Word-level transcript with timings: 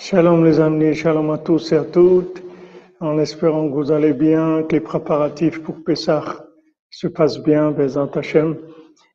Shalom 0.00 0.44
les 0.44 0.60
amis, 0.60 0.94
shalom 0.94 1.30
à 1.32 1.38
tous 1.38 1.72
et 1.72 1.76
à 1.76 1.84
toutes, 1.84 2.40
en 3.00 3.18
espérant 3.18 3.68
que 3.68 3.74
vous 3.74 3.90
allez 3.90 4.12
bien, 4.12 4.62
que 4.62 4.76
les 4.76 4.80
préparatifs 4.80 5.60
pour 5.60 5.82
Pessah 5.82 6.46
se 6.88 7.08
passent 7.08 7.42
bien, 7.42 7.72
Bezat 7.72 8.10
Hashem. 8.14 8.56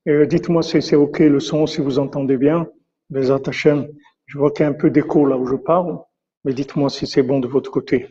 Et 0.05 0.27
dites-moi 0.27 0.61
si 0.61 0.81
c'est 0.81 0.97
ok 0.97 1.19
le 1.19 1.39
son, 1.39 1.67
si 1.67 1.79
vous 1.79 1.99
entendez 1.99 2.35
bien, 2.35 2.67
Bezat 3.09 3.47
Hashem. 3.47 3.87
Je 4.25 4.37
vois 4.37 4.51
qu'il 4.51 4.65
y 4.65 4.67
a 4.67 4.71
un 4.71 4.73
peu 4.73 4.89
d'écho 4.89 5.25
là 5.25 5.37
où 5.37 5.45
je 5.45 5.55
parle, 5.55 5.99
mais 6.43 6.51
dites-moi 6.51 6.89
si 6.89 7.07
c'est 7.07 7.23
bon 7.23 7.39
de 7.39 7.47
votre 7.47 7.71
côté. 7.71 8.09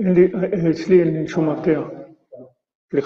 اللي 0.00 0.24
اللي 0.26 0.72
تسلي 0.72 1.02
اللي 1.02 1.26
فيها 1.62 2.06
في 2.90 3.00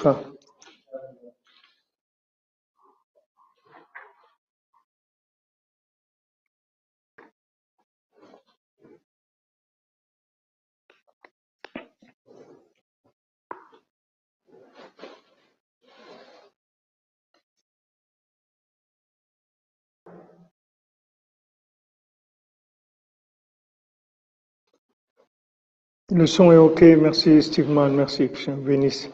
Le 26.12 26.24
son 26.24 26.52
est 26.52 26.56
OK, 26.56 26.82
merci 26.82 27.42
Steve 27.42 27.68
Mann, 27.68 27.92
merci, 27.96 28.28
que 28.28 28.50
bénisse. 28.52 29.10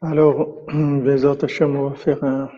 Alors, 0.00 0.56
Bézat 0.74 1.36
Hashem, 1.42 1.76
on 1.76 1.90
va 1.90 1.94
faire 1.94 2.24
un. 2.24 2.50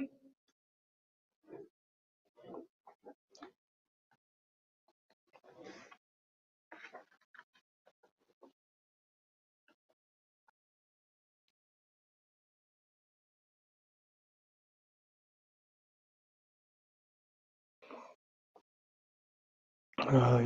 La 20.07 20.43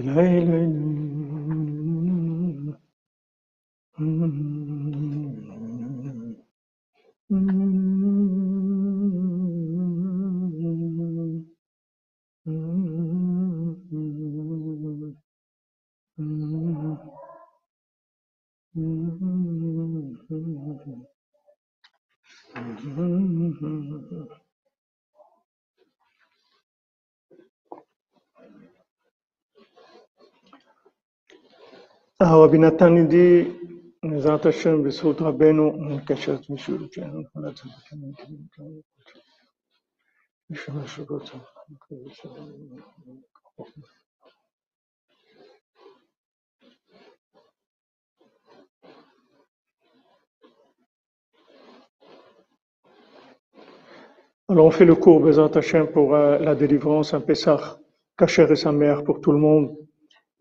Alors 54.51 54.67
on 54.67 54.71
fait 54.71 54.87
le 54.87 54.95
cours 54.95 55.21
Bezat 55.21 55.51
Hashem 55.55 55.89
pour 55.89 56.15
euh, 56.15 56.39
la 56.39 56.55
délivrance, 56.55 57.13
un 57.13 57.21
Pessah, 57.21 57.79
Kacher 58.17 58.47
et 58.51 58.57
sa 58.57 58.73
mère 58.73 59.05
pour 59.05 59.21
tout 59.21 59.33
le 59.33 59.39
monde, 59.39 59.77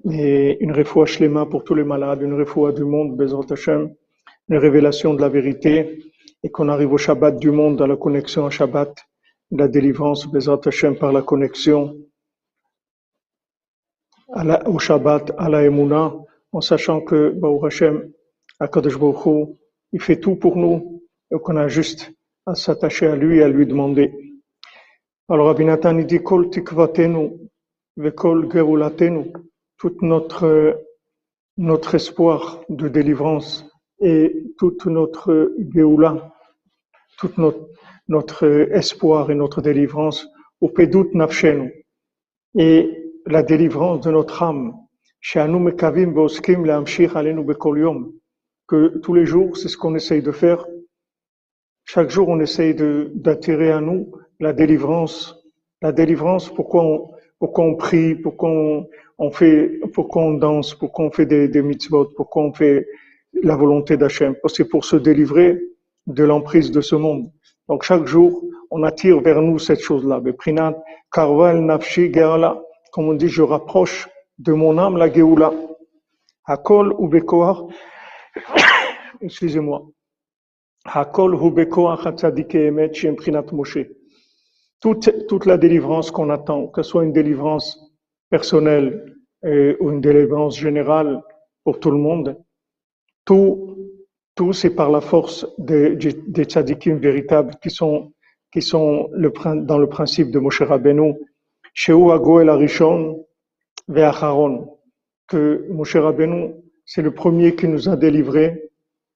et 0.05 0.57
une 0.63 0.71
refoua 0.71 1.05
shlema 1.05 1.45
pour 1.45 1.63
tous 1.63 1.75
les 1.75 1.83
malades, 1.83 2.21
une 2.21 2.33
refoua 2.33 2.71
du 2.71 2.83
monde, 2.83 3.17
Bezat 3.17 3.51
Hashem, 3.51 3.93
une 4.49 4.57
révélation 4.57 5.13
de 5.13 5.21
la 5.21 5.29
vérité, 5.29 5.99
et 6.43 6.49
qu'on 6.49 6.69
arrive 6.69 6.93
au 6.93 6.97
Shabbat 6.97 7.37
du 7.37 7.51
monde, 7.51 7.81
à 7.81 7.87
la 7.87 7.97
connexion 7.97 8.45
à 8.45 8.49
Shabbat, 8.49 8.95
la 9.51 9.67
délivrance, 9.67 10.27
Bezat 10.27 10.61
Hashem, 10.65 10.97
par 10.97 11.11
la 11.11 11.21
connexion 11.21 11.97
au 14.65 14.79
Shabbat, 14.79 15.33
à 15.37 15.49
la 15.49 15.63
Emouna, 15.63 16.13
en 16.51 16.61
sachant 16.61 17.01
que, 17.01 17.29
Baruch 17.29 17.65
Hashem, 17.65 18.11
Akadosh 18.59 18.97
Baruch 18.99 19.25
Hu, 19.25 19.45
il 19.93 20.01
fait 20.01 20.19
tout 20.19 20.35
pour 20.35 20.57
nous, 20.57 21.03
et 21.31 21.37
qu'on 21.39 21.57
a 21.57 21.67
juste 21.67 22.11
à 22.45 22.55
s'attacher 22.55 23.07
à 23.07 23.15
lui 23.15 23.39
et 23.39 23.43
à 23.43 23.49
lui 23.49 23.65
demander. 23.65 24.13
Alors, 25.27 25.47
Rabbi 25.47 25.65
Nathan, 25.65 25.97
il 25.97 26.05
dit, 26.05 26.23
Kol 26.23 26.49
tikvatenu, 26.49 27.31
vekol 27.97 28.49
gerulatenu, 28.49 29.33
toute 29.77 30.01
notre, 30.01 30.83
notre 31.57 31.95
espoir 31.95 32.61
de 32.69 32.88
délivrance 32.88 33.65
et 33.99 34.43
toute 34.57 34.85
notre 34.85 35.53
geoula, 35.73 36.33
tout 37.17 37.31
notre, 37.38 37.69
notre 38.07 38.45
espoir 38.71 39.31
et 39.31 39.35
notre 39.35 39.61
délivrance, 39.61 40.27
au 40.61 40.69
pedut 40.69 41.09
nafshenu, 41.13 41.85
et 42.55 43.11
la 43.25 43.43
délivrance 43.43 44.01
de 44.01 44.11
notre 44.11 44.43
âme, 44.43 44.73
que 48.67 48.97
tous 48.99 49.13
les 49.13 49.25
jours, 49.25 49.57
c'est 49.57 49.67
ce 49.67 49.77
qu'on 49.77 49.95
essaye 49.95 50.21
de 50.21 50.31
faire. 50.31 50.65
Chaque 51.85 52.09
jour, 52.09 52.27
on 52.29 52.39
essaye 52.39 52.75
d'attirer 52.75 53.71
à 53.71 53.81
nous 53.81 54.11
la 54.39 54.53
délivrance. 54.53 55.35
La 55.81 55.91
délivrance, 55.91 56.53
pourquoi 56.53 56.83
on, 56.83 57.11
pourquoi 57.39 57.65
on 57.65 57.75
prie, 57.75 58.15
pourquoi 58.15 58.49
on, 58.49 58.88
on 59.17 59.31
fait, 59.31 59.79
pourquoi 59.94 60.23
on 60.23 60.33
danse, 60.33 60.75
pourquoi 60.75 61.05
on 61.05 61.11
fait 61.11 61.25
des, 61.25 61.61
mitzvot, 61.61 62.05
pourquoi 62.16 62.44
on 62.44 62.53
fait 62.53 62.88
la 63.44 63.55
volonté 63.55 63.97
d'Hachem. 63.97 64.35
C'est 64.47 64.66
pour 64.66 64.85
se 64.85 64.95
délivrer 64.95 65.59
de 66.05 66.23
l'emprise 66.23 66.72
de 66.72 66.81
ce 66.81 66.95
monde. 66.95 67.31
Donc 67.67 67.83
chaque 67.83 68.06
jour, 68.06 68.44
on 68.72 68.83
attire 68.83 69.19
vers 69.22 69.41
nous 69.41 69.59
cette 69.59 69.81
chose-là. 69.81 70.22
Karval 71.11 71.61
nafshi 71.61 72.13
geala. 72.13 72.61
Comme 72.91 73.09
on 73.09 73.13
dit, 73.13 73.27
je 73.27 73.41
rapproche 73.41 74.07
de 74.39 74.53
mon 74.53 74.77
âme 74.77 74.97
la 74.97 75.11
geoula. 75.11 75.51
Hakol 76.45 76.94
ou. 76.97 77.09
Excusez-moi. 79.22 79.83
Hakol 80.85 81.35
Moshe. 83.51 83.79
Toute, 84.79 85.27
toute 85.27 85.45
la 85.47 85.57
délivrance 85.57 86.11
qu'on 86.11 86.29
attend, 86.29 86.67
que 86.67 86.83
ce 86.83 86.91
soit 86.91 87.03
une 87.03 87.11
délivrance 87.11 87.86
personnelle 88.29 89.15
euh, 89.45 89.75
ou 89.79 89.91
une 89.91 90.01
délivrance 90.01 90.57
générale 90.57 91.21
pour 91.63 91.79
tout 91.79 91.91
le 91.91 91.97
monde, 91.97 92.38
tout, 93.25 93.77
tout 94.35 94.53
c'est 94.53 94.69
par 94.69 94.89
la 94.89 95.01
force 95.01 95.45
des, 95.57 95.95
des 95.95 96.44
tzadikim 96.44 96.97
véritables 96.97 97.56
qui 97.62 97.69
sont, 97.69 98.13
qui 98.51 98.62
sont 98.62 99.09
le, 99.13 99.31
dans 99.63 99.77
le 99.77 99.88
principe 99.88 100.31
de 100.31 100.39
Moshe 100.39 100.62
Rabbeinu, 100.62 101.13
Sheu 101.74 101.94
Hagoel 102.12 102.50
Arishon 102.50 103.25
Ve'acharon, 103.88 104.77
que 105.27 105.65
Moshe 105.69 105.95
Rabbeinu, 105.95 106.53
c'est 106.85 107.01
le 107.01 107.12
premier 107.13 107.56
qui 107.56 107.68
nous 107.68 107.89
a 107.89 107.95
délivrés 107.95 108.71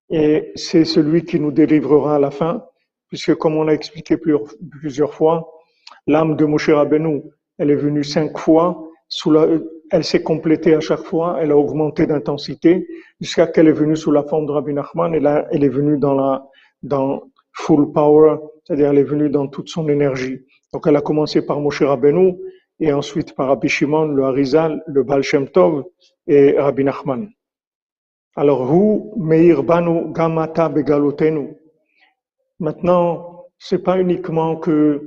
et 0.09 0.51
c'est 0.55 0.85
celui 0.85 1.23
qui 1.23 1.39
nous 1.39 1.51
délivrera 1.51 2.17
à 2.17 2.19
la 2.19 2.31
fin, 2.31 2.65
puisque 3.07 3.35
comme 3.35 3.55
on 3.55 3.67
a 3.67 3.73
expliqué 3.73 4.17
plusieurs 4.17 5.13
fois, 5.13 5.49
l'âme 6.05 6.35
de 6.35 6.45
Moshe 6.45 6.69
Rabbeinu, 6.69 7.23
elle 7.57 7.71
est 7.71 7.75
venue 7.75 8.03
cinq 8.03 8.37
fois, 8.37 8.90
sous 9.11 9.29
la, 9.29 9.45
elle 9.91 10.05
s'est 10.05 10.23
complétée 10.23 10.73
à 10.73 10.79
chaque 10.79 11.03
fois, 11.03 11.37
elle 11.41 11.51
a 11.51 11.57
augmenté 11.57 12.07
d'intensité, 12.07 12.87
jusqu'à 13.19 13.45
qu'elle 13.45 13.67
est 13.67 13.73
venue 13.73 13.97
sous 13.97 14.11
la 14.11 14.23
forme 14.23 14.45
de 14.45 14.53
Rabbi 14.53 14.73
Nachman, 14.73 15.13
et 15.13 15.19
là, 15.19 15.45
elle 15.51 15.65
est 15.65 15.69
venue 15.69 15.97
dans 15.97 16.13
la, 16.13 16.47
dans 16.81 17.23
full 17.51 17.91
power, 17.91 18.37
c'est-à-dire 18.63 18.89
elle 18.89 18.99
est 18.99 19.03
venue 19.03 19.29
dans 19.29 19.47
toute 19.47 19.67
son 19.67 19.89
énergie. 19.89 20.39
Donc 20.71 20.87
elle 20.87 20.95
a 20.95 21.01
commencé 21.01 21.45
par 21.45 21.59
Moshe 21.59 21.81
Rabbeinu, 21.81 22.37
et 22.79 22.93
ensuite 22.93 23.35
par 23.35 23.49
Rabbi 23.49 23.67
Shimon, 23.67 24.05
le 24.05 24.23
Harizal, 24.23 24.81
le 24.87 25.03
Baal 25.03 25.23
Shem 25.23 25.49
Tov, 25.49 25.83
et 26.27 26.57
Rabbi 26.57 26.85
Nachman. 26.85 27.29
Alors, 28.37 28.63
vous, 28.63 29.13
Meir 29.17 29.61
Banu 29.61 30.13
Gamata 30.13 30.69
Begalotenu. 30.69 31.53
Maintenant, 32.61 33.47
c'est 33.59 33.83
pas 33.83 33.99
uniquement 33.99 34.55
que 34.55 35.05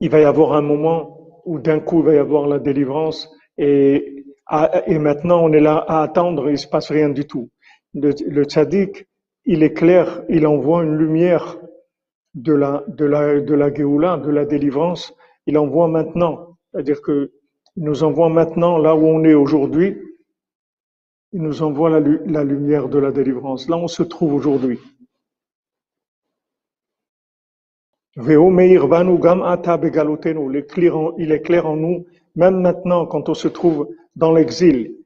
il 0.00 0.10
va 0.10 0.18
y 0.20 0.24
avoir 0.24 0.54
un 0.54 0.62
moment 0.62 1.17
où 1.48 1.58
d'un 1.58 1.80
coup 1.80 2.00
il 2.00 2.04
va 2.06 2.14
y 2.14 2.18
avoir 2.18 2.46
la 2.46 2.58
délivrance 2.58 3.18
et 3.56 4.18
et 4.86 4.98
maintenant, 4.98 5.44
on 5.44 5.52
est 5.52 5.60
là 5.60 5.76
à 5.76 6.02
attendre, 6.02 6.48
il 6.50 6.58
se 6.58 6.66
passe 6.66 6.90
rien 6.90 7.10
du 7.10 7.26
tout. 7.26 7.50
Le, 7.94 8.12
le 8.26 8.44
tzaddik, 8.44 9.06
il 9.44 9.62
est 9.62 9.74
clair, 9.74 10.22
il 10.28 10.46
envoie 10.46 10.84
une 10.84 10.96
lumière 10.96 11.58
de 12.34 12.54
la, 12.54 12.84
de 12.88 13.04
la, 13.04 13.40
de 13.40 13.54
la 13.54 13.70
de 13.70 14.30
la 14.30 14.44
délivrance, 14.44 15.14
il 15.46 15.58
envoie 15.58 15.88
maintenant. 15.88 16.56
C'est-à-dire 16.72 17.02
que 17.02 17.30
il 17.76 17.84
nous 17.84 18.02
envoie 18.02 18.28
maintenant 18.28 18.78
là 18.78 18.96
où 18.96 19.06
on 19.06 19.22
est 19.24 19.34
aujourd'hui, 19.34 19.98
il 21.32 21.42
nous 21.42 21.62
envoie 21.62 21.90
la, 21.90 22.00
la 22.00 22.42
lumière 22.42 22.88
de 22.88 22.98
la 22.98 23.12
délivrance. 23.12 23.68
Là, 23.68 23.76
on 23.76 23.86
se 23.86 24.02
trouve 24.02 24.34
aujourd'hui. 24.34 24.78
Il 28.20 28.32
est 31.32 31.40
clair 31.40 31.66
en 31.66 31.76
nous, 31.76 32.06
même 32.34 32.60
maintenant, 32.60 33.06
quand 33.06 33.28
on 33.28 33.34
se 33.34 33.46
trouve 33.46 33.94
dans 34.16 34.32
l'exil. 34.32 34.96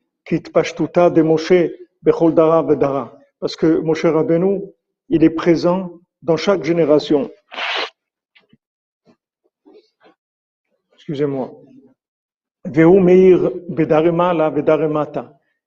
Parce 3.39 3.57
que 3.57 3.81
Moshe 3.81 4.07
Rabbeinu, 4.07 4.63
il 5.11 5.25
est 5.25 5.31
présent 5.31 6.01
dans 6.23 6.39
chaque 6.39 6.65
génération. 6.65 7.31
Excusez-moi. 10.95 11.53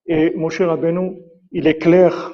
Et 0.08 0.32
Moshe 0.36 0.62
Rabbeinu, 0.62 1.18
il 1.52 1.68
éclaire 1.68 2.34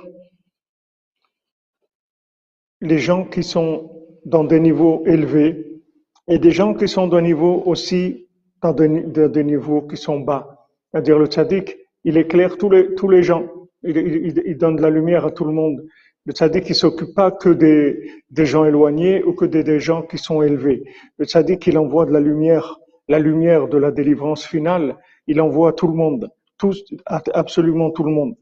les 2.80 3.00
gens 3.00 3.26
qui 3.26 3.44
sont 3.44 4.01
dans 4.26 4.44
des 4.44 4.60
niveaux 4.60 5.04
élevés 5.06 5.82
et 6.28 6.40
des 6.40 6.52
gens 6.52 6.74
qui 6.74 6.88
sont 6.88 7.08
d'un 7.08 7.22
niveau 7.22 7.64
aussi 7.66 8.28
dans 8.62 8.74
des, 8.74 9.44
niveaux 9.44 9.82
qui 9.82 9.98
sont 9.98 10.20
bas. 10.20 10.68
C'est-à-dire 10.92 11.18
le 11.18 11.26
tzaddik, 11.26 11.78
il 12.04 12.18
éclaire 12.18 12.58
tous 12.58 12.70
les, 12.70 12.94
tous 12.96 13.10
les 13.10 13.24
gens. 13.24 13.46
Il, 13.84 14.58
donne 14.58 14.76
de 14.76 14.82
la 14.82 14.92
lumière 14.92 15.26
à 15.26 15.32
tout 15.32 15.46
le 15.46 15.52
monde. 15.52 15.84
Le 16.26 16.34
tzaddik, 16.34 16.70
il 16.70 16.76
s'occupe 16.76 17.16
pas 17.16 17.32
que 17.32 17.50
des, 17.50 18.12
des 18.30 18.46
gens 18.46 18.66
éloignés 18.66 19.24
ou 19.24 19.34
que 19.34 19.46
des, 19.46 19.64
des 19.64 19.80
gens 19.80 20.04
qui 20.04 20.20
sont 20.20 20.44
élevés. 20.44 20.84
Le 21.18 21.26
tzaddik, 21.26 21.66
il 21.66 21.78
envoie 21.80 22.06
de 22.06 22.12
la 22.12 22.20
lumière, 22.20 22.78
la 23.08 23.18
lumière 23.18 23.68
de 23.68 23.78
la 23.78 23.90
délivrance 23.90 24.46
finale, 24.46 24.98
il 25.26 25.42
envoie 25.42 25.70
à 25.70 25.74
tout 25.74 25.88
le 25.88 25.96
monde, 25.96 26.30
tous, 26.60 26.84
absolument 27.08 27.90
tout 27.90 28.04
le 28.04 28.12
monde. 28.12 28.36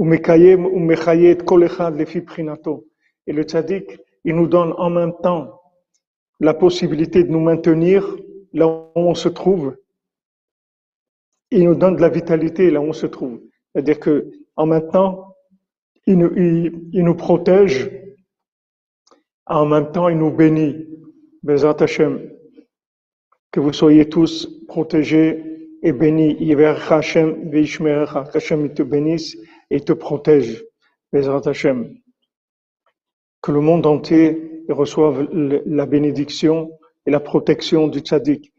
Et 0.00 0.04
le 3.32 3.42
tzaddik, 3.42 3.98
il 4.24 4.34
nous 4.34 4.46
donne 4.46 4.72
en 4.78 4.88
même 4.88 5.12
temps 5.22 5.60
la 6.40 6.54
possibilité 6.54 7.22
de 7.22 7.28
nous 7.28 7.40
maintenir 7.40 8.16
là 8.54 8.66
où 8.66 8.88
on 8.94 9.14
se 9.14 9.28
trouve. 9.28 9.76
Il 11.50 11.64
nous 11.64 11.74
donne 11.74 11.96
de 11.96 12.00
la 12.00 12.08
vitalité 12.08 12.70
là 12.70 12.80
où 12.80 12.84
on 12.84 12.94
se 12.94 13.06
trouve. 13.06 13.42
C'est-à-dire 13.74 14.00
que 14.00 14.30
en 14.56 14.64
même 14.64 14.88
temps, 14.88 15.34
il 16.06 16.16
nous, 16.16 16.34
il, 16.34 17.04
nous 17.04 17.14
protège, 17.14 17.90
en 19.44 19.66
même 19.66 19.92
temps, 19.92 20.08
il 20.08 20.16
nous 20.16 20.30
bénit. 20.30 20.86
Bezat 21.42 21.76
Hashem, 21.80 22.26
que 23.50 23.60
vous 23.60 23.74
soyez 23.74 24.08
tous 24.08 24.48
protégés 24.66 25.44
et 25.82 25.92
bénis. 25.92 26.36
Hashem, 26.90 27.50
Hashem 28.34 28.74
te 28.74 28.82
bénisse 28.82 29.36
et 29.70 29.80
te 29.80 29.92
protège. 29.92 30.64
Bezrat 31.12 31.42
Hashem. 31.46 31.94
Que 33.42 33.52
le 33.52 33.60
monde 33.60 33.86
entier 33.86 34.64
reçoive 34.68 35.28
la 35.32 35.86
bénédiction 35.86 36.70
et 37.06 37.10
la 37.10 37.20
protection 37.20 37.88
du 37.88 38.00
tzaddik. 38.00 38.52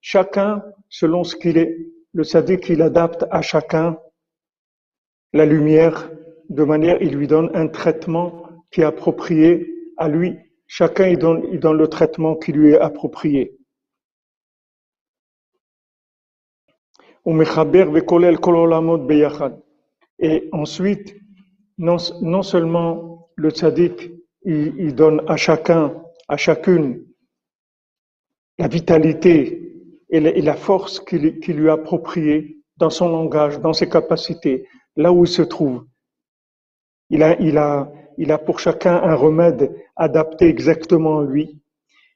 Chacun 0.00 0.62
selon 0.88 1.24
ce 1.24 1.36
qu'il 1.36 1.58
est. 1.58 1.76
Le 2.14 2.24
tzaddik, 2.24 2.68
il 2.68 2.82
adapte 2.82 3.24
à 3.30 3.40
chacun 3.40 3.98
la 5.32 5.46
lumière 5.46 6.10
de 6.50 6.64
manière, 6.64 7.00
il 7.00 7.14
lui 7.16 7.26
donne 7.26 7.50
un 7.54 7.68
traitement 7.68 8.42
qui 8.70 8.82
est 8.82 8.84
approprié 8.84 9.66
à 9.96 10.08
lui. 10.08 10.36
Chacun, 10.66 11.06
il 11.06 11.18
donne, 11.18 11.42
il 11.50 11.60
donne 11.60 11.78
le 11.78 11.88
traitement 11.88 12.36
qui 12.36 12.52
lui 12.52 12.72
est 12.72 12.78
approprié. 12.78 13.56
Et 20.18 20.48
ensuite, 20.52 21.16
non, 21.78 21.96
non 22.20 22.42
seulement 22.42 23.28
le 23.36 23.50
tzaddik, 23.50 24.10
il, 24.44 24.94
donne 24.94 25.22
à 25.28 25.36
chacun, 25.36 25.94
à 26.28 26.36
chacune, 26.36 27.04
la 28.58 28.68
vitalité 28.68 29.58
et 30.10 30.20
la, 30.20 30.54
force 30.54 31.00
qui, 31.00 31.38
qui 31.40 31.52
lui 31.52 31.66
est 31.66 31.70
appropriée 31.70 32.58
dans 32.76 32.90
son 32.90 33.08
langage, 33.08 33.60
dans 33.60 33.72
ses 33.72 33.88
capacités, 33.88 34.66
là 34.96 35.12
où 35.12 35.24
il 35.24 35.28
se 35.28 35.42
trouve. 35.42 35.86
Il 37.08 37.22
a, 37.22 37.40
il 37.40 37.56
a, 37.56 37.90
il 38.18 38.32
a 38.32 38.38
pour 38.38 38.58
chacun 38.58 38.96
un 38.96 39.14
remède 39.14 39.74
adapté 39.96 40.46
exactement 40.46 41.20
à 41.20 41.24
lui. 41.24 41.60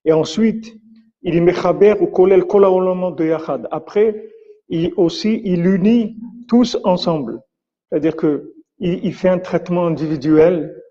Et 0.05 0.12
ensuite, 0.12 0.75
il 1.23 1.35
y 1.35 1.41
mechaber 1.41 1.94
ou 2.00 2.06
kolel 2.06 2.43
de 2.43 3.25
yachad. 3.25 3.69
Après, 3.70 4.31
il 4.68 4.92
aussi, 4.96 5.40
il 5.44 5.66
unit 5.66 6.16
tous 6.48 6.78
ensemble. 6.84 7.40
C'est-à-dire 7.88 8.16
que 8.16 8.52
il, 8.78 9.14
fait 9.14 9.28
un 9.28 9.38
traitement 9.38 9.86
individuel 9.86 10.82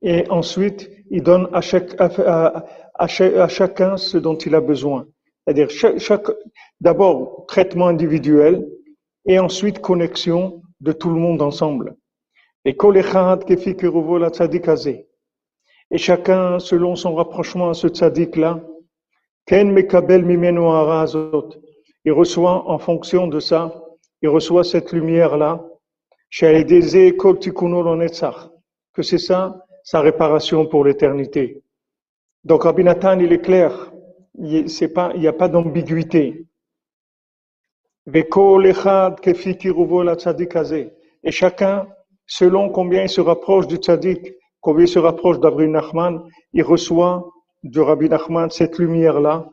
et 0.00 0.28
ensuite 0.30 0.90
il 1.10 1.22
donne 1.22 1.48
à, 1.52 1.60
chaque, 1.60 2.00
à, 2.00 2.64
à, 2.94 3.06
chacun 3.48 3.96
ce 3.96 4.18
dont 4.18 4.36
il 4.36 4.54
a 4.54 4.60
besoin. 4.60 5.06
C'est-à-dire 5.44 5.70
chaque, 5.70 5.98
chaque 5.98 6.28
d'abord 6.80 7.46
traitement 7.46 7.88
individuel 7.88 8.64
et 9.26 9.38
ensuite 9.38 9.80
connexion 9.80 10.62
de 10.80 10.92
tout 10.92 11.10
le 11.10 11.16
monde 11.18 11.42
ensemble. 11.42 11.96
Et 12.64 12.76
et 15.90 15.98
chacun 15.98 16.58
selon 16.58 16.96
son 16.96 17.14
rapprochement 17.14 17.70
à 17.70 17.74
ce 17.74 17.88
tzaddik 17.88 18.36
là, 18.36 18.60
ken 19.46 19.70
mekabel 19.72 20.24
mimenu 20.24 20.60
il 22.04 22.12
reçoit 22.12 22.70
en 22.70 22.78
fonction 22.78 23.26
de 23.26 23.40
ça, 23.40 23.74
il 24.22 24.28
reçoit 24.28 24.62
cette 24.64 24.92
lumière-là, 24.92 25.64
que 28.92 29.02
c'est 29.02 29.18
ça 29.18 29.64
sa 29.82 30.00
réparation 30.00 30.66
pour 30.66 30.84
l'éternité. 30.84 31.62
Donc 32.44 32.64
Rabbi 32.64 32.84
Nathan, 32.84 33.18
il 33.20 33.32
est 33.32 33.40
clair, 33.40 33.90
il 34.38 34.66
n'y 34.66 35.26
a 35.26 35.32
pas 35.32 35.48
d'ambiguïté. 35.48 36.46
Et 38.06 38.28
chacun, 41.30 41.86
selon 42.26 42.70
combien 42.70 43.02
il 43.02 43.08
se 43.08 43.20
rapproche 43.20 43.66
du 43.66 43.76
tzaddik, 43.76 44.34
combien 44.60 44.84
il 44.84 44.88
se 44.88 44.98
rapproche 44.98 45.40
d'Abri 45.40 45.68
Nachman, 45.68 46.22
il 46.52 46.62
reçoit 46.62 47.30
de 47.62 47.80
Rabbi 47.80 48.08
Nachman 48.08 48.50
cette 48.50 48.78
lumière-là, 48.78 49.48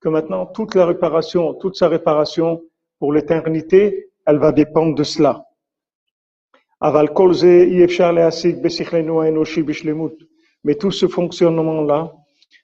que 0.00 0.08
maintenant 0.08 0.46
toute 0.46 0.74
la 0.74 0.86
réparation, 0.86 1.54
toute 1.54 1.76
sa 1.76 1.88
réparation 1.88 2.62
pour 2.98 3.12
l'éternité, 3.12 4.10
elle 4.26 4.38
va 4.38 4.52
dépendre 4.52 4.94
de 4.94 5.02
cela. 5.02 5.44
Mais 10.64 10.74
tout 10.74 10.90
ce 10.90 11.08
fonctionnement-là, 11.08 12.12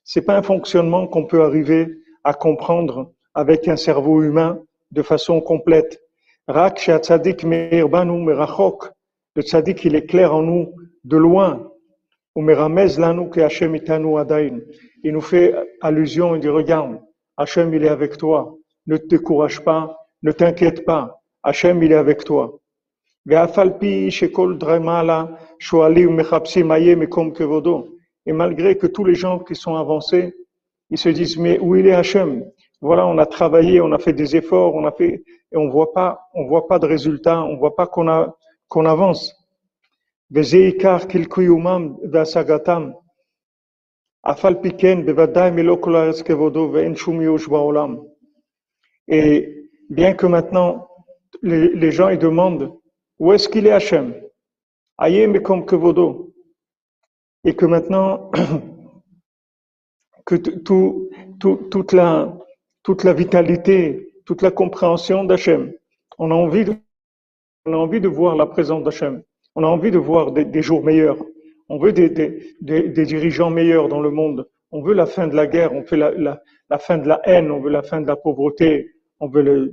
c'est 0.05 0.23
pas 0.23 0.37
un 0.37 0.43
fonctionnement 0.43 1.07
qu'on 1.07 1.27
peut 1.27 1.43
arriver 1.43 1.99
à 2.25 2.33
comprendre 2.33 3.13
avec 3.35 3.69
un 3.69 3.77
cerveau 3.77 4.23
humain 4.23 4.59
de 4.91 5.03
façon 5.03 5.41
complète. 5.41 6.01
Le 6.49 6.71
tzaddik, 9.43 9.85
il 9.85 9.95
est 9.95 10.07
clair 10.07 10.35
en 10.35 10.43
nous 10.43 10.75
de 11.05 11.17
loin. 11.17 11.71
Il 12.39 12.45
nous 15.13 15.23
fait 15.23 15.55
allusion, 15.81 16.35
il 16.35 16.41
dit, 16.41 16.49
regarde, 16.49 17.01
Hachem, 17.39 17.73
il 17.73 17.83
est 17.83 17.89
avec 17.89 18.19
toi. 18.19 18.55
Ne 18.87 18.99
te 18.99 19.07
décourage 19.07 19.65
pas, 19.65 19.97
ne 20.23 20.33
t'inquiète 20.33 20.85
pas. 20.85 21.19
Hachem, 21.43 21.83
il 21.83 21.93
est 21.93 21.97
avec 21.97 22.25
toi. 22.25 22.59
Et 28.27 28.33
malgré 28.33 28.77
que 28.77 28.87
tous 28.87 29.05
les 29.05 29.15
gens 29.15 29.39
qui 29.39 29.55
sont 29.55 29.77
avancés, 29.77 30.35
ils 30.91 30.99
se 30.99 31.09
disent, 31.09 31.39
mais 31.39 31.59
où 31.59 31.75
il 31.75 31.87
est 31.87 31.95
Hachem? 31.95 32.45
Voilà, 32.81 33.07
on 33.07 33.19
a 33.19 33.27
travaillé, 33.27 33.81
on 33.81 33.93
a 33.93 33.99
fait 33.99 34.13
des 34.13 34.37
efforts, 34.37 34.75
on 34.75 34.85
a 34.85 34.93
fait, 34.93 35.25
et 35.53 35.57
on 35.57 35.69
voit 35.69 35.93
pas, 35.93 36.21
on 36.35 36.47
voit 36.47 36.69
pas 36.69 36.79
de 36.79 36.87
résultats, 36.87 37.43
on 37.43 37.57
voit 37.57 37.75
pas 37.75 37.87
qu'on 37.87 38.09
a, 38.09 38.37
qu'on 38.69 38.85
avance. 38.85 39.36
Et 49.09 49.69
bien 49.89 50.15
que 50.15 50.27
maintenant, 50.27 50.89
les, 51.43 51.93
gens 51.93 52.09
ils 52.09 52.19
demandent 52.19 52.77
où 53.21 53.33
est-ce 53.33 53.49
qu'il 53.49 53.67
est 53.69 53.73
Hachem? 53.73 54.15
Et 57.45 57.55
que 57.55 57.67
maintenant, 57.67 58.31
toute, 60.27 61.93
la, 61.93 63.13
vitalité, 63.13 64.13
toute 64.25 64.43
la 64.43 64.51
compréhension 64.51 65.23
d'Hachem, 65.23 65.73
on 66.19 66.33
a 66.33 66.35
envie 66.35 66.65
de 68.01 68.09
voir 68.09 68.35
la 68.35 68.47
présence 68.47 68.83
d'Hachem. 68.83 69.23
On 69.57 69.65
a 69.65 69.67
envie 69.67 69.91
de 69.91 69.99
voir 69.99 70.33
des, 70.33 70.63
jours 70.63 70.85
meilleurs. 70.85 71.17
On 71.71 71.79
veut 71.79 71.93
des, 71.93 72.07
dirigeants 72.61 73.51
meilleurs 73.51 73.89
dans 73.89 74.01
le 74.01 74.11
monde. 74.11 74.49
On 74.71 74.83
veut 74.83 74.93
la 74.93 75.07
fin 75.07 75.27
de 75.27 75.35
la 75.35 75.47
guerre. 75.47 75.73
On 75.73 75.81
veut 75.81 75.97
la, 75.97 76.79
fin 76.79 76.99
de 76.99 77.09
la 77.09 77.21
haine. 77.25 77.51
On 77.51 77.61
veut 77.61 77.71
la 77.71 77.83
fin 77.83 78.03
de 78.03 78.07
la 78.07 78.17
pauvreté. 78.17 78.91
On 79.19 79.29
veut 79.29 79.73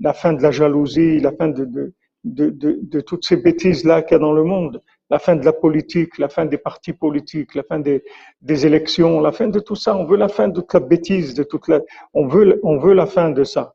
la 0.00 0.12
fin 0.12 0.34
de 0.34 0.42
la 0.42 0.50
jalousie, 0.50 1.18
la 1.18 1.32
fin 1.32 1.48
de, 1.48 1.94
toutes 3.00 3.24
ces 3.24 3.38
bêtises-là 3.38 4.02
qu'il 4.02 4.12
y 4.12 4.16
a 4.16 4.18
dans 4.18 4.34
le 4.34 4.44
monde 4.44 4.82
la 5.08 5.18
fin 5.18 5.36
de 5.36 5.44
la 5.44 5.52
politique, 5.52 6.16
la 6.16 6.30
fin 6.30 6.46
des 6.46 6.56
partis 6.56 6.94
politiques, 6.94 7.54
la 7.54 7.62
fin 7.64 7.80
des, 7.80 8.02
élections, 8.66 9.20
la 9.20 9.30
fin 9.30 9.46
de 9.46 9.60
tout 9.60 9.74
ça. 9.74 9.94
On 9.94 10.06
veut 10.06 10.16
la 10.16 10.28
fin 10.28 10.48
de 10.48 10.54
toute 10.54 10.72
la 10.72 10.80
bêtise, 10.80 11.34
de 11.34 11.42
toute 11.42 11.68
la, 11.68 11.82
on 12.14 12.26
veut, 12.26 12.58
on 12.62 12.78
veut 12.78 12.94
la 12.94 13.04
fin 13.04 13.28
de 13.30 13.44
ça. 13.44 13.74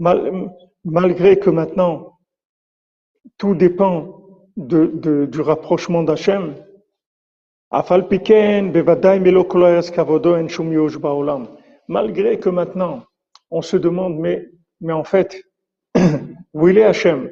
Mal, 0.00 0.50
malgré 0.84 1.38
que 1.38 1.48
maintenant, 1.48 2.18
tout 3.38 3.54
dépend 3.54 4.21
de, 4.56 4.86
de, 4.94 5.26
du 5.26 5.40
rapprochement 5.40 6.02
d'Hachem. 6.02 6.54
Malgré 11.88 12.38
que 12.38 12.48
maintenant, 12.48 13.02
on 13.50 13.62
se 13.62 13.76
demande, 13.76 14.18
mais, 14.18 14.46
mais 14.80 14.92
en 14.92 15.04
fait, 15.04 15.42
où 16.54 16.68
il 16.68 16.78
est 16.78 16.84
Hachem? 16.84 17.30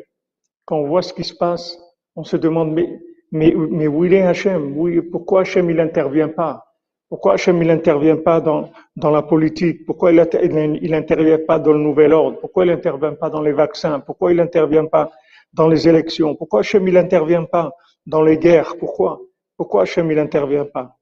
Quand 0.65 0.79
on 0.79 0.87
voit 0.87 1.03
ce 1.03 1.13
qui 1.13 1.25
se 1.25 1.35
passe, 1.35 1.79
on 2.17 2.25
se 2.25 2.37
demande, 2.37 2.73
mais, 2.73 3.01
mais, 3.33 3.55
mais 3.55 3.87
où 3.87 4.05
il 4.05 4.15
est 4.15 4.23
Hachem? 4.23 4.75
Pourquoi 5.11 5.43
Hachem 5.43 5.71
il 5.71 5.77
n'intervient 5.77 6.29
pas? 6.29 6.65
Pourquoi 7.09 7.35
Hachem 7.35 7.61
il 7.61 7.69
n'intervient 7.69 8.17
pas 8.17 8.41
dans, 8.41 8.71
dans 8.97 9.11
la 9.11 9.23
politique? 9.23 9.85
Pourquoi 9.85 10.13
il 10.13 10.17
n'intervient 10.17 11.39
pas 11.39 11.59
dans 11.59 11.73
le 11.73 11.81
nouvel 11.81 12.13
ordre? 12.13 12.39
Pourquoi 12.41 12.65
il 12.65 12.71
n'intervient 12.71 13.15
pas 13.15 13.29
dans 13.29 13.43
les 13.43 13.53
vaccins? 13.53 14.01
Pourquoi 14.01 14.31
il 14.33 14.37
n'intervient 14.37 14.87
pas 14.87 15.11
dans 15.53 15.69
les 15.69 15.89
élections 15.89 16.35
Pourquoi 16.35 16.61
Hachem 16.61 16.87
il 16.89 16.95
n'intervient 16.95 17.45
pas 17.45 17.73
dans 18.07 18.23
les 18.23 18.39
guerres? 18.39 18.77
Pourquoi? 18.79 19.21
Pourquoi 19.57 19.83
Hachem 19.83 20.11
il 20.11 20.17
n'intervient 20.17 20.65
pas? 20.65 20.97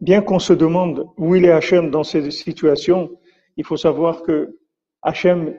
Bien 0.00 0.20
qu'on 0.20 0.38
se 0.38 0.52
demande 0.52 1.06
où 1.16 1.34
il 1.36 1.44
est 1.44 1.52
Hachem 1.52 1.90
dans 1.90 2.02
ces 2.02 2.30
situations, 2.30 3.10
il 3.56 3.64
faut 3.64 3.76
savoir 3.76 4.22
que 4.22 4.58
Hachem, 5.02 5.56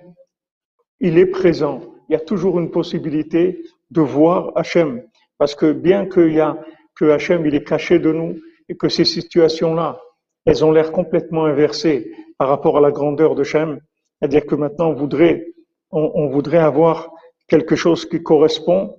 il 1.00 1.18
est 1.18 1.26
présent. 1.26 1.82
Il 2.10 2.14
y 2.14 2.16
a 2.16 2.20
toujours 2.20 2.60
une 2.60 2.72
possibilité 2.72 3.64
de 3.92 4.02
voir 4.02 4.52
Hachem. 4.56 5.04
Parce 5.38 5.56
que 5.56 5.72
bien 5.72 6.08
qu'il 6.08 6.34
y 6.34 6.40
a, 6.40 6.58
que 6.96 7.06
Hachem, 7.06 7.46
il 7.46 7.56
est 7.56 7.64
caché 7.64 8.00
de 8.00 8.12
nous 8.12 8.38
et 8.70 8.76
que 8.76 8.90
ces 8.90 9.06
situations-là, 9.06 10.00
elles 10.46 10.64
ont 10.64 10.72
l'air 10.72 10.92
complètement 10.92 11.46
inversées 11.46 12.12
par 12.38 12.50
rapport 12.50 12.78
à 12.78 12.82
la 12.82 12.92
grandeur 12.92 13.36
de 13.36 13.42
Hachem, 13.42 13.80
c'est-à-dire 14.20 14.46
que 14.46 14.56
maintenant 14.56 14.90
on 14.90 14.94
voudrait, 14.94 15.48
on, 15.92 16.28
voudrait 16.28 16.58
avoir 16.58 17.12
quelque 17.54 17.76
chose 17.76 18.08
qui 18.10 18.24
correspond 18.24 18.98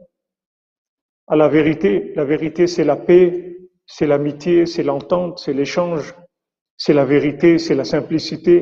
à 1.26 1.34
la 1.34 1.49
vérité. 1.49 2.12
La 2.14 2.25
vérité, 2.25 2.68
c'est 2.68 2.84
la 2.84 2.94
paix, 2.94 3.56
c'est 3.84 4.06
l'amitié, 4.06 4.64
c'est 4.64 4.84
l'entente, 4.84 5.40
c'est 5.40 5.52
l'échange, 5.52 6.14
c'est 6.76 6.94
la 6.94 7.04
vérité, 7.04 7.58
c'est 7.58 7.75
la 7.75 7.82
simplicité. 7.82 8.54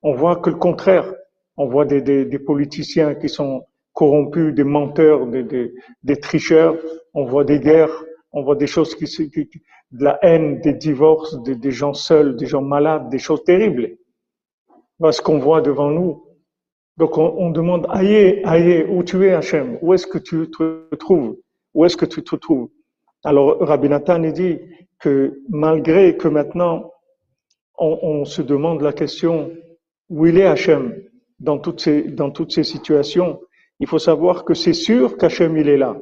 On 0.00 0.14
voit 0.14 0.36
que 0.36 0.48
le 0.48 0.56
contraire. 0.56 1.12
On 1.58 1.66
voit 1.66 1.84
des, 1.84 2.00
des, 2.00 2.38
politiciens 2.38 3.14
qui 3.14 3.28
sont 3.28 3.66
corrompus, 3.92 4.54
des 4.54 4.64
menteurs, 4.64 5.26
des, 5.26 5.44
des, 6.02 6.16
tricheurs. 6.16 6.74
On 7.12 7.26
voit 7.26 7.44
des 7.44 7.60
guerres, 7.60 8.04
on 8.32 8.42
voit 8.42 8.56
des 8.56 8.66
choses 8.66 8.94
qui, 8.94 9.04
qui 9.04 9.50
de 9.90 10.04
la 10.04 10.18
haine, 10.22 10.60
des 10.60 10.72
divorces, 10.72 11.42
des, 11.42 11.70
gens 11.70 11.92
seuls, 11.92 12.36
des 12.36 12.46
gens 12.46 12.62
malades, 12.62 13.10
des 13.10 13.18
choses 13.18 13.44
terribles. 13.44 13.98
Voilà 14.98 15.12
ce 15.12 15.20
qu'on 15.20 15.38
voit 15.38 15.60
devant 15.60 15.90
nous. 15.90 16.25
Donc 16.98 17.18
on, 17.18 17.34
on 17.38 17.50
demande, 17.50 17.86
aïe, 17.90 18.40
aïe, 18.44 18.86
où 18.88 19.02
tu 19.02 19.26
es 19.26 19.32
Hachem? 19.32 19.78
Où 19.82 19.92
est-ce 19.94 20.06
que 20.06 20.18
tu 20.18 20.50
te 20.50 20.94
trouves? 20.96 21.36
Où 21.74 21.84
est-ce 21.84 21.96
que 21.96 22.06
tu 22.06 22.22
te 22.22 22.36
trouves? 22.36 22.68
Alors 23.24 23.58
Rabbi 23.60 23.88
Nathan 23.88 24.20
dit 24.20 24.58
que 24.98 25.40
malgré 25.48 26.16
que 26.16 26.28
maintenant 26.28 26.92
on, 27.78 28.24
se 28.24 28.40
demande 28.40 28.80
la 28.80 28.92
question, 28.92 29.50
où 30.08 30.26
il 30.26 30.38
est 30.38 30.46
Hachem 30.46 30.94
dans 31.38 31.58
toutes 31.58 31.80
ces, 31.80 32.02
dans 32.02 32.30
toutes 32.30 32.52
ces 32.52 32.64
situations, 32.64 33.40
il 33.80 33.86
faut 33.86 33.98
savoir 33.98 34.44
que 34.44 34.54
c'est 34.54 34.72
sûr 34.72 35.18
qu'Hachem 35.18 35.56
il 35.58 35.68
est 35.68 35.76
là. 35.76 35.96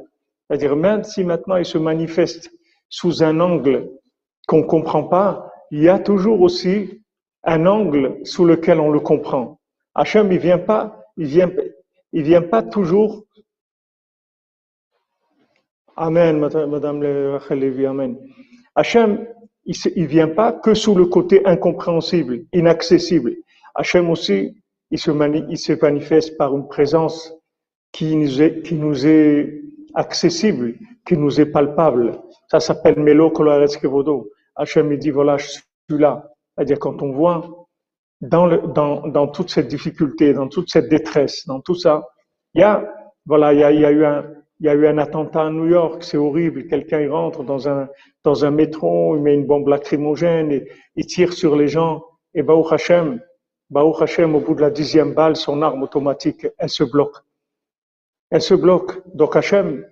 C'est-à-dire 0.47 0.75
même 0.75 1.03
si 1.03 1.23
maintenant 1.23 1.57
il 1.57 1.65
se 1.65 1.77
manifeste 1.77 2.51
sous 2.87 3.23
un 3.23 3.39
angle 3.39 3.89
qu'on 4.47 4.59
ne 4.59 4.63
comprend 4.63 5.03
pas, 5.03 5.51
il 5.71 5.81
y 5.81 5.89
a 5.89 5.99
toujours 5.99 6.41
aussi 6.41 7.01
un 7.43 7.65
angle 7.65 8.19
sous 8.23 8.45
lequel 8.45 8.79
on 8.79 8.91
le 8.91 8.99
comprend. 8.99 9.59
Hachem 9.95 10.31
il 10.31 10.39
vient 10.39 10.57
pas, 10.59 11.05
il 11.17 11.27
vient, 11.27 11.51
il 12.11 12.23
vient 12.23 12.41
pas 12.41 12.61
toujours. 12.61 13.23
Amen, 15.95 16.39
Madame 16.39 17.01
Lévi, 17.01 17.85
Amen. 17.85 18.17
Hachem, 18.75 19.25
il, 19.65 19.75
il 19.95 20.07
vient 20.07 20.27
pas 20.27 20.51
que 20.51 20.73
sous 20.73 20.93
le 20.93 21.05
côté 21.05 21.45
incompréhensible, 21.45 22.43
inaccessible. 22.51 23.37
Hachem 23.73 24.09
aussi, 24.09 24.61
il 24.91 24.99
se, 24.99 25.11
il 25.49 25.57
se 25.57 25.73
manifeste 25.73 26.37
par 26.37 26.55
une 26.55 26.67
présence 26.67 27.33
qui 27.93 28.15
nous 28.17 28.41
est, 28.41 28.61
qui 28.63 28.75
nous 28.75 29.07
est 29.07 29.61
accessible, 29.93 30.75
qui 31.07 31.17
nous 31.17 31.39
est 31.39 31.45
palpable. 31.45 32.19
Ça 32.51 32.59
s'appelle 32.59 32.99
Melo 32.99 33.31
Kolareskevodo. 33.31 34.29
Hachem 34.57 34.89
me 34.89 34.97
dit, 34.97 35.11
voilà, 35.11 35.37
je 35.37 35.47
suis 35.47 35.61
là. 35.89 36.29
C'est-à-dire 36.55 36.79
quand 36.79 37.01
on 37.01 37.13
voit 37.13 37.64
dans, 38.21 38.45
le, 38.45 38.59
dans, 38.73 39.07
dans 39.07 39.27
toute 39.27 39.49
cette 39.49 39.67
difficulté, 39.67 40.33
dans 40.33 40.47
toute 40.47 40.69
cette 40.69 40.89
détresse, 40.89 41.45
dans 41.47 41.61
tout 41.61 41.75
ça, 41.75 42.07
il 42.53 42.61
y 42.61 42.63
a, 42.63 42.87
voilà, 43.25 43.53
il 43.53 43.59
y 43.59 43.63
a, 43.63 43.71
il 43.71 43.81
y 43.81 43.85
a 43.85 43.91
eu 43.91 44.05
un, 44.05 44.25
il 44.59 44.67
y 44.67 44.69
a 44.69 44.73
eu 44.73 44.87
un 44.87 44.97
attentat 44.97 45.43
à 45.43 45.49
New 45.49 45.67
York, 45.67 46.03
c'est 46.03 46.17
horrible. 46.17 46.67
Quelqu'un 46.67 47.01
il 47.01 47.11
rentre 47.11 47.43
dans 47.43 47.67
un 47.67 47.89
dans 48.23 48.45
un 48.45 48.51
métro, 48.51 49.15
il 49.17 49.21
met 49.21 49.33
une 49.33 49.45
bombe 49.45 49.67
lacrymogène 49.67 50.51
et 50.51 50.67
il 50.95 51.05
tire 51.05 51.33
sur 51.33 51.55
les 51.55 51.67
gens. 51.67 52.03
Et 52.33 52.41
Baruch 52.41 52.71
Hashem, 52.71 53.19
Baruch 53.69 54.01
Hashem, 54.01 54.33
au 54.35 54.39
bout 54.39 54.55
de 54.55 54.61
la 54.61 54.71
dixième 54.71 55.13
balle, 55.13 55.35
son 55.35 55.61
arme 55.61 55.83
automatique, 55.83 56.47
elle 56.57 56.69
se 56.69 56.83
bloque 56.83 57.17
elle 58.31 58.41
se 58.41 58.53
bloque. 58.53 59.01
Donc 59.15 59.35
Hachem, 59.35 59.85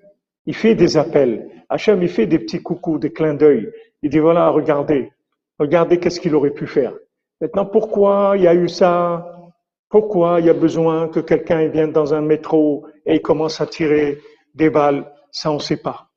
il 0.45 0.55
fait 0.55 0.75
des 0.75 0.97
appels. 0.97 1.49
Hachem, 1.69 2.01
il 2.01 2.09
fait 2.09 2.25
des 2.27 2.39
petits 2.39 2.61
coucous, 2.61 2.99
des 2.99 3.11
clins 3.11 3.33
d'œil. 3.33 3.71
Il 4.01 4.09
dit 4.09 4.19
voilà, 4.19 4.49
regardez, 4.49 5.11
regardez 5.59 5.99
qu'est-ce 5.99 6.19
qu'il 6.19 6.35
aurait 6.35 6.51
pu 6.51 6.67
faire. 6.67 6.93
Maintenant, 7.43 7.65
pourquoi 7.65 8.35
il 8.37 8.43
y 8.43 8.47
a 8.47 8.55
eu 8.55 8.69
ça? 8.69 9.51
Pourquoi 9.89 10.39
il 10.39 10.45
y 10.45 10.49
a 10.49 10.53
besoin 10.53 11.09
que 11.09 11.19
quelqu'un 11.19 11.67
vienne 11.67 11.91
dans 11.91 12.13
un 12.13 12.21
métro 12.21 12.87
et 13.05 13.19
commence 13.19 13.59
à 13.59 13.67
tirer 13.67 14.17
des 14.55 14.69
balles? 14.69 15.11
Ça, 15.29 15.51
on 15.51 15.55
ne 15.55 15.59
sait 15.59 15.75
pas. 15.75 16.07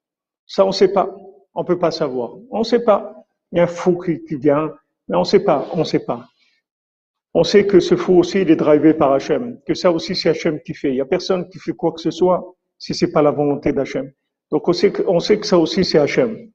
Ça, 0.47 0.62
on 0.62 0.68
ne 0.68 0.73
sait 0.73 0.92
pas. 0.92 1.12
On 1.52 1.62
ne 1.62 1.66
peut 1.66 1.80
pas 1.80 1.90
savoir. 1.90 2.37
On 2.52 2.61
ne 2.61 2.62
sait 2.62 2.85
pas. 2.85 3.12
Il 3.50 3.59
y 3.59 3.61
a 3.61 3.64
un 3.64 3.66
fou 3.66 3.99
qui, 3.99 4.37
vient, 4.37 4.73
mais 5.09 5.16
on 5.16 5.23
ne 5.23 5.25
sait 5.25 5.40
pas. 5.40 5.66
On 5.73 5.78
ne 5.78 5.85
sait 5.85 6.04
pas. 6.04 6.28
On 7.35 7.42
sait 7.42 7.66
que 7.66 7.80
ce 7.80 7.97
fou 7.97 8.18
aussi, 8.21 8.42
il 8.42 8.50
est 8.52 8.54
drivé 8.54 8.95
par 8.95 9.12
Hachem, 9.12 9.59
que 9.66 9.75
ça 9.75 9.90
aussi 9.90 10.14
c'est 10.14 10.28
Hachem 10.28 10.61
qui 10.61 10.75
fait. 10.75 10.90
Il 10.90 10.95
n'y 10.95 11.00
a 11.00 11.06
personne 11.06 11.49
qui 11.49 11.59
fait 11.59 11.73
quoi 11.73 11.90
que 11.90 12.00
ce 12.00 12.12
soit 12.12 12.54
si 12.78 12.95
c'est 12.95 13.11
pas 13.11 13.23
la 13.23 13.33
volonté 13.33 13.73
d'Hachem. 13.73 14.12
Donc 14.52 14.68
on 14.68 14.73
sait, 14.73 14.92
que, 14.92 15.02
on 15.09 15.18
sait 15.18 15.40
que 15.40 15.47
ça 15.47 15.59
aussi 15.59 15.85
c'est 15.85 15.99
Hachem. 15.99 16.52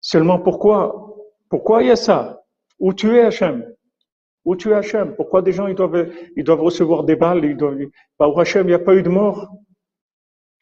Seulement 0.00 0.40
pourquoi, 0.40 1.14
pourquoi 1.48 1.84
il 1.84 1.86
y 1.86 1.92
a 1.92 1.96
ça? 1.96 2.42
Où 2.80 2.92
tu 2.92 3.16
es 3.16 3.20
Hachem? 3.20 3.64
Où 4.44 4.56
tu 4.56 4.70
es 4.70 4.74
Hachem? 4.74 5.14
Pourquoi 5.14 5.42
des 5.42 5.52
gens 5.52 5.66
ils 5.66 5.74
doivent, 5.74 6.10
ils 6.36 6.44
doivent 6.44 6.62
recevoir 6.62 7.04
des 7.04 7.16
balles 7.16 7.56
bah, 8.18 8.28
où 8.28 8.40
Hachem, 8.40 8.66
il 8.66 8.70
n'y 8.70 8.74
a 8.74 8.78
pas 8.78 8.94
eu 8.94 9.02
de 9.02 9.08
mort. 9.08 9.48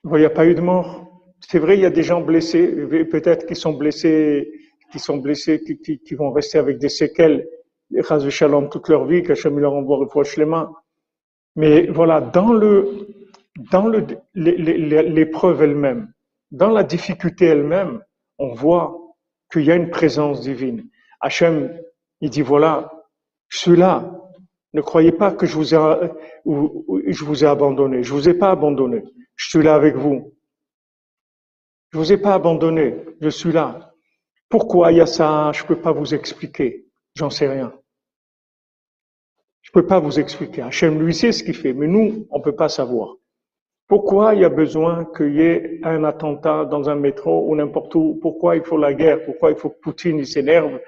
Il 0.04 0.18
n'y 0.18 0.24
a 0.24 0.30
pas 0.30 0.46
eu 0.46 0.54
de 0.54 0.60
mort. 0.60 1.06
C'est 1.40 1.58
vrai, 1.58 1.76
il 1.76 1.82
y 1.82 1.86
a 1.86 1.90
des 1.90 2.02
gens 2.02 2.20
blessés, 2.20 2.66
peut-être 3.10 3.46
qui 3.46 3.54
sont 3.54 3.74
blessés, 3.74 4.50
qui 4.90 4.98
sont 4.98 5.18
blessés, 5.18 5.62
qui, 5.62 6.14
vont 6.14 6.30
rester 6.32 6.58
avec 6.58 6.78
des 6.78 6.88
séquelles 6.88 7.46
Chaz 8.02 8.28
Shalom 8.28 8.68
toute 8.68 8.88
leur 8.88 9.04
vie, 9.04 9.22
qu'Hachem 9.22 9.58
leur 9.58 9.74
envoie 9.74 10.06
les 10.36 10.44
mains. 10.44 10.72
Mais 11.54 11.86
voilà, 11.86 12.20
dans 12.20 12.52
le, 12.52 13.08
dans 13.70 13.86
le, 13.86 14.06
l'épreuve 14.34 15.62
elle-même, 15.62 16.12
dans 16.50 16.70
la 16.70 16.82
difficulté 16.82 17.46
elle-même, 17.46 18.02
on 18.38 18.54
voit 18.54 18.98
qu'il 19.52 19.64
y 19.64 19.70
a 19.70 19.76
une 19.76 19.90
présence 19.90 20.40
divine. 20.40 20.88
Hachem, 21.20 21.72
il 22.20 22.30
dit 22.30 22.42
voilà, 22.42 22.90
je 23.48 23.58
suis 23.58 23.76
là. 23.76 24.12
Ne 24.72 24.82
croyez 24.82 25.12
pas 25.12 25.32
que 25.32 25.46
je 25.46 25.54
vous 25.54 25.74
ai, 25.74 25.78
abandonné. 27.46 28.02
Je 28.02 28.12
vous 28.12 28.28
ai 28.28 28.34
pas 28.34 28.50
abandonné. 28.50 29.04
Je 29.34 29.48
suis 29.48 29.62
là 29.62 29.74
avec 29.74 29.96
vous. 29.96 30.34
Je 31.92 31.98
vous 31.98 32.12
ai 32.12 32.18
pas 32.18 32.34
abandonné. 32.34 32.96
Je 33.20 33.28
suis 33.28 33.52
là. 33.52 33.94
Pourquoi 34.48 34.92
il 34.92 34.98
y 34.98 35.00
a 35.00 35.06
ça? 35.06 35.50
Je 35.52 35.64
peux 35.64 35.80
pas 35.80 35.92
vous 35.92 36.14
expliquer? 36.14 36.86
J'en 37.14 37.30
sais 37.30 37.48
rien. 37.48 37.72
Je 39.62 39.70
peux 39.72 39.86
pas 39.86 39.98
vous 39.98 40.20
expliquer. 40.20 40.62
Hachem 40.62 41.00
lui 41.00 41.14
sait 41.14 41.32
ce 41.32 41.42
qu'il 41.42 41.56
fait, 41.56 41.72
mais 41.72 41.86
nous, 41.86 42.26
on 42.30 42.40
peut 42.40 42.54
pas 42.54 42.68
savoir. 42.68 43.16
Pourquoi 43.88 44.34
il 44.34 44.40
y 44.42 44.44
a 44.44 44.48
besoin 44.48 45.04
qu'il 45.16 45.36
y 45.36 45.40
ait 45.40 45.80
un 45.84 46.04
attentat 46.04 46.64
dans 46.64 46.90
un 46.90 46.96
métro 46.96 47.48
ou 47.48 47.56
n'importe 47.56 47.94
où? 47.94 48.18
Pourquoi 48.20 48.56
il 48.56 48.62
faut 48.62 48.78
la 48.78 48.94
guerre? 48.94 49.24
Pourquoi 49.24 49.50
il 49.50 49.56
faut 49.56 49.70
que 49.70 49.80
Poutine 49.80 50.24
s'énerve? 50.24 50.80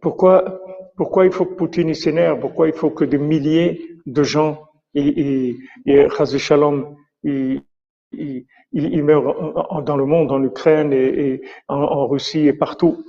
Pourquoi, 0.00 0.60
pourquoi 0.96 1.26
il 1.26 1.32
faut 1.32 1.44
que 1.44 1.54
Poutine 1.54 1.94
s'énerve? 1.94 2.40
Pourquoi 2.40 2.68
il 2.68 2.74
faut 2.74 2.90
que 2.90 3.04
des 3.04 3.18
milliers 3.18 3.92
de 4.06 4.22
gens, 4.22 4.66
et, 4.94 5.56
et, 5.86 6.08
Shalom, 6.38 6.96
ils, 7.22 7.62
meurent 8.72 9.82
dans 9.82 9.96
le 9.96 10.06
monde, 10.06 10.32
en 10.32 10.42
Ukraine 10.42 10.92
et, 10.92 11.42
en, 11.68 12.06
Russie 12.06 12.46
et 12.46 12.52
partout 12.52 13.04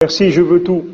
Merci, 0.00 0.30
je 0.30 0.42
veux 0.42 0.62
tout. 0.64 0.84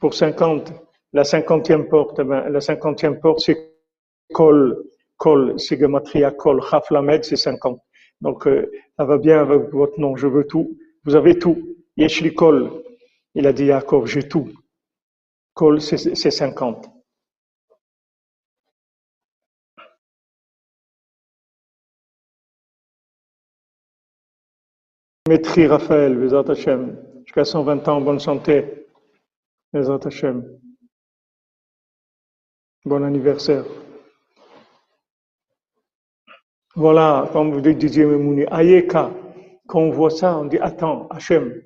Pour 0.00 0.14
50, 0.14 0.72
la 1.12 1.24
cinquantième 1.24 1.88
porte, 1.88 2.18
eh 2.18 2.24
ben, 2.24 2.48
la 2.48 2.60
cinquantième 2.60 3.20
porte, 3.20 3.40
c'est 3.40 3.56
Kol, 4.32 4.82
Kol, 5.18 5.54
c'est 5.58 5.78
Gematria 5.78 6.32
Kol, 6.32 6.60
Chaflamed, 6.62 7.24
c'est 7.24 7.36
50. 7.36 7.80
Donc, 8.20 8.48
euh, 8.48 8.70
ça 8.96 9.04
va 9.04 9.18
bien 9.18 9.40
avec 9.40 9.70
votre 9.72 10.00
nom, 10.00 10.16
je 10.16 10.26
veux 10.26 10.46
tout. 10.46 10.76
Vous 11.04 11.14
avez 11.14 11.38
tout. 11.38 11.76
Yeshli 12.00 12.32
Kol, 12.34 12.82
il 13.34 13.46
a 13.46 13.52
dit 13.52 13.66
Yaakov, 13.66 14.06
j'ai 14.06 14.26
tout. 14.26 14.50
Kol, 15.52 15.82
c'est 15.82 16.14
50. 16.14 16.88
Maîtri 25.28 25.66
Raphaël, 25.66 26.16
Vezat 26.18 26.50
Hashem, 26.50 26.96
jusqu'à 27.26 27.44
120 27.44 27.86
ans, 27.88 28.00
bonne 28.00 28.18
santé. 28.18 28.86
Vezat 29.74 30.00
Hashem. 30.06 30.58
Bon 32.86 33.04
anniversaire. 33.04 33.66
Voilà, 36.74 37.28
comme 37.34 37.52
vous 37.52 37.60
disiez, 37.60 38.06
Memouni, 38.06 38.46
Ayeka, 38.50 39.10
quand 39.66 39.80
on 39.80 39.90
voit 39.90 40.08
ça, 40.08 40.38
on 40.38 40.46
dit 40.46 40.58
Attends, 40.58 41.06
Hachem, 41.08 41.62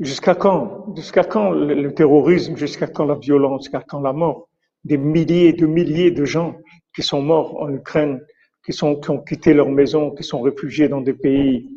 Jusqu'à 0.00 0.34
quand? 0.34 0.94
Jusqu'à 0.96 1.24
quand 1.24 1.50
le, 1.50 1.92
terrorisme? 1.92 2.56
Jusqu'à 2.56 2.86
quand 2.86 3.04
la 3.04 3.16
violence? 3.16 3.64
Jusqu'à 3.64 3.84
quand 3.86 4.00
la 4.00 4.14
mort? 4.14 4.48
Des 4.82 4.96
milliers 4.96 5.48
et 5.48 5.52
de 5.52 5.66
milliers 5.66 6.10
de 6.10 6.24
gens 6.24 6.56
qui 6.94 7.02
sont 7.02 7.20
morts 7.20 7.60
en 7.62 7.70
Ukraine, 7.70 8.24
qui, 8.64 8.72
sont, 8.72 8.96
qui 8.96 9.10
ont 9.10 9.18
quitté 9.18 9.52
leur 9.52 9.68
maison, 9.68 10.10
qui 10.10 10.24
sont 10.24 10.40
réfugiés 10.40 10.88
dans 10.88 11.02
des 11.02 11.12
pays. 11.12 11.68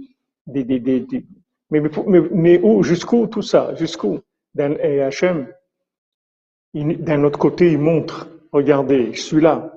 Mais, 1.69 2.59
où 2.63 2.83
Jusqu'où 2.83 3.27
tout 3.27 3.41
ça? 3.41 3.75
Jusqu'où? 3.75 4.19
Et 4.57 5.01
Hachem, 5.01 5.47
d'un 6.73 7.23
autre 7.23 7.39
côté, 7.39 7.71
il 7.71 7.79
montre, 7.79 8.29
regardez, 8.51 9.11
je 9.13 9.21
suis 9.21 9.41
là, 9.41 9.73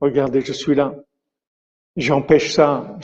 regardez, 0.00 0.40
je 0.40 0.52
suis 0.52 0.74
là. 0.74 0.94
J'empêche 1.96 2.52
ça. 2.52 2.96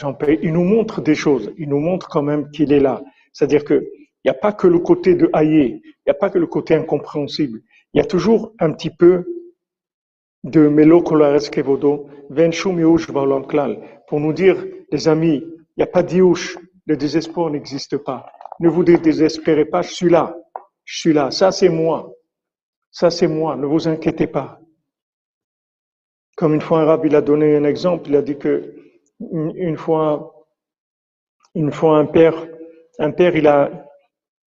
Il 0.43 0.53
nous 0.53 0.63
montre 0.63 1.01
des 1.01 1.17
choses, 1.17 1.53
il 1.59 1.69
nous 1.69 1.81
montre 1.81 2.09
quand 2.09 2.23
même 2.23 2.51
qu'il 2.51 2.73
est 2.73 2.81
là. 2.81 3.03
C'est-à-dire 3.33 3.65
que 3.65 3.85
il 4.25 4.31
n'y 4.31 4.37
a 4.37 4.39
pas 4.39 4.53
que 4.53 4.67
le 4.67 4.79
côté 4.79 5.15
de 5.15 5.29
haïer, 5.33 5.83
il 5.85 6.03
n'y 6.07 6.11
a 6.11 6.15
pas 6.15 6.31
que 6.31 6.39
le 6.39 6.47
côté 6.47 6.75
incompréhensible. 6.75 7.61
Il 7.93 7.99
y 7.99 8.01
a 8.01 8.07
toujours 8.07 8.55
un 8.59 8.73
petit 8.73 8.91
peu 8.91 9.27
de 10.45 10.69
Melo 10.69 11.03
Kevodo, 11.03 12.09
pour 14.09 14.21
nous 14.21 14.33
dire, 14.33 14.65
les 14.91 15.09
amis, 15.09 15.43
il 15.45 15.75
n'y 15.79 15.85
a 15.85 15.87
pas 15.87 16.03
d'Iouch, 16.03 16.57
le 16.87 16.97
désespoir 16.97 17.51
n'existe 17.51 17.99
pas. 17.99 18.27
Ne 18.61 18.69
vous 18.69 18.85
désespérez 18.85 19.65
pas, 19.65 19.83
je 19.83 19.93
suis 19.93 20.11
là, 20.11 20.37
je 20.85 20.99
suis 20.99 21.13
là, 21.13 21.31
ça 21.31 21.51
c'est 21.51 21.69
moi, 21.69 22.13
ça 22.91 23.11
c'est 23.11 23.27
moi, 23.27 23.57
ne 23.57 23.67
vous 23.67 23.89
inquiétez 23.89 24.27
pas. 24.27 24.61
Comme 26.37 26.55
une 26.55 26.61
fois 26.61 26.81
un 26.81 26.85
rab, 26.85 27.05
il 27.05 27.15
a 27.15 27.21
donné 27.21 27.57
un 27.57 27.65
exemple, 27.65 28.09
il 28.09 28.17
a 28.17 28.23
dit 28.23 28.39
que 28.39 28.75
une 29.21 29.77
fois, 29.77 30.47
une 31.55 31.73
fois 31.73 31.99
un 31.99 32.07
père, 32.07 32.35
un 32.99 33.11
père, 33.13 33.37
il 33.37 33.47
a, 33.47 33.87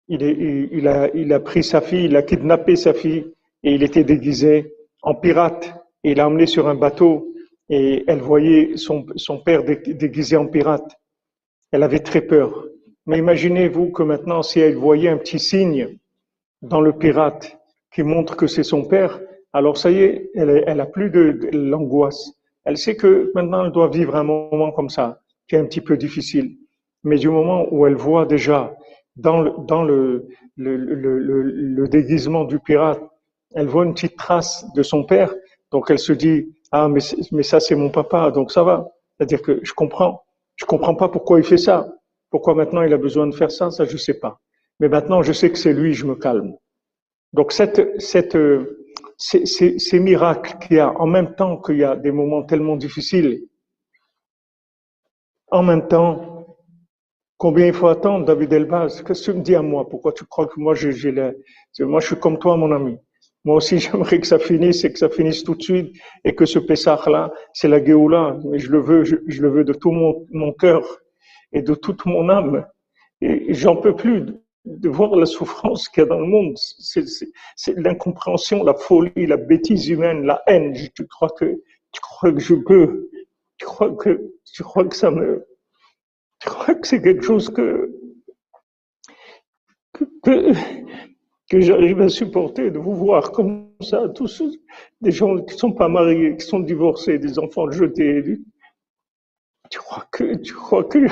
il, 0.09 1.33
a, 1.33 1.41
pris 1.41 1.65
sa 1.65 1.81
fille, 1.81 2.05
il 2.07 2.17
a 2.17 2.23
kidnappé 2.23 2.77
sa 2.77 2.93
fille 2.93 3.33
et 3.63 3.75
il 3.75 3.83
était 3.83 4.05
déguisé 4.05 4.75
en 5.03 5.15
pirate 5.15 5.75
et 6.03 6.13
il 6.13 6.17
l'a 6.19 6.27
emmené 6.27 6.47
sur 6.47 6.69
un 6.69 6.75
bateau 6.75 7.33
et 7.69 8.05
elle 8.07 8.21
voyait 8.21 8.77
son, 8.77 9.05
père 9.45 9.65
déguisé 9.65 10.37
en 10.37 10.47
pirate. 10.47 10.99
Elle 11.71 11.83
avait 11.83 12.01
très 12.01 12.21
peur. 12.21 12.67
Mais 13.07 13.19
imaginez-vous 13.19 13.91
que 13.91 14.03
maintenant, 14.03 14.43
si 14.43 14.61
elle 14.61 14.77
voyait 14.77 15.09
un 15.09 15.17
petit 15.19 15.39
signe 15.39 15.99
dans 16.63 16.81
le 16.81 16.93
pirate 16.93 17.59
qui 17.93 18.03
montre 18.03 18.37
que 18.37 18.47
c'est 18.47 18.63
son 18.63 18.85
père, 18.85 19.21
alors 19.53 19.77
ça 19.77 19.91
y 19.91 20.03
est, 20.03 20.31
elle, 20.35 20.65
elle 20.67 20.81
a 20.81 20.87
plus 20.87 21.11
de 21.11 21.51
l'angoisse. 21.53 22.33
Elle 22.65 22.77
sait 22.77 22.97
que 22.97 23.31
maintenant 23.35 23.65
elle 23.65 23.73
doit 23.73 23.89
vivre 23.89 24.17
un 24.17 24.25
moment 24.25 24.73
comme 24.73 24.89
ça, 24.89 25.21
qui 25.49 25.55
est 25.55 25.59
un 25.59 25.67
petit 25.67 25.81
peu 25.81 25.97
difficile. 25.97 26.57
Mais 27.03 27.17
du 27.17 27.29
moment 27.29 27.67
où 27.71 27.87
elle 27.87 27.97
voit 27.97 28.25
déjà 28.25 28.75
dans 29.17 29.41
le, 29.43 30.27
déguisement 31.89 32.45
du 32.45 32.59
pirate, 32.59 33.01
elle 33.55 33.67
voit 33.69 33.85
une 33.85 33.95
petite 33.95 34.17
trace 34.17 34.65
de 34.75 34.83
son 34.83 35.05
père, 35.05 35.35
donc 35.71 35.91
elle 35.91 35.99
se 35.99 36.13
dit 36.13 36.55
ah 36.73 36.89
mais 36.89 37.43
ça 37.43 37.61
c'est 37.61 37.77
mon 37.77 37.91
papa, 37.91 38.31
donc 38.31 38.51
ça 38.51 38.65
va. 38.65 38.89
C'est-à-dire 39.17 39.43
que 39.43 39.61
je 39.63 39.73
comprends, 39.73 40.25
je 40.57 40.65
comprends 40.65 40.95
pas 40.95 41.09
pourquoi 41.09 41.39
il 41.39 41.45
fait 41.45 41.57
ça, 41.57 41.89
pourquoi 42.31 42.55
maintenant 42.55 42.83
il 42.83 42.93
a 42.93 42.99
besoin 42.99 43.27
de 43.27 43.35
faire 43.35 43.51
ça, 43.51 43.71
ça 43.71 43.85
je 43.85 43.97
sais 43.97 44.19
pas. 44.19 44.41
Mais 44.81 44.89
maintenant 44.89 45.23
je 45.23 45.33
sais 45.33 45.51
que 45.53 45.59
c'est 45.59 45.73
lui, 45.73 45.95
je 45.95 46.07
me 46.07 46.17
calme. 46.17 46.55
Donc 47.33 47.53
cette 47.53 47.81
ces, 49.17 49.47
ces 49.79 50.01
miracles 50.01 50.59
qu'il 50.59 50.77
y 50.77 50.81
a 50.81 50.91
en 51.01 51.07
même 51.07 51.37
temps 51.37 51.61
qu'il 51.61 51.77
y 51.77 51.85
a 51.85 51.95
des 51.95 52.11
moments 52.11 52.43
tellement 52.43 52.77
difficiles, 52.77 53.45
en 55.53 55.63
même 55.63 55.87
temps 55.87 56.34
Combien 57.37 57.67
il 57.67 57.73
faut 57.73 57.89
attendre, 57.89 58.25
David 58.25 58.53
Elbaz? 58.53 59.03
Qu'est-ce 59.03 59.27
que 59.27 59.33
tu 59.33 59.39
me 59.39 59.43
dis 59.43 59.57
à 59.57 59.63
moi? 59.63 59.89
Pourquoi 59.89 60.13
tu 60.13 60.25
crois 60.25 60.47
que 60.47 60.59
moi, 60.61 60.75
j'ai 60.75 60.93
moi, 61.81 62.01
je 62.01 62.07
suis 62.07 62.17
comme 62.17 62.39
toi, 62.39 62.57
mon 62.57 62.71
ami. 62.71 62.97
Moi 63.45 63.57
aussi, 63.57 63.79
j'aimerais 63.81 64.21
que 64.21 64.27
ça 64.27 64.39
finisse 64.39 64.85
et 64.85 64.93
que 64.93 64.99
ça 64.99 65.09
finisse 65.09 65.43
tout 65.43 65.57
de 65.57 65.63
suite 65.63 65.97
et 66.25 66.35
que 66.35 66.47
ce 66.47 66.61
Pessah-là, 66.61 67.33
c'est 67.53 67.69
la 67.69 67.85
Géoula. 67.85 68.39
Mais 68.45 68.59
je 68.59 68.71
le 68.71 68.81
veux, 68.81 69.05
je, 69.05 69.17
le 69.17 69.49
veux 69.51 69.65
de 69.65 69.73
tout 69.73 69.91
mon, 69.91 70.25
mon 70.31 70.53
cœur 70.53 70.85
et 71.53 71.61
de 71.61 71.75
toute 71.75 72.07
mon 72.07 72.29
âme. 72.29 72.67
Et, 73.21 73.53
j'en 73.53 73.77
peux 73.77 73.97
plus 73.97 74.27
de, 74.65 74.89
voir 74.89 75.17
la 75.17 75.27
souffrance 75.27 75.89
qu'il 75.89 76.03
y 76.03 76.07
a 76.07 76.09
dans 76.09 76.21
le 76.21 76.27
monde. 76.27 76.55
C'est 76.57 77.77
l'incompréhension, 77.77 78.63
la 78.63 78.75
folie, 78.75 79.27
la 79.27 79.37
bêtise 79.37 79.89
humaine, 79.89 80.25
la 80.25 80.41
haine. 80.47 80.73
Tu 80.73 81.07
crois 81.09 81.31
que, 81.31 81.61
tu 81.93 82.01
crois 82.01 82.33
que 82.33 82.41
je 82.41 82.55
peux, 82.55 83.11
tu 83.59 83.67
crois 83.67 83.91
que, 83.95 84.33
tu 84.53 84.63
crois 84.63 84.85
que 84.85 84.97
ça 84.97 85.11
me, 85.11 85.45
je 86.45 86.51
crois 86.51 86.75
que 86.75 86.87
c'est 86.87 87.01
quelque 87.01 87.23
chose 87.23 87.49
que, 87.49 87.91
que, 90.23 90.53
que, 91.49 91.61
j'arrive 91.61 92.03
à 92.03 92.11
supporter, 92.11 92.71
de 92.71 92.79
vous 92.79 92.95
voir 92.95 93.33
comme 93.33 93.71
ça, 93.81 94.11
tous 94.11 94.43
des 95.01 95.11
gens 95.11 95.39
qui 95.39 95.55
ne 95.55 95.59
sont 95.59 95.73
pas 95.73 95.89
mariés, 95.89 96.37
qui 96.37 96.45
sont 96.45 96.61
divorcés, 96.61 97.19
des 97.19 97.39
enfants 97.39 97.71
jetés. 97.71 98.23
Tu 99.71 99.79
crois 99.79 100.07
que, 100.13 100.35
tu 100.35 100.53
crois 100.53 100.85
que 100.85 101.07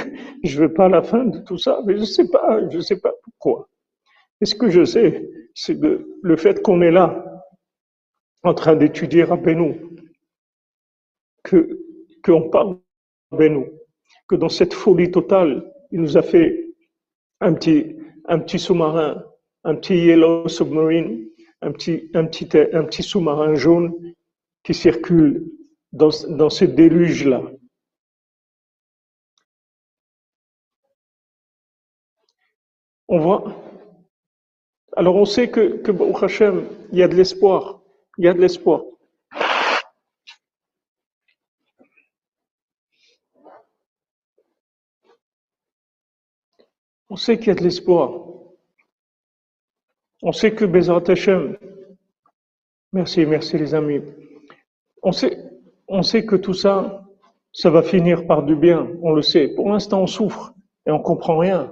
je 0.45 0.61
ne 0.61 0.66
veux 0.66 0.75
pas 0.75 0.90
la 0.90 1.03
fin 1.03 1.25
de 1.25 1.38
tout 1.38 1.57
ça, 1.57 1.81
mais 1.87 1.95
je 1.95 2.01
ne 2.01 2.05
sais 2.05 2.29
pas, 2.29 2.68
je 2.68 2.81
sais 2.81 3.01
pas 3.01 3.12
pourquoi. 3.23 3.68
Et 4.42 4.45
ce 4.45 4.55
que 4.55 4.68
je 4.68 4.85
sais, 4.85 5.31
c'est 5.55 5.79
le 5.81 6.37
fait 6.37 6.61
qu'on 6.61 6.83
est 6.83 6.90
là, 6.90 7.25
en 8.42 8.53
train 8.53 8.77
d'étudier 8.77 9.23
à 9.23 9.37
Benoît, 9.37 9.75
que, 11.42 11.81
qu'on 12.23 12.51
parle 12.51 12.77
à 13.31 13.37
Benoît, 13.37 13.66
que 14.29 14.37
dans 14.37 14.48
cette 14.48 14.75
folie 14.75 15.11
totale, 15.11 15.72
il 15.90 16.01
nous 16.01 16.16
a 16.16 16.22
fait 16.22 16.75
un 17.40 17.55
petit, 17.55 17.96
un 18.27 18.38
petit 18.38 18.59
sous-marin, 18.59 19.22
un 19.64 19.75
petit 19.75 19.96
yellow 19.96 20.48
submarine, 20.48 21.29
un 21.61 21.72
petit, 21.72 22.11
un 22.14 22.27
petit, 22.27 22.48
un 22.72 22.85
petit 22.85 23.03
sous-marin 23.03 23.55
jaune 23.55 23.92
qui 24.62 24.75
circule 24.75 25.51
dans, 25.92 26.11
ce 26.11 26.64
déluge-là. 26.64 27.42
On 33.09 33.18
voit. 33.18 33.44
Alors 34.96 35.16
on 35.16 35.25
sait 35.25 35.51
que, 35.51 35.77
que 35.79 36.25
Hashem, 36.25 36.66
il 36.92 36.98
y 36.98 37.03
a 37.03 37.09
de 37.09 37.14
l'espoir. 37.14 37.83
Il 38.18 38.25
y 38.25 38.29
a 38.29 38.35
de 38.35 38.40
l'espoir. 38.40 38.83
On 47.12 47.16
sait 47.16 47.37
qu'il 47.37 47.48
y 47.48 47.51
a 47.51 47.55
de 47.55 47.62
l'espoir. 47.62 48.22
On 50.22 50.33
sait 50.33 50.55
que 50.55 50.64
Bezrat 50.64 51.03
Hashem, 51.09 51.59
merci, 52.94 53.27
merci 53.27 53.59
les 53.59 53.75
amis. 53.75 54.01
On 55.03 55.12
sait, 55.12 56.25
que 56.25 56.37
tout 56.37 56.55
ça, 56.55 57.05
ça 57.53 57.68
va 57.68 57.83
finir 57.83 58.27
par 58.27 58.44
du 58.44 58.57
bien, 58.57 58.88
on 59.03 59.12
le 59.12 59.20
sait. 59.20 59.48
Pour 59.48 59.68
l'instant, 59.68 60.01
on 60.01 60.07
souffre 60.07 60.55
et 60.87 60.90
on 60.90 61.01
comprend 61.01 61.37
rien. 61.37 61.70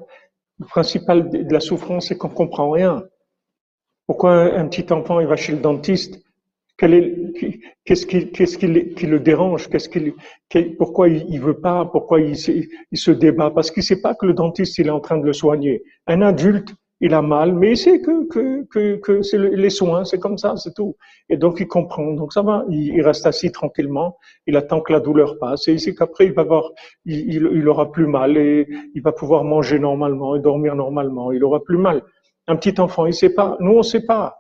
Le 0.59 0.67
principal 0.67 1.31
de 1.31 1.51
la 1.51 1.61
souffrance, 1.61 2.09
c'est 2.09 2.19
qu'on 2.19 2.29
comprend 2.29 2.71
rien. 2.71 3.03
Pourquoi 4.07 4.43
un 4.43 4.69
petit 4.69 4.93
enfant, 4.93 5.21
il 5.21 5.27
va 5.27 5.37
chez 5.37 5.53
le 5.53 5.61
dentiste, 5.61 6.23
Qu'est-ce 6.81 8.07
qui, 8.07 8.31
qui, 8.95 9.07
le 9.07 9.21
dérange? 9.21 9.69
Pourquoi 10.79 11.09
il, 11.09 11.41
veut 11.41 11.61
pas? 11.61 11.85
Pourquoi 11.85 12.21
il, 12.21 12.37
se 12.37 13.11
débat? 13.11 13.51
Parce 13.51 13.71
qu'il 13.71 13.83
sait 13.83 14.01
pas 14.01 14.15
que 14.15 14.25
le 14.25 14.33
dentiste 14.33 14.79
il 14.79 14.87
est 14.87 14.91
en 14.91 15.01
train 15.01 15.19
de 15.19 15.27
le 15.27 15.35
soigner. 15.35 15.83
Un 16.07 16.23
adulte, 16.23 16.75
il 17.03 17.13
a 17.13 17.21
mal, 17.21 17.55
mais 17.55 17.73
il 17.73 17.77
sait 17.77 18.01
que, 18.01 19.23
c'est 19.23 19.39
les 19.39 19.71
soins, 19.71 20.05
c'est 20.05 20.19
comme 20.19 20.39
ça, 20.39 20.57
c'est 20.57 20.75
tout. 20.75 20.97
Et 21.29 21.37
donc 21.37 21.61
il 21.61 21.69
comprend, 21.69 22.13
donc 22.13 22.33
ça 22.33 22.41
va, 22.41 22.65
il, 22.71 23.03
reste 23.03 23.27
assis 23.27 23.53
tranquillement, 23.53 24.17
il 24.47 24.57
attend 24.57 24.81
que 24.81 24.93
la 24.93 25.01
douleur 25.01 25.39
passe, 25.39 25.69
et 25.69 25.73
il 25.73 25.81
sait 25.81 25.95
qu'après 25.95 26.27
il 26.27 26.33
va 26.33 26.43
avoir, 26.43 26.71
il, 27.05 27.35
il, 27.35 27.69
aura 27.69 27.93
plus 27.93 28.07
mal, 28.07 28.39
et 28.39 28.67
il 28.95 29.03
va 29.03 29.13
pouvoir 29.13 29.45
manger 29.45 29.79
normalement 29.79 30.35
et 30.35 30.41
dormir 30.41 30.77
normalement, 30.77 31.31
il 31.33 31.45
aura 31.45 31.63
plus 31.63 31.79
mal. 31.79 32.03
Un 32.47 32.57
petit 32.57 32.81
enfant, 32.81 33.05
il 33.07 33.15
sait 33.15 33.35
pas, 33.35 33.57
nous 33.61 33.73
on 33.73 33.83
sait 33.83 34.05
pas. 34.05 34.40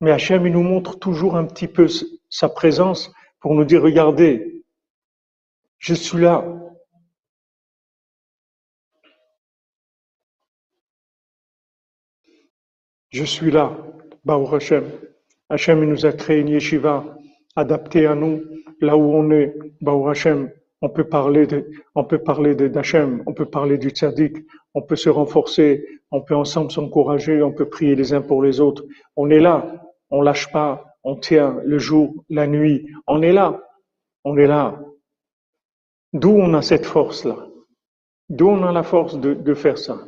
Mais 0.00 0.10
Hachem, 0.10 0.46
il 0.46 0.52
nous 0.52 0.62
montre 0.62 0.98
toujours 0.98 1.36
un 1.36 1.44
petit 1.44 1.68
peu 1.68 1.86
sa 2.28 2.48
présence 2.48 3.12
pour 3.40 3.54
nous 3.54 3.64
dire, 3.64 3.82
regardez, 3.82 4.64
je 5.78 5.94
suis 5.94 6.20
là, 6.20 6.44
Je 13.12 13.24
suis 13.24 13.50
là, 13.50 13.76
Baou 14.24 14.54
Hashem. 14.54 14.84
Hashem 15.48 15.84
nous 15.84 16.06
a 16.06 16.12
créé 16.12 16.38
une 16.38 16.48
yeshiva 16.48 17.04
adaptée 17.56 18.06
à 18.06 18.14
nous, 18.14 18.40
là 18.80 18.96
où 18.96 19.02
on 19.02 19.32
est, 19.32 19.52
Baou 19.80 20.08
Hashem. 20.08 20.48
On 20.80 20.88
peut 20.88 21.08
parler 21.08 21.44
de, 21.48 21.68
on 21.96 22.04
peut 22.04 22.22
parler 22.22 22.54
d'Hachem, 22.54 23.24
on 23.26 23.34
peut 23.34 23.46
parler 23.46 23.78
du 23.78 23.88
tzaddik, 23.88 24.36
on 24.74 24.82
peut 24.82 24.94
se 24.94 25.08
renforcer, 25.10 25.84
on 26.12 26.20
peut 26.20 26.36
ensemble 26.36 26.70
s'encourager, 26.70 27.42
on 27.42 27.52
peut 27.52 27.68
prier 27.68 27.96
les 27.96 28.12
uns 28.12 28.22
pour 28.22 28.44
les 28.44 28.60
autres. 28.60 28.84
On 29.16 29.28
est 29.28 29.40
là, 29.40 29.89
on 30.10 30.22
lâche 30.22 30.50
pas, 30.52 30.84
on 31.02 31.16
tient 31.16 31.60
le 31.64 31.78
jour, 31.78 32.24
la 32.28 32.46
nuit, 32.46 32.88
on 33.06 33.22
est 33.22 33.32
là, 33.32 33.60
on 34.24 34.36
est 34.36 34.46
là. 34.46 34.78
D'où 36.12 36.30
on 36.30 36.54
a 36.54 36.62
cette 36.62 36.86
force-là? 36.86 37.46
D'où 38.28 38.48
on 38.48 38.62
a 38.64 38.72
la 38.72 38.82
force 38.82 39.18
de, 39.18 39.34
de 39.34 39.54
faire 39.54 39.78
ça? 39.78 39.98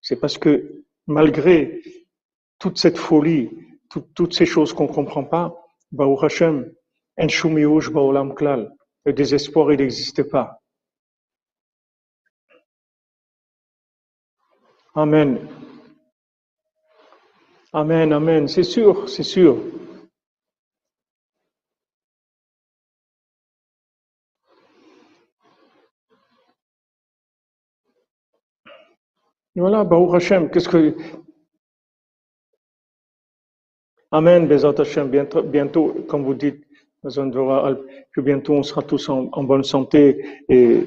C'est 0.00 0.16
parce 0.16 0.38
que 0.38 0.84
malgré 1.06 1.82
toute 2.58 2.78
cette 2.78 2.98
folie, 2.98 3.50
toutes 4.14 4.34
ces 4.34 4.46
choses 4.46 4.72
qu'on 4.72 4.88
ne 4.88 4.92
comprend 4.92 5.24
pas, 5.24 5.54
Hashem, 6.22 6.72
le 9.04 9.12
désespoir, 9.12 9.72
il 9.72 9.78
n'existe 9.78 10.22
pas. 10.30 10.60
Amen. 14.94 15.59
Amen, 17.72 18.12
amen. 18.12 18.48
C'est 18.48 18.64
sûr, 18.64 19.08
c'est 19.08 19.22
sûr. 19.22 19.56
Voilà, 29.54 29.84
Baou 29.84 30.12
Hashem, 30.14 30.50
qu'est-ce 30.50 30.68
que 30.68 30.96
Amen, 34.10 34.48
Bezat 34.48 34.80
Hashem, 34.80 35.08
bientôt, 35.08 35.42
bientôt, 35.42 35.92
comme 36.08 36.24
vous 36.24 36.34
dites, 36.34 36.66
que 37.02 38.20
bientôt 38.20 38.54
on 38.54 38.62
sera 38.64 38.82
tous 38.82 39.08
en, 39.08 39.44
bonne 39.44 39.62
santé 39.62 40.42
et 40.48 40.82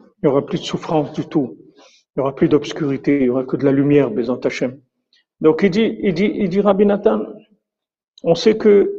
il 0.00 0.24
n'y 0.24 0.28
aura 0.28 0.44
plus 0.44 0.58
de 0.58 0.64
souffrance 0.64 1.12
du 1.12 1.28
tout. 1.28 1.56
Il 2.16 2.20
n'y 2.20 2.22
aura 2.22 2.34
plus 2.34 2.48
d'obscurité, 2.48 3.16
il 3.16 3.22
n'y 3.24 3.28
aura 3.28 3.44
que 3.44 3.56
de 3.56 3.64
la 3.64 3.72
lumière, 3.72 4.10
Bezat 4.10 4.38
Hashem. 4.44 4.80
Donc 5.40 5.60
il 5.64 5.70
dit, 5.70 5.98
il 6.00 6.14
dit, 6.14 6.30
il 6.34 6.48
dit 6.48 6.60
Rabbi 6.60 6.86
Nathan, 6.86 7.24
on 8.22 8.34
sait 8.34 8.56
que 8.56 8.92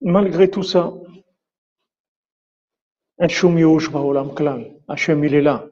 malgré 0.00 0.50
tout 0.50 0.64
ça, 0.64 0.92
Hashem 3.20 3.58
il 5.24 5.34
est 5.34 5.42
là. 5.42 5.66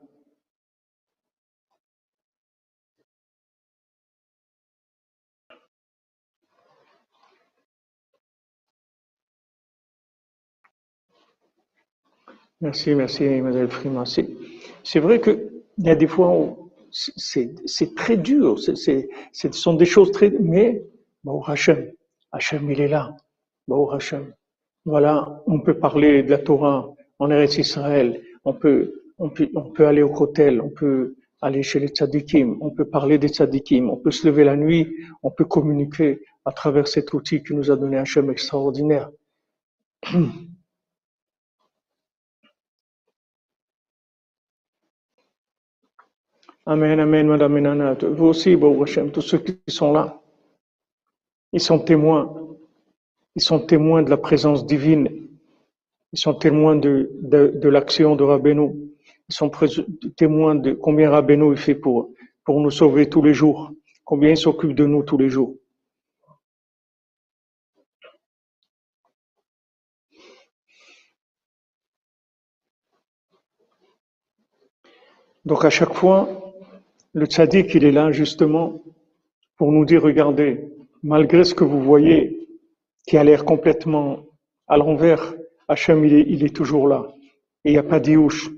Merci, 12.61 12.95
merci, 12.95 13.25
Mademoiselle 13.25 13.71
Frima. 13.71 14.05
C'est 14.07 15.01
vrai 15.01 15.21
qu'il 15.77 15.87
y 15.87 15.91
a 15.91 15.95
des 15.95 16.07
fois 16.07 16.37
où 16.37 16.71
c'est 16.91 17.95
très 17.95 18.17
dur, 18.17 18.59
ce 18.59 19.53
sont 19.53 19.75
des 19.75 19.85
choses 19.85 20.11
très. 20.13 20.31
Mais, 20.31 20.83
bon, 21.25 21.43
Hachem, 21.43 21.93
Hachem, 22.33 22.71
il 22.71 22.81
est 22.81 22.89
là. 22.89 23.17
Bon, 23.69 23.89
Hachem. 23.91 24.33
Voilà, 24.85 25.43
on 25.47 25.61
peut 25.61 25.79
parler 25.79 26.23
de 26.23 26.31
la 26.31 26.39
Torah 26.39 26.95
en 27.19 27.31
Eretz 27.31 27.59
Israël, 27.59 28.23
on 28.45 28.53
peut, 28.53 29.03
on 29.19 29.31
peut, 29.31 29.49
on 29.55 29.71
peut 29.71 29.87
aller 29.87 30.03
au 30.03 30.15
hôtel, 30.15 30.61
on 30.61 30.69
peut 30.69 31.17
aller 31.43 31.63
chez 31.63 31.81
les 31.81 31.89
tzadikim, 31.89 32.57
on 32.61 32.71
peut 32.71 32.85
parler 32.85 33.19
des 33.19 33.29
tzadikim, 33.29 33.91
on 33.91 33.97
peut 33.97 34.11
se 34.11 34.27
lever 34.27 34.45
la 34.45 34.57
nuit, 34.57 34.95
on 35.23 35.31
peut 35.31 35.45
communiquer 35.45 36.21
à 36.45 36.53
travers 36.53 36.87
cet 36.87 37.13
outil 37.13 37.43
qui 37.43 37.55
nous 37.55 37.71
a 37.71 37.77
donné 37.77 37.97
Hachem 37.97 38.31
extraordinaire. 38.31 39.11
Amen, 46.69 46.99
Amen, 46.99 47.29
Madame 47.29 47.61
Nana. 47.61 47.95
Vous 47.95 48.27
aussi, 48.27 48.59
tous 49.13 49.21
ceux 49.21 49.39
qui 49.39 49.57
sont 49.69 49.93
là, 49.93 50.21
ils 51.53 51.61
sont 51.61 51.79
témoins. 51.79 52.35
Ils 53.37 53.43
sont 53.43 53.61
témoins 53.61 54.03
de 54.03 54.11
la 54.11 54.17
présence 54.17 54.67
divine. 54.67 55.29
Ils 56.13 56.19
sont 56.19 56.35
témoins 56.35 56.75
de, 56.75 57.09
l'action 57.69 58.17
de 58.17 58.25
Rabbeinu. 58.25 58.75
Ils 59.29 59.35
sont 59.35 59.49
témoins 60.17 60.57
de 60.57 60.73
combien 60.73 61.09
Rabbeinu 61.09 61.57
fait 61.57 61.77
pour, 61.77 62.11
pour 62.45 62.61
nous 62.61 62.73
sauver 62.73 63.09
tous 63.09 63.23
les 63.23 63.33
jours. 63.33 63.71
Combien 64.05 64.31
il 64.31 64.37
s'occupe 64.37 64.75
de 64.75 64.87
nous 64.87 65.05
tous 65.05 65.19
les 65.19 65.29
jours. 65.29 65.55
Donc 75.45 75.65
à 75.65 75.71
chaque 75.71 75.95
fois, 75.95 76.46
le 77.17 77.25
tzaddik, 77.25 77.75
il 77.75 77.85
est 77.85 77.93
là 77.93 78.13
justement 78.13 78.83
pour 79.57 79.73
nous 79.73 79.87
dire, 79.87 80.03
regardez, 80.03 80.69
malgré 81.03 81.45
ce 81.45 81.55
que 81.55 81.65
vous 81.65 81.81
voyez, 81.81 82.47
qui 83.07 83.17
a 83.17 83.25
l'air 83.25 83.47
complètement 83.47 84.19
à 84.69 84.77
l'envers, 84.77 85.35
Hachem, 85.67 86.05
il 86.05 86.13
est, 86.13 86.27
il 86.29 86.45
est 86.45 86.55
toujours 86.55 86.87
là. 86.87 87.15
Et 87.65 87.71
il 87.71 87.73
n'y 87.73 87.79
a 87.79 87.83
pas 87.83 88.01
d'iouche. 88.01 88.51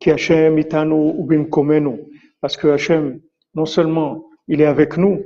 Qui 0.00 0.10
Hachem 0.10 0.58
itano 0.58 1.14
ubim 1.16 1.44
komenu. 1.44 2.00
Parce 2.40 2.56
que 2.56 2.66
Hachem, 2.66 3.20
non 3.54 3.66
seulement 3.66 4.24
il 4.48 4.60
est 4.60 4.66
avec 4.66 4.96
nous, 4.96 5.22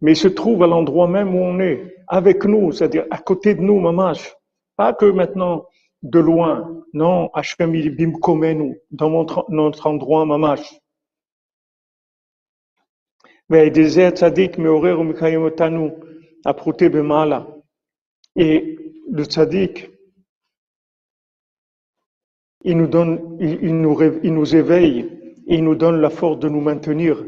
mais 0.00 0.12
il 0.12 0.16
se 0.16 0.28
trouve 0.28 0.62
à 0.62 0.68
l'endroit 0.68 1.08
même 1.08 1.34
où 1.34 1.38
on 1.40 1.58
est, 1.58 1.96
avec 2.06 2.44
nous, 2.44 2.70
c'est-à-dire 2.70 3.06
à 3.10 3.18
côté 3.18 3.56
de 3.56 3.60
nous, 3.60 3.80
mamash. 3.80 4.32
Pas 4.76 4.92
que 4.92 5.06
maintenant 5.06 5.64
de 6.04 6.20
loin. 6.20 6.84
Non, 6.92 7.28
Hachem 7.34 7.74
il 7.74 7.88
est 7.88 7.90
bim 7.90 8.12
komenu, 8.12 8.78
dans 8.92 9.10
notre, 9.10 9.46
notre 9.48 9.88
endroit, 9.88 10.24
mamash. 10.24 10.79
Et 13.52 13.70
le 19.10 19.24
tzaddik, 19.24 19.90
il 22.62 22.76
nous 22.76 22.86
donne, 22.86 23.36
il, 23.40 23.74
nous, 23.74 23.98
il 24.22 24.34
nous 24.34 24.54
éveille, 24.54 25.34
il 25.48 25.64
nous 25.64 25.74
donne 25.74 26.00
la 26.00 26.10
force 26.10 26.38
de 26.38 26.48
nous 26.48 26.60
maintenir 26.60 27.24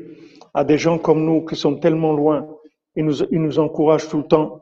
à 0.54 0.62
des 0.62 0.78
gens 0.78 0.98
comme 0.98 1.24
nous 1.24 1.44
qui 1.44 1.56
sont 1.56 1.76
tellement 1.76 2.12
loin. 2.12 2.46
Il 2.94 3.04
nous, 3.04 3.24
il 3.24 3.42
nous 3.42 3.58
encourage 3.58 4.08
tout 4.08 4.18
le 4.18 4.28
temps. 4.28 4.61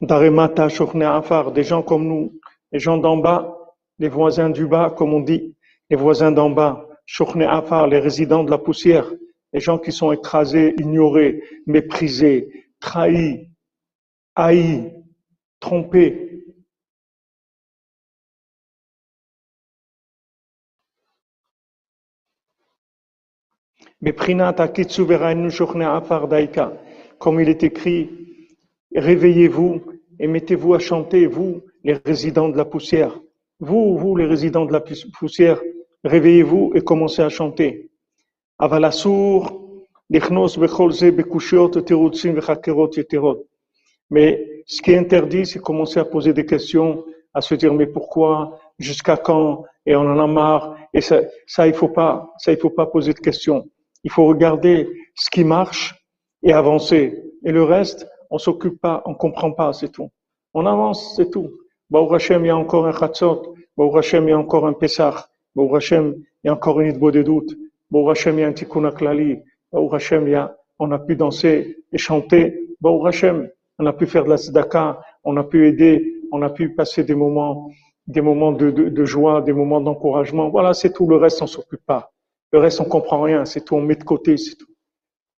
Daremata 0.00 0.66
Afar, 0.66 1.50
des 1.50 1.64
gens 1.64 1.82
comme 1.82 2.06
nous, 2.06 2.38
les 2.70 2.78
gens 2.78 2.98
d'en 2.98 3.16
bas, 3.16 3.56
les 3.98 4.08
voisins 4.08 4.50
du 4.50 4.68
bas, 4.68 4.90
comme 4.96 5.12
on 5.12 5.20
dit, 5.20 5.56
les 5.90 5.96
voisins 5.96 6.30
d'en 6.30 6.50
bas, 6.50 6.86
Afar, 7.48 7.88
les 7.88 7.98
résidents 7.98 8.44
de 8.44 8.50
la 8.50 8.58
poussière, 8.58 9.10
les 9.52 9.60
gens 9.60 9.78
qui 9.78 9.92
sont 9.92 10.12
écrasés, 10.12 10.74
ignorés, 10.78 11.42
méprisés, 11.66 12.66
trahis, 12.80 13.48
haïs, 14.34 14.92
trompés. 15.60 16.30
Comme 27.18 27.40
il 27.40 27.48
est 27.50 27.62
écrit, 27.62 28.08
réveillez-vous 28.94 29.82
et 30.18 30.26
mettez-vous 30.26 30.74
à 30.74 30.78
chanter, 30.78 31.26
vous, 31.26 31.62
les 31.84 31.94
résidents 31.94 32.48
de 32.48 32.56
la 32.56 32.64
poussière. 32.64 33.20
Vous, 33.58 33.98
vous, 33.98 34.16
les 34.16 34.24
résidents 34.24 34.64
de 34.64 34.72
la 34.72 34.80
poussière, 34.80 35.60
réveillez-vous 36.04 36.72
et 36.74 36.80
commencez 36.80 37.20
à 37.20 37.28
chanter. 37.28 37.89
אבל 38.59 38.87
אסור 38.87 39.65
Mais 44.11 44.61
ce 44.67 44.81
qui 44.83 44.91
est 44.91 44.97
interdit, 44.97 45.47
c'est 45.47 45.59
commencer 45.59 45.99
à 45.99 46.05
poser 46.05 46.31
des 46.31 46.45
questions, 46.45 47.03
à 47.33 47.41
se 47.41 47.55
dire 47.55 47.73
mais 47.73 47.87
pourquoi, 47.87 48.59
jusqu'à 48.77 49.17
quand, 49.17 49.65
et 49.85 49.95
on 49.95 50.01
en 50.01 50.19
a 50.19 50.27
marre. 50.27 50.77
Et 50.93 51.01
ça, 51.01 51.21
ça 51.47 51.67
il 51.67 51.73
faut 51.73 51.87
pas, 51.89 52.31
ça 52.37 52.51
il 52.51 52.59
faut 52.59 52.69
pas 52.69 52.85
poser 52.85 53.13
de 53.13 53.19
questions. 53.19 53.67
Il 54.03 54.11
faut 54.11 54.25
regarder 54.25 54.87
ce 55.15 55.27
qui 55.31 55.43
marche 55.43 55.95
et 56.43 56.53
avancer. 56.53 57.23
Et 57.43 57.51
le 57.51 57.63
reste, 57.63 58.07
on 58.29 58.37
s'occupe 58.37 58.79
pas, 58.79 59.01
on 59.05 59.15
comprend 59.15 59.51
pas, 59.53 59.73
c'est 59.73 59.89
tout. 59.89 60.09
On 60.53 60.67
avance, 60.67 61.15
c'est 61.15 61.31
tout. 61.31 61.49
Baou 61.89 62.13
Hashem, 62.13 62.45
il 62.45 62.47
y 62.47 62.51
a 62.51 62.57
encore 62.57 62.85
un 62.85 62.91
Chatzot. 62.91 63.55
Baou 63.75 63.97
Hashem, 63.97 64.27
il 64.27 64.29
y 64.29 64.33
a 64.33 64.37
encore 64.37 64.67
un 64.67 64.73
Pessah. 64.73 65.29
Baou 65.55 65.75
Hashem, 65.75 66.15
il 66.43 66.47
y 66.47 66.49
a 66.49 66.53
encore 66.53 66.79
une 66.79 66.89
Idbo 66.91 67.09
des 67.09 67.23
doutes. 67.23 67.55
Baou 67.90 68.08
Hashem, 68.10 68.38
il 68.38 68.42
y 68.42 68.44
a 68.44 68.48
un 68.48 68.52
Tikkun 68.52 68.84
Aklali. 68.84 69.40
Baou 69.72 69.92
Hashem, 69.94 70.26
il 70.26 70.32
y 70.32 70.34
a, 70.34 70.56
on 70.78 70.90
a 70.92 70.98
pu 70.98 71.16
danser 71.16 71.76
et 71.92 71.98
chanter. 71.98 72.68
Baou 72.80 73.06
Hashem, 73.06 73.48
on 73.78 73.86
a 73.86 73.92
pu 73.92 74.06
faire 74.06 74.24
de 74.24 74.30
la 74.30 74.36
tzedaka, 74.36 75.00
on 75.24 75.36
a 75.36 75.44
pu 75.44 75.66
aider, 75.66 76.14
on 76.32 76.42
a 76.42 76.50
pu 76.50 76.74
passer 76.74 77.04
des 77.04 77.14
moments, 77.14 77.70
des 78.06 78.20
moments 78.20 78.52
de 78.52 79.04
joie, 79.04 79.40
des 79.42 79.52
moments 79.52 79.80
d'encouragement. 79.80 80.48
Voilà, 80.50 80.74
c'est 80.74 80.92
tout. 80.92 81.06
Le 81.06 81.16
reste, 81.16 81.42
on 81.42 81.46
s'occupe 81.46 81.84
pas. 81.84 82.10
Le 82.52 82.58
reste, 82.58 82.80
on 82.80 82.84
comprend 82.84 83.22
rien. 83.22 83.44
C'est 83.44 83.64
tout. 83.64 83.74
On 83.76 83.80
met 83.80 83.96
de 83.96 84.04
côté. 84.04 84.36
C'est 84.36 84.56
tout. 84.56 84.66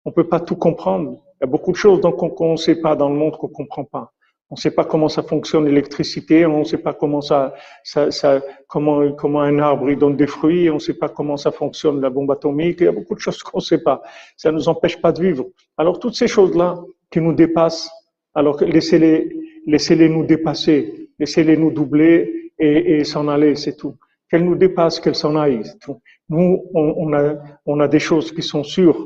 On 0.05 0.13
peut 0.13 0.29
pas 0.29 0.41
tout 0.41 0.57
comprendre. 0.57 1.23
Il 1.41 1.45
y 1.45 1.45
a 1.45 1.47
beaucoup 1.47 1.73
de 1.73 1.77
choses 1.77 2.01
donc 2.01 2.17
qu'on 2.17 2.53
ne 2.53 2.57
sait 2.57 2.77
pas 2.77 2.97
dans 2.97 3.09
le 3.09 3.17
monde 3.17 3.37
qu'on 3.37 3.49
comprend 3.49 3.85
pas. 3.85 4.13
On 4.53 4.55
ne 4.55 4.61
sait 4.61 4.71
pas 4.71 4.85
comment 4.85 5.09
ça 5.09 5.23
fonctionne 5.23 5.65
l'électricité, 5.65 6.45
on 6.45 6.59
ne 6.59 6.65
sait 6.65 6.77
pas 6.77 6.93
comment 6.93 7.23
ça, 7.23 7.55
ça, 7.85 8.11
ça, 8.11 8.43
comment, 8.67 9.11
comment 9.13 9.41
un 9.41 9.59
arbre 9.59 9.89
il 9.89 9.97
donne 9.97 10.15
des 10.15 10.27
fruits, 10.27 10.69
on 10.69 10.75
ne 10.75 10.79
sait 10.79 10.93
pas 10.93 11.09
comment 11.09 11.39
ça 11.39 11.51
fonctionne 11.51 12.03
la 12.03 12.11
bombe 12.11 12.31
atomique. 12.31 12.81
Il 12.81 12.85
y 12.85 12.87
a 12.87 12.93
beaucoup 12.93 13.15
de 13.15 13.19
choses 13.21 13.43
qu'on 13.43 13.57
ne 13.57 13.63
sait 13.63 13.83
pas. 13.83 14.03
Ça 14.37 14.51
ne 14.51 14.57
nous 14.57 14.69
empêche 14.69 15.01
pas 15.01 15.11
de 15.11 15.23
vivre. 15.23 15.47
Alors 15.79 15.99
toutes 15.99 16.17
ces 16.17 16.29
choses-là 16.29 16.79
qui 17.11 17.23
nous 17.23 17.33
dépassent, 17.33 17.91
alors 18.35 18.63
laissez-les, 18.63 19.35
laissez-les 19.67 20.11
nous 20.11 20.27
dépasser, 20.27 21.09
laissez-les 21.19 21.57
nous 21.57 21.71
doubler 21.71 22.53
et, 22.59 23.05
s'en 23.05 23.29
aller, 23.29 23.57
c'est 23.57 23.79
tout. 23.79 23.97
Qu'elles 24.29 24.45
nous 24.45 24.57
dépassent, 24.57 25.01
qu'elles 25.01 25.15
s'en 25.15 25.35
aillent, 25.35 25.65
c'est 25.65 25.79
tout. 25.79 26.03
Nous, 26.29 26.63
on, 26.75 26.95
on, 26.99 27.13
a, 27.15 27.37
on 27.65 27.81
a 27.81 27.89
des 27.89 28.01
choses 28.01 28.33
qui 28.33 28.43
sont 28.43 28.65
sûres, 28.65 29.03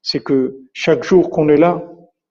c'est 0.00 0.24
que 0.24 0.56
chaque 0.72 1.04
jour 1.04 1.28
qu'on 1.28 1.50
est 1.50 1.58
là 1.58 1.84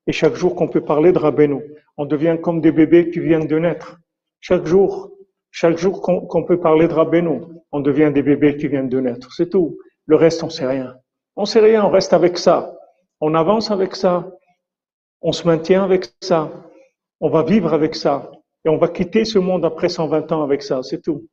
et 0.07 0.11
chaque 0.11 0.33
jour 0.33 0.55
qu'on 0.55 0.67
peut 0.67 0.81
parler 0.81 1.11
de 1.11 1.19
Rabbeinu, 1.19 1.61
on 1.97 2.05
devient 2.05 2.37
comme 2.41 2.61
des 2.61 2.71
bébés 2.71 3.09
qui 3.09 3.19
viennent 3.19 3.47
de 3.47 3.57
naître. 3.57 3.99
Chaque 4.39 4.65
jour, 4.65 5.11
chaque 5.51 5.77
jour 5.77 6.01
qu'on 6.01 6.43
peut 6.43 6.59
parler 6.59 6.87
de 6.87 6.93
Rabbeinu, 6.93 7.41
on 7.71 7.79
devient 7.79 8.11
des 8.13 8.21
bébés 8.21 8.57
qui 8.57 8.67
viennent 8.67 8.89
de 8.89 8.99
naître. 8.99 9.31
C'est 9.33 9.49
tout. 9.49 9.77
Le 10.05 10.15
reste, 10.15 10.43
on 10.43 10.49
sait 10.49 10.67
rien. 10.67 10.95
On 11.35 11.45
sait 11.45 11.59
rien, 11.59 11.83
on 11.83 11.89
reste 11.89 12.13
avec 12.13 12.37
ça. 12.37 12.77
On 13.21 13.33
avance 13.33 13.71
avec 13.71 13.95
ça. 13.95 14.29
On 15.21 15.31
se 15.31 15.47
maintient 15.47 15.83
avec 15.83 16.07
ça. 16.21 16.51
On 17.19 17.29
va 17.29 17.43
vivre 17.43 17.73
avec 17.73 17.95
ça. 17.95 18.31
Et 18.65 18.69
on 18.69 18.77
va 18.77 18.89
quitter 18.89 19.25
ce 19.25 19.39
monde 19.39 19.65
après 19.65 19.89
120 19.89 20.31
ans 20.31 20.43
avec 20.43 20.61
ça. 20.61 20.83
C'est 20.83 21.01
tout. 21.01 21.27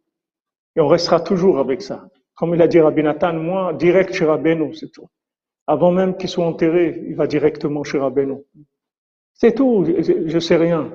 Et 0.76 0.80
on 0.80 0.88
restera 0.88 1.20
toujours 1.20 1.58
avec 1.58 1.82
ça. 1.82 2.08
Comme 2.34 2.54
il 2.54 2.62
a 2.62 2.68
dit 2.68 2.80
Rabbi 2.80 3.02
Nathan, 3.02 3.34
moi, 3.34 3.72
direct 3.72 4.14
chez 4.14 4.24
Rabbeinu, 4.24 4.74
c'est 4.74 4.90
tout. 4.90 5.08
Avant 5.66 5.90
même 5.90 6.16
qu'il 6.16 6.28
soit 6.28 6.46
enterré, 6.46 7.02
il 7.08 7.14
va 7.14 7.26
directement 7.26 7.84
chez 7.84 7.98
Rabbeinu. 7.98 8.38
C'est 9.42 9.56
tout, 9.56 9.84
je, 9.84 10.28
je, 10.28 10.38
sais 10.38 10.54
rien. 10.54 10.92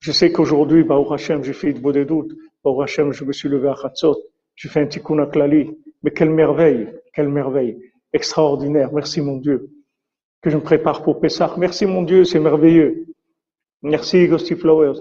Je 0.00 0.10
sais 0.10 0.32
qu'aujourd'hui, 0.32 0.82
au 0.82 1.12
Hachem, 1.12 1.44
j'ai 1.44 1.52
fait 1.52 1.72
de 1.72 1.92
des 1.92 2.04
doutes. 2.04 2.32
Au 2.64 2.82
Hachem, 2.82 3.12
je 3.12 3.22
me 3.22 3.32
suis 3.32 3.48
levé 3.48 3.68
à 3.68 3.76
Khatzot. 3.80 4.16
J'ai 4.56 4.68
fait 4.68 4.80
un 4.80 4.86
tikkun 4.86 5.20
aklali. 5.20 5.70
Mais 6.02 6.10
quelle 6.10 6.30
merveille, 6.30 6.88
quelle 7.12 7.28
merveille. 7.28 7.78
Extraordinaire. 8.12 8.92
Merci 8.92 9.20
mon 9.20 9.36
Dieu. 9.36 9.70
Que 10.42 10.50
je 10.50 10.56
me 10.56 10.62
prépare 10.62 11.04
pour 11.04 11.20
Pessah. 11.20 11.54
Merci 11.56 11.86
mon 11.86 12.02
Dieu, 12.02 12.24
c'est 12.24 12.40
merveilleux. 12.40 13.06
Merci 13.82 14.26
Ghosty 14.26 14.56
Flowers. 14.56 14.98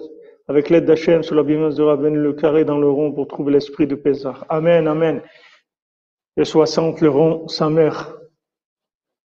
Avec 0.48 0.70
l'aide 0.70 0.86
d'Hachem, 0.86 1.24
sur 1.24 1.34
la 1.34 1.42
bienveillance 1.42 1.78
de 1.78 1.82
Rabben, 1.82 2.16
le 2.16 2.34
carré 2.34 2.64
dans 2.64 2.78
le 2.78 2.92
rond 2.92 3.12
pour 3.12 3.28
trouver 3.28 3.54
l'esprit 3.54 3.88
de 3.88 3.96
Pessah. 3.96 4.46
Amen, 4.50 4.88
amen. 4.88 5.24
Le 6.38 6.44
60, 6.44 7.02
le 7.02 7.10
rond, 7.10 7.48
sa 7.48 7.72
mère. 7.72 8.16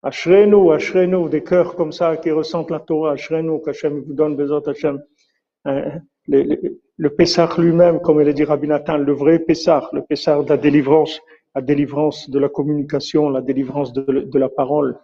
Ashrenu, 0.02 0.72
Ashrenu, 0.72 1.28
des 1.28 1.42
cœurs 1.42 1.74
comme 1.74 1.92
ça 1.92 2.16
qui 2.16 2.30
ressentent 2.30 2.70
la 2.70 2.80
Torah, 2.80 3.12
Ashrenu, 3.12 3.60
qu'Hachem 3.62 4.00
vous 4.00 4.14
donne 4.14 4.40
autres 4.50 4.70
Hachem. 4.70 5.02
Hein, 5.66 6.00
le, 6.26 6.42
le, 6.42 6.80
le 6.96 7.10
Pessah 7.10 7.48
lui-même, 7.58 8.00
comme 8.00 8.20
il 8.20 8.32
dit 8.32 8.44
Rabbi 8.44 8.68
Nathan, 8.68 8.98
le 8.98 9.12
vrai 9.12 9.38
Pessah, 9.38 9.88
le 9.92 10.02
Pessah 10.02 10.42
de 10.42 10.48
la 10.48 10.56
délivrance, 10.56 11.20
la 11.54 11.62
délivrance 11.62 12.30
de 12.30 12.38
la 12.38 12.48
communication, 12.48 13.30
la 13.30 13.40
délivrance 13.40 13.92
de, 13.92 14.38
la 14.38 14.48
parole, 14.48 14.98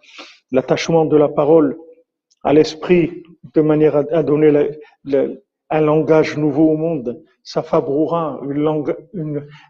l'attachement 0.51 1.05
de 1.05 1.17
la 1.17 1.27
parole 1.27 1.77
à 2.43 2.53
l'esprit, 2.53 3.23
de 3.53 3.61
manière 3.61 3.95
à, 3.95 4.23
donner 4.23 4.51
le, 4.51 4.79
le, 5.05 5.43
un 5.69 5.81
langage 5.81 6.37
nouveau 6.37 6.69
au 6.69 6.77
monde. 6.77 7.23
Ça 7.43 7.63
fabriquera 7.63 8.39
une 8.43 8.59
langue, 8.59 8.95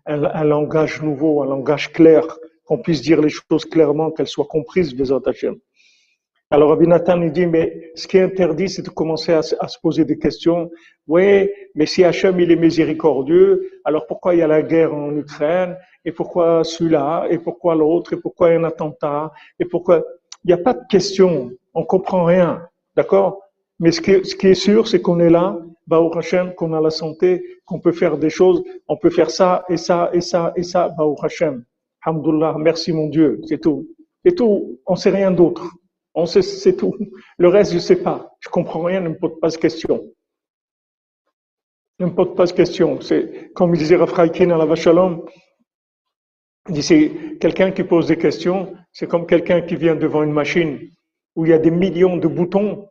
un 0.05 0.43
langage 0.43 1.01
nouveau, 1.01 1.43
un 1.43 1.47
langage 1.47 1.91
clair, 1.93 2.23
qu'on 2.67 2.77
puisse 2.77 3.01
dire 3.01 3.21
les 3.21 3.30
choses 3.30 3.65
clairement, 3.65 4.12
qu'elles 4.12 4.27
soient 4.27 4.45
comprises 4.45 4.93
des 4.93 5.12
autres 5.12 5.30
Hachem. 5.30 5.56
Alors 6.49 6.69
Rabbi 6.69 6.88
Nathan 6.88 7.21
il 7.21 7.32
dit, 7.32 7.45
mais 7.45 7.91
ce 7.95 8.08
qui 8.08 8.17
est 8.17 8.23
interdit, 8.23 8.69
c'est 8.69 8.82
de 8.82 8.89
commencer 8.89 9.34
à, 9.34 9.41
se 9.41 9.80
poser 9.82 10.06
des 10.06 10.17
questions. 10.17 10.69
Oui, 11.08 11.49
mais 11.75 11.86
si 11.86 12.03
Hachem 12.03 12.39
il 12.39 12.51
est 12.51 12.56
miséricordieux, 12.56 13.69
alors 13.84 14.06
pourquoi 14.08 14.34
il 14.34 14.39
y 14.39 14.41
a 14.41 14.47
la 14.47 14.62
guerre 14.62 14.93
en 14.93 15.15
Ukraine? 15.15 15.77
Et 16.06 16.12
pourquoi 16.12 16.63
celui-là? 16.63 17.27
Et 17.30 17.38
pourquoi 17.38 17.75
l'autre? 17.75 18.13
Et 18.13 18.17
pourquoi 18.17 18.49
un 18.49 18.63
attentat? 18.63 19.32
Et 19.60 19.65
pourquoi? 19.65 20.03
Il 20.45 20.47
n'y 20.47 20.53
a 20.53 20.58
pas 20.58 20.73
de 20.73 20.86
questions. 20.89 21.51
On 21.73 21.84
comprend 21.84 22.23
rien. 22.23 22.62
D'accord? 22.95 23.41
Mais 23.80 23.91
ce 23.91 24.01
qui, 24.01 24.47
est 24.47 24.53
sûr, 24.53 24.88
c'est 24.88 25.01
qu'on 25.01 25.19
est 25.19 25.30
là, 25.30 25.60
Baou 25.86 26.10
Hachem, 26.17 26.53
qu'on 26.56 26.73
a 26.73 26.82
la 26.82 26.89
santé, 26.89 27.43
qu'on 27.65 27.80
peut 27.80 27.91
faire 27.91 28.17
des 28.17 28.30
choses. 28.30 28.63
On 28.88 28.95
peut 28.95 29.10
faire 29.10 29.30
ça 29.30 29.65
et 29.69 29.77
ça 29.77 30.10
et 30.13 30.21
ça 30.21 30.53
et 30.56 30.63
ça, 30.63 30.89
Baou 30.97 31.15
Hachem. 31.21 31.65
Alhamdulillah, 32.03 32.55
merci 32.60 32.93
mon 32.93 33.07
Dieu, 33.10 33.41
c'est 33.47 33.62
tout. 33.62 33.88
C'est 34.25 34.36
tout, 34.36 34.79
on 34.86 34.95
sait 34.95 35.10
rien 35.10 35.31
d'autre. 35.31 35.71
On 36.13 36.25
sait, 36.25 36.41
c'est 36.41 36.75
tout. 36.75 36.95
Le 37.38 37.47
reste, 37.47 37.73
je 37.73 37.79
sais 37.79 37.97
pas. 37.97 38.31
Je 38.39 38.49
comprends 38.49 38.83
rien, 38.83 39.01
ne 39.01 39.10
me 39.10 39.17
pose 39.17 39.39
pas 39.39 39.49
de 39.49 39.55
questions. 39.55 40.03
Ne 41.99 42.07
me 42.07 42.12
pose 42.13 42.36
pas 42.36 42.45
de 42.45 42.51
questions. 42.51 43.01
C'est, 43.01 43.51
comme 43.53 43.73
il 43.75 43.77
disait 43.77 43.95
Rafraïkin 43.95 44.49
à 44.51 44.57
la 44.57 44.65
Vachalom, 44.65 45.23
il 46.69 46.83
c'est 46.83 47.38
quelqu'un 47.39 47.71
qui 47.71 47.83
pose 47.83 48.07
des 48.07 48.17
questions, 48.17 48.73
c'est 48.91 49.07
comme 49.07 49.25
quelqu'un 49.25 49.62
qui 49.62 49.75
vient 49.75 49.95
devant 49.95 50.23
une 50.23 50.33
machine 50.33 50.79
où 51.36 51.45
il 51.45 51.49
y 51.49 51.53
a 51.53 51.60
des 51.60 51.71
millions 51.71 52.17
de 52.17 52.27
boutons 52.27 52.89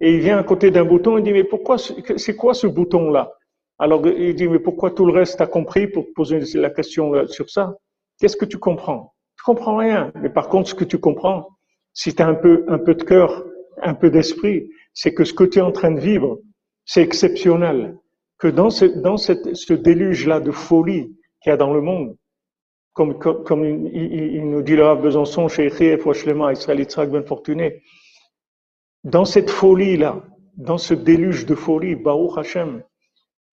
et 0.00 0.14
il 0.14 0.20
vient 0.20 0.38
à 0.38 0.44
côté 0.44 0.70
d'un 0.70 0.84
bouton 0.84 1.18
et 1.18 1.22
dit, 1.22 1.32
mais 1.32 1.44
pourquoi, 1.44 1.76
c'est 1.78 2.36
quoi 2.36 2.54
ce 2.54 2.66
bouton-là? 2.66 3.32
Alors, 3.78 4.06
il 4.06 4.34
dit, 4.34 4.48
mais 4.48 4.58
pourquoi 4.58 4.92
tout 4.92 5.04
le 5.04 5.12
reste 5.12 5.38
t'as 5.38 5.46
compris 5.46 5.86
pour 5.88 6.06
poser 6.14 6.40
la 6.54 6.70
question 6.70 7.26
sur 7.26 7.50
ça? 7.50 7.74
Qu'est-ce 8.20 8.36
que 8.36 8.44
tu 8.44 8.58
comprends? 8.58 9.14
Tu 9.36 9.44
comprends 9.44 9.76
rien. 9.78 10.12
Mais 10.16 10.28
par 10.28 10.48
contre, 10.48 10.68
ce 10.68 10.74
que 10.74 10.84
tu 10.84 10.98
comprends, 10.98 11.48
si 11.94 12.14
tu 12.14 12.22
as 12.22 12.28
un 12.28 12.34
peu, 12.34 12.64
un 12.68 12.78
peu 12.78 12.94
de 12.94 13.02
cœur, 13.02 13.44
un 13.82 13.94
peu 13.94 14.10
d'esprit, 14.10 14.68
c'est 14.92 15.14
que 15.14 15.24
ce 15.24 15.32
que 15.32 15.44
tu 15.44 15.58
es 15.58 15.62
en 15.62 15.72
train 15.72 15.90
de 15.90 16.00
vivre, 16.00 16.38
c'est 16.84 17.02
exceptionnel. 17.02 17.96
Que 18.38 18.48
dans 18.48 18.70
ce, 18.70 18.84
dans 18.84 19.16
cette, 19.16 19.56
ce 19.56 19.72
déluge-là 19.72 20.40
de 20.40 20.50
folie 20.50 21.16
qu'il 21.42 21.50
y 21.50 21.52
a 21.52 21.56
dans 21.56 21.72
le 21.72 21.80
monde, 21.80 22.16
comme, 22.92 23.18
comme, 23.18 23.64
il, 23.64 24.50
nous 24.50 24.62
dit 24.62 24.76
là 24.76 24.94
Besançon, 24.94 25.48
chez 25.48 25.66
Israël 25.66 26.80
Yitzhak 26.80 27.10
Ben 27.10 27.24
Fortuné, 27.24 27.82
dans 29.04 29.24
cette 29.24 29.48
folie-là, 29.48 30.22
dans 30.56 30.76
ce 30.76 30.92
déluge 30.92 31.46
de 31.46 31.54
folie, 31.54 31.94
Baruch 31.94 32.36
Hashem, 32.36 32.82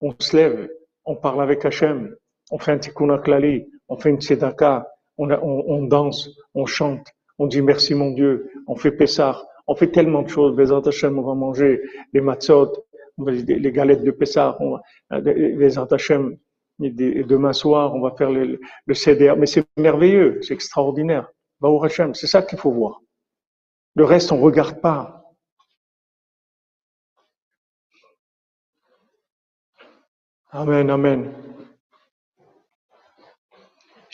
on 0.01 0.13
se 0.19 0.35
lève, 0.35 0.69
on 1.05 1.15
parle 1.15 1.41
avec 1.41 1.63
Hashem, 1.63 2.13
on 2.51 2.59
fait 2.59 2.71
un 2.71 2.77
tikkun 2.79 3.17
klali, 3.19 3.67
on 3.89 3.97
fait 3.97 4.09
une 4.09 4.21
tzedaka, 4.21 4.87
on, 5.17 5.83
danse, 5.87 6.29
on 6.53 6.65
chante, 6.65 7.07
on 7.39 7.47
dit 7.47 7.61
merci 7.61 7.95
mon 7.95 8.11
Dieu, 8.11 8.51
on 8.67 8.75
fait 8.75 8.91
Pessah, 8.91 9.41
on 9.67 9.75
fait 9.75 9.91
tellement 9.91 10.21
de 10.21 10.29
choses. 10.29 10.57
Les 10.57 10.71
Hashem, 10.71 11.17
on 11.17 11.23
va 11.23 11.33
manger 11.33 11.81
les 12.13 12.21
matzot, 12.21 12.73
les 13.25 13.71
galettes 13.71 14.03
de 14.03 14.11
Pessah, 14.11 14.57
on 14.59 14.77
les 15.11 15.77
Hashem, 15.77 16.37
demain 16.79 17.53
soir, 17.53 17.95
on 17.95 18.01
va 18.01 18.11
faire 18.11 18.31
le, 18.31 18.59
CDR. 18.93 19.35
Mais 19.37 19.45
c'est 19.45 19.65
merveilleux, 19.77 20.39
c'est 20.41 20.53
extraordinaire. 20.53 21.27
Baou 21.59 21.83
Hashem, 21.83 22.13
c'est 22.13 22.27
ça 22.27 22.41
qu'il 22.43 22.59
faut 22.59 22.71
voir. 22.71 23.01
Le 23.95 24.05
reste, 24.05 24.31
on 24.31 24.39
regarde 24.39 24.79
pas. 24.79 25.23
Amen, 30.51 30.89
amen. 30.89 31.46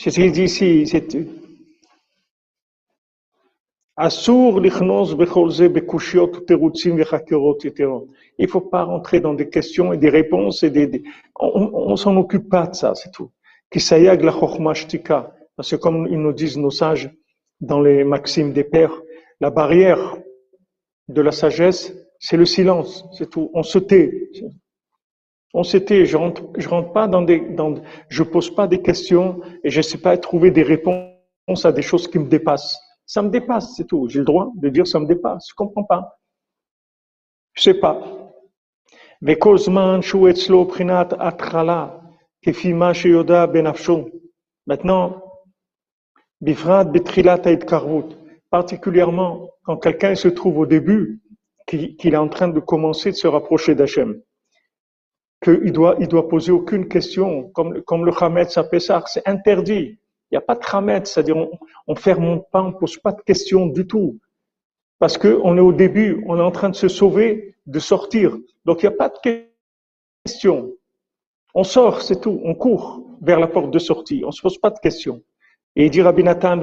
C'est 0.06 1.16
Assour 3.96 4.60
lichnos 4.60 5.14
becholze 5.14 5.68
bekushiot 5.68 6.44
terutzim 6.46 6.96
vechakerot 6.96 7.58
Il 7.64 8.04
ne 8.38 8.46
faut 8.46 8.60
pas 8.60 8.82
rentrer 8.84 9.20
dans 9.20 9.32
des 9.32 9.48
questions 9.48 9.94
et 9.94 9.96
des 9.96 10.10
réponses 10.10 10.62
et 10.62 10.70
des, 10.70 11.02
on, 11.40 11.70
on 11.72 11.96
s'en 11.96 12.16
occupe 12.16 12.50
pas 12.50 12.66
de 12.66 12.74
ça, 12.74 12.94
c'est 12.94 13.12
tout. 13.12 13.30
Kisayag 13.70 14.22
la. 14.22 14.34
Parce 15.56 15.70
que 15.70 15.76
comme 15.76 16.06
ils 16.10 16.20
nous 16.20 16.32
disent 16.32 16.58
nos 16.58 16.70
sages 16.70 17.10
dans 17.60 17.80
les 17.80 18.04
maximes 18.04 18.52
des 18.52 18.64
pères, 18.64 19.00
La 19.40 19.50
barrière 19.50 20.16
de 21.08 21.22
la 21.22 21.32
sagesse, 21.32 21.94
c'est 22.18 22.36
le 22.36 22.44
silence, 22.44 23.04
c'est 23.16 23.30
tout. 23.30 23.50
On 23.54 23.62
se 23.62 23.78
tait. 23.78 24.30
On 25.54 25.62
se 25.62 25.76
tait. 25.76 26.04
Je 26.04 26.16
rentre, 26.16 26.42
je 26.58 26.68
rentre 26.68 26.92
pas 26.92 27.06
dans 27.06 27.22
des, 27.22 27.42
je 28.08 28.22
pose 28.22 28.54
pas 28.54 28.66
des 28.66 28.82
questions 28.82 29.40
et 29.62 29.70
je 29.70 29.80
sais 29.80 29.98
pas 29.98 30.18
trouver 30.18 30.50
des 30.50 30.64
réponses 30.64 31.64
à 31.64 31.72
des 31.72 31.82
choses 31.82 32.08
qui 32.08 32.18
me 32.18 32.28
dépassent. 32.28 32.78
Ça 33.06 33.22
me 33.22 33.30
dépasse, 33.30 33.74
c'est 33.76 33.86
tout. 33.86 34.08
J'ai 34.08 34.18
le 34.18 34.24
droit 34.24 34.50
de 34.56 34.68
dire 34.68 34.86
ça 34.86 34.98
me 34.98 35.06
dépasse. 35.06 35.46
Je 35.48 35.54
comprends 35.54 35.84
pas. 35.84 36.18
Je 37.54 37.62
sais 37.62 37.74
pas. 37.74 38.02
Mais 39.22 39.36
prinat 39.36 41.08
atrala 41.18 42.00
Maintenant, 44.66 45.22
bifrat 46.40 46.84
betrilat 46.84 47.40
particulièrement 48.50 49.48
quand 49.64 49.78
quelqu'un 49.78 50.14
se 50.14 50.28
trouve 50.28 50.58
au 50.58 50.66
début, 50.66 51.22
qu'il 51.66 51.96
est 52.02 52.16
en 52.16 52.28
train 52.28 52.48
de 52.48 52.60
commencer 52.60 53.12
de 53.12 53.16
se 53.16 53.26
rapprocher 53.26 53.74
d'Hachem, 53.74 54.20
qu'il 55.44 55.72
doit, 55.72 55.96
il 56.00 56.08
doit 56.08 56.28
poser 56.28 56.50
aucune 56.50 56.88
question, 56.88 57.50
comme, 57.50 57.74
le 57.74 58.12
Hametz 58.22 58.56
à 58.56 58.64
Pessah, 58.64 59.04
c'est 59.06 59.26
interdit. 59.28 59.98
Il 60.30 60.34
n'y 60.34 60.38
a 60.38 60.40
pas 60.40 60.54
de 60.54 60.62
Hametz, 60.72 61.12
c'est-à-dire 61.12 61.36
on, 61.36 61.50
on 61.86 61.94
ferme 61.94 62.42
pas, 62.50 62.62
on 62.62 62.72
pose 62.72 62.96
pas 62.96 63.12
de 63.12 63.20
questions 63.20 63.66
du 63.66 63.86
tout. 63.86 64.18
Parce 64.98 65.18
qu'on 65.18 65.56
est 65.56 65.60
au 65.60 65.72
début, 65.72 66.24
on 66.26 66.38
est 66.38 66.42
en 66.42 66.50
train 66.50 66.70
de 66.70 66.74
se 66.74 66.88
sauver, 66.88 67.54
de 67.66 67.78
sortir. 67.78 68.36
Donc 68.64 68.82
il 68.82 68.88
n'y 68.88 68.94
a 68.94 68.96
pas 68.96 69.10
de 69.10 69.18
question. 70.24 70.72
On 71.54 71.62
sort, 71.62 72.02
c'est 72.02 72.20
tout, 72.20 72.40
on 72.42 72.54
court 72.54 73.02
vers 73.20 73.38
la 73.38 73.46
porte 73.46 73.70
de 73.70 73.78
sortie, 73.78 74.22
on 74.24 74.28
ne 74.28 74.32
se 74.32 74.42
pose 74.42 74.58
pas 74.58 74.70
de 74.70 74.78
questions. 74.78 75.22
Et 75.76 75.86
il 75.86 75.90
dit 75.90 76.02
Rabbi 76.02 76.22
Nathan, 76.24 76.60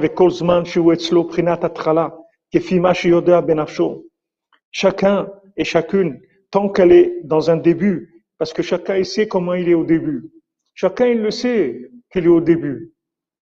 Chacun 4.70 5.28
et 5.56 5.64
chacune, 5.64 6.20
tant 6.50 6.68
qu'elle 6.68 6.92
est 6.92 7.20
dans 7.24 7.50
un 7.50 7.56
début, 7.56 8.11
parce 8.42 8.52
que 8.52 8.62
chacun 8.62 9.04
sait 9.04 9.28
comment 9.28 9.54
il 9.54 9.68
est 9.68 9.74
au 9.74 9.84
début. 9.84 10.32
Chacun 10.74 11.06
il 11.06 11.22
le 11.22 11.30
sait 11.30 11.92
qu'il 12.12 12.24
est 12.24 12.28
au 12.28 12.40
début. 12.40 12.92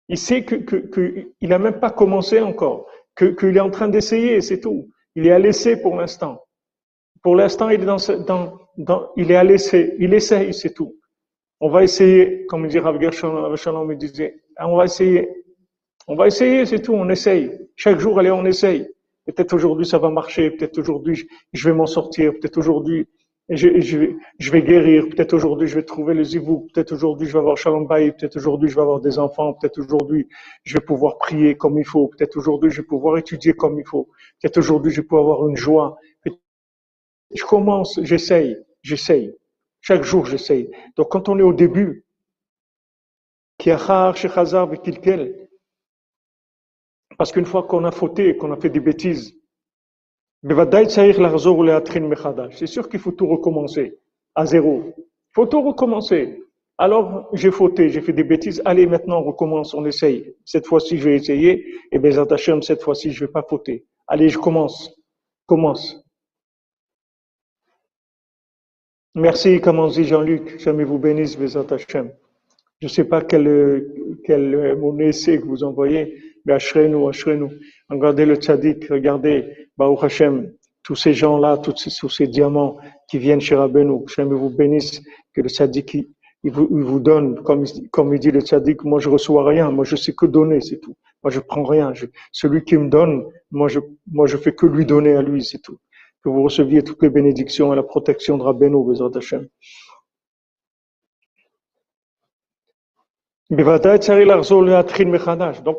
Il 0.09 0.17
sait 0.17 0.45
que, 0.45 0.55
que, 0.55 1.27
n'a 1.43 1.59
même 1.59 1.81
pas 1.81 1.91
commencé 1.91 2.41
encore, 2.41 2.87
qu'il 3.17 3.57
est 3.57 3.61
en 3.69 3.71
train 3.71 3.89
d'essayer, 3.89 4.41
c'est 4.41 4.61
tout. 4.61 4.89
Il 5.17 5.27
est 5.27 5.33
à 5.33 5.41
l'essai 5.41 5.83
pour 5.83 5.97
l'instant. 5.97 6.41
Pour 7.21 7.35
l'instant, 7.35 7.69
il 7.69 7.83
est 7.83 7.85
dans, 7.85 7.97
dans, 8.29 8.61
dans, 8.77 9.11
il 9.17 9.33
est 9.33 9.35
à 9.35 9.43
l'essai, 9.43 9.97
il 9.99 10.15
essaye, 10.15 10.55
c'est 10.55 10.73
tout. 10.73 10.95
On 11.59 11.69
va 11.69 11.83
essayer, 11.83 12.47
comme 12.47 12.69
dit 12.69 12.79
Rav 12.79 13.01
Gershon, 13.01 13.85
me 13.87 13.95
disait, 13.97 14.41
on 14.61 14.77
va 14.77 14.85
essayer. 14.85 15.29
On 16.07 16.15
va 16.15 16.29
essayer, 16.29 16.65
c'est 16.65 16.81
tout, 16.81 16.95
on 16.95 17.09
essaye. 17.09 17.51
Chaque 17.75 17.99
jour, 17.99 18.21
allez, 18.21 18.31
on 18.31 18.45
essaye. 18.45 18.87
Peut-être 19.25 19.53
aujourd'hui, 19.53 19.85
ça 19.85 19.99
va 19.99 20.11
marcher. 20.11 20.53
Peut-être 20.53 20.79
aujourd'hui, 20.79 21.29
je 21.53 21.69
vais 21.69 21.75
m'en 21.75 21.87
sortir. 21.87 22.31
Peut-être 22.35 22.59
aujourd'hui, 22.59 23.09
je, 23.49 24.51
vais 24.51 24.63
guérir. 24.63 25.09
Peut-être 25.09 25.33
aujourd'hui, 25.35 25.69
je 25.69 25.77
vais 25.77 25.85
trouver 25.85 26.15
le 26.15 26.25
zivou. 26.25 26.69
Peut-être 26.73 26.93
aujourd'hui, 26.93 27.29
je 27.29 27.33
vais 27.33 27.39
avoir 27.39 27.57
shalom 27.57 27.87
Peut-être 27.87 28.37
aujourd'hui, 28.37 28.69
je 28.69 28.75
vais 28.75 28.83
avoir 28.83 29.01
des 29.01 29.19
enfants. 29.19 29.55
Peut-être 29.55 29.79
aujourd'hui, 29.79 30.29
je 30.65 30.75
vais 30.75 30.85
pouvoir 30.85 31.19
prier 31.19 31.57
comme 31.57 31.79
il 31.79 31.85
faut. 31.85 32.09
Peut-être 32.09 32.37
aujourd'hui, 32.37 32.71
je 32.71 32.81
vais 32.81 32.87
pouvoir 32.87 33.19
étudier 33.19 33.53
comme 33.53 33.79
il 33.79 33.87
faut. 33.87 34.09
Peut-être 34.41 34.59
aujourd'hui, 34.59 34.91
je 34.91 35.01
vais 35.01 35.07
pouvoir 35.07 35.25
avoir 35.25 35.49
une 35.49 35.57
joie. 35.57 35.97
Je 37.35 37.45
commence, 37.45 38.01
j'essaye, 38.03 38.57
j'essaye. 38.83 39.35
Chaque 39.81 40.03
jour, 40.03 40.27
j'essaye. 40.27 40.71
Donc, 40.97 41.11
quand 41.11 41.29
on 41.29 41.39
est 41.39 41.43
au 41.43 41.53
début, 41.53 42.05
parce 47.19 47.33
qu'une 47.33 47.45
fois 47.45 47.63
qu'on 47.65 47.85
a 47.85 47.93
fauté, 47.93 48.37
qu'on 48.37 48.53
a 48.53 48.57
fait 48.57 48.71
des 48.71 48.81
bêtises, 48.81 49.35
c'est 50.43 51.07
sûr 52.67 52.89
qu'il 52.89 53.01
faut 53.01 53.13
tout 53.13 53.27
recommencer 53.27 53.99
à 54.35 54.47
zéro. 54.47 54.95
Il 54.97 55.33
faut 55.33 55.47
tout 55.47 55.63
recommencer. 55.63 56.43
Alors, 56.79 57.31
j'ai 57.33 57.51
fauté, 57.51 57.89
j'ai 57.89 58.03
fait 58.03 58.13
des 58.13 58.25
bêtises. 58.25 58.61
Allez, 58.67 58.87
maintenant, 58.87 59.21
on 59.21 59.25
recommence, 59.25 59.73
on 59.73 59.87
essaye. 59.87 60.35
Cette 60.45 60.67
fois-ci, 60.67 60.99
je 60.99 61.09
vais 61.09 61.17
essayer. 61.17 61.65
Et 61.91 61.99
bien, 61.99 62.11
cette 62.61 62.83
fois-ci, 62.83 63.13
je 63.13 63.25
vais 63.25 63.33
pas 63.33 63.43
fauter. 63.43 63.87
Allez, 64.07 64.29
je 64.29 64.39
commence. 64.39 64.95
Commence. 65.47 66.05
Merci, 69.15 69.63
comment 69.63 69.89
dit 69.89 70.05
Jean-Luc. 70.05 70.61
Jamais 70.61 70.85
vous 70.85 70.99
bénisse. 70.99 71.39
Je 71.39 72.03
ne 72.83 72.89
sais 72.89 73.05
pas 73.05 73.23
quelle, 73.23 74.19
quelle 74.25 74.77
monnaie 74.77 75.13
c'est 75.13 75.41
que 75.41 75.47
vous 75.47 75.65
envoyez, 75.65 76.19
Ashrenu, 76.53 77.09
Ashrenu. 77.09 77.49
Regardez 77.89 78.27
le 78.27 78.37
tzaddik, 78.37 78.89
regardez, 78.89 79.69
Baruch 79.77 80.05
Hashem, 80.05 80.53
tous 80.83 80.97
ces 80.97 81.15
gens-là, 81.15 81.59
tous 81.59 81.77
ces, 81.77 81.91
tous 81.91 82.09
ces 82.09 82.27
diamants 82.27 82.79
qui 83.09 83.19
viennent 83.19 83.41
chez 83.41 83.55
Rabbeinu. 83.55 84.05
Jamais 84.15 84.35
vous 84.35 84.51
bénisse, 84.51 85.03
que 85.35 85.41
le 85.41 85.49
tzaddik, 85.49 85.97
il 86.45 86.51
vous, 86.51 86.69
il 86.71 86.85
vous 86.85 87.01
donne, 87.01 87.43
comme, 87.43 87.65
comme 87.91 88.15
il 88.15 88.21
dit 88.21 88.31
le 88.31 88.41
tzaddik, 88.41 88.85
moi 88.85 89.01
je 89.01 89.09
reçois 89.09 89.47
rien, 89.47 89.71
moi 89.71 89.85
je 89.85 89.97
sais 89.97 90.15
que 90.15 90.27
donner, 90.27 90.61
c'est 90.61 90.79
tout. 90.79 90.95
Moi 91.23 91.31
je 91.31 91.41
prends 91.41 91.65
rien. 91.65 91.93
celui 92.33 92.63
qui 92.65 92.77
me 92.77 92.89
donne, 92.89 93.25
moi 93.51 93.69
je, 93.69 93.81
moi 94.11 94.27
je 94.27 94.37
fais 94.37 94.53
que 94.53 94.67
lui 94.67 94.87
donner 94.87 95.15
à 95.15 95.23
lui, 95.23 95.45
c'est 95.45 95.61
tout 95.61 95.79
que 96.27 96.31
vous 96.31 96.43
receviez 96.43 96.83
toutes 96.83 97.05
les 97.05 97.09
bénédictions 97.09 97.73
et 97.73 97.77
la 97.77 97.85
protection 97.85 98.37
de 98.37 98.43
Rabbeinu, 98.43 98.85
Bezrat 98.85 99.13
Hashem. 99.15 99.47
Donc 103.49 103.81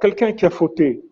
quelqu'un 0.02 0.32
qui 0.32 0.46
a 0.46 0.50
fauté, 0.50 1.04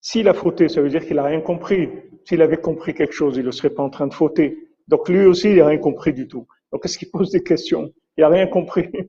s'il 0.00 0.28
a 0.28 0.34
fauté, 0.34 0.68
ça 0.68 0.80
veut 0.80 0.88
dire 0.88 1.04
qu'il 1.04 1.16
n'a 1.16 1.24
rien 1.24 1.40
compris. 1.40 1.88
S'il 2.24 2.40
avait 2.40 2.58
compris 2.58 2.94
quelque 2.94 3.14
chose, 3.14 3.36
il 3.36 3.44
ne 3.44 3.50
serait 3.50 3.70
pas 3.70 3.82
en 3.82 3.90
train 3.90 4.06
de 4.06 4.14
fauter. 4.14 4.68
Donc 4.86 5.08
lui 5.08 5.26
aussi, 5.26 5.50
il 5.50 5.56
n'a 5.56 5.66
rien 5.66 5.78
compris 5.78 6.12
du 6.12 6.28
tout. 6.28 6.46
Donc 6.72 6.84
est-ce 6.84 6.98
qu'il 6.98 7.10
pose 7.10 7.30
des 7.30 7.42
questions? 7.42 7.90
Il 8.16 8.20
n'a 8.20 8.28
rien 8.28 8.46
compris. 8.46 8.88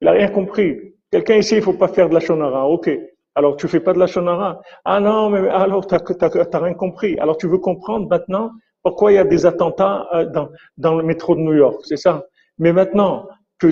Il 0.00 0.06
n'a 0.06 0.12
rien 0.12 0.28
compris. 0.28 0.94
Quelqu'un 1.12 1.36
ici, 1.36 1.54
il 1.54 1.58
ne 1.58 1.62
faut 1.62 1.74
pas 1.74 1.86
faire 1.86 2.08
de 2.08 2.14
la 2.14 2.18
shonara. 2.18 2.68
Ok. 2.68 2.90
Alors 3.36 3.56
tu 3.56 3.68
fais 3.68 3.78
pas 3.78 3.92
de 3.92 4.00
la 4.00 4.08
shonara? 4.08 4.60
Ah 4.84 4.98
non, 4.98 5.30
mais 5.30 5.48
alors 5.48 5.86
tu 5.86 5.94
n'as 5.94 6.58
rien 6.58 6.74
compris. 6.74 7.16
Alors 7.20 7.36
tu 7.36 7.46
veux 7.46 7.58
comprendre 7.58 8.08
maintenant 8.08 8.50
pourquoi 8.82 9.12
il 9.12 9.14
y 9.14 9.18
a 9.18 9.24
des 9.24 9.46
attentats 9.46 10.08
euh, 10.12 10.24
dans, 10.76 10.96
le 10.96 11.04
métro 11.04 11.36
de 11.36 11.40
New 11.40 11.54
York, 11.54 11.82
c'est 11.84 11.96
ça? 11.96 12.24
Mais 12.58 12.72
maintenant 12.72 13.28
que, 13.60 13.68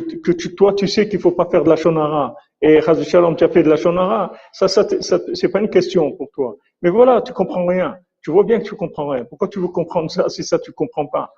toi, 0.55 0.73
tu 0.73 0.87
sais 0.87 1.09
qu'il 1.09 1.19
faut 1.19 1.33
pas 1.33 1.49
faire 1.51 1.65
de 1.65 1.69
la 1.69 1.75
shonara, 1.75 2.37
et 2.63 2.81
Shalom, 2.81 3.37
tu 3.37 3.45
as 3.45 3.49
fait 3.49 3.63
de 3.63 3.71
la 3.71 3.77
shonara, 3.77 4.33
ça, 4.53 4.69
ça, 4.69 4.87
ça 5.01 5.19
c'est 5.35 5.49
pas 5.51 5.61
une 5.61 5.71
question 5.71 6.13
pour 6.13 6.31
toi. 6.33 6.57
Mais 6.83 6.91
voilà, 6.91 7.23
tu 7.23 7.33
comprends 7.33 7.67
rien. 7.67 7.97
Tu 8.23 8.31
vois 8.31 8.45
bien 8.45 8.59
que 8.59 8.65
tu 8.65 8.75
comprends 8.75 9.09
rien. 9.09 9.25
Pourquoi 9.25 9.49
tu 9.49 9.59
veux 9.61 9.69
comprendre 9.69 10.11
ça 10.11 10.29
si 10.29 10.45
ça 10.45 10.59
tu 10.59 10.73
comprends 10.73 11.07
pas? 11.07 11.33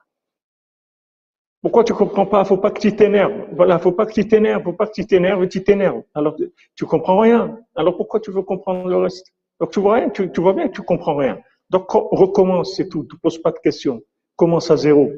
Pourquoi 1.62 1.84
tu 1.84 1.92
comprends 1.94 2.26
pas? 2.26 2.44
Faut 2.44 2.56
pas 2.56 2.72
que 2.72 2.80
tu 2.80 2.94
t'énerves. 2.96 3.46
Voilà, 3.52 3.78
faut 3.78 3.92
pas 3.92 4.04
que 4.06 4.12
tu 4.12 4.26
t'énerves, 4.26 4.64
faut 4.64 4.72
pas 4.72 4.86
que 4.88 4.92
tu 4.92 5.06
t'énerves 5.06 5.46
tu 5.48 5.62
t'énerves. 5.62 6.02
Alors 6.14 6.36
tu 6.74 6.86
comprends 6.86 7.20
rien. 7.20 7.58
Alors 7.76 7.96
pourquoi 7.96 8.18
tu 8.20 8.32
veux 8.32 8.42
comprendre 8.42 8.88
le 8.88 8.96
reste? 8.96 9.32
Donc 9.60 9.70
tu 9.70 9.78
vois 9.80 9.94
rien, 9.94 10.10
tu, 10.10 10.30
tu 10.32 10.40
vois 10.40 10.54
bien 10.54 10.66
que 10.68 10.72
tu 10.72 10.82
comprends 10.82 11.14
rien. 11.16 11.38
Donc, 11.72 11.90
recommence, 11.90 12.76
c'est 12.76 12.90
tout. 12.90 13.06
Ne 13.10 13.16
pose 13.22 13.38
pas 13.40 13.50
de 13.50 13.58
questions. 13.58 14.02
Commence 14.36 14.70
à 14.70 14.76
zéro. 14.76 15.10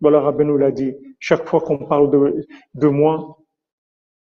Voilà, 0.00 0.20
Rabbi 0.22 0.42
nous 0.46 0.56
l'a 0.56 0.70
dit. 0.70 0.94
Chaque 1.20 1.46
fois 1.46 1.60
qu'on 1.60 1.76
parle 1.76 2.10
de, 2.10 2.46
de 2.74 2.88
moi, 2.88 3.37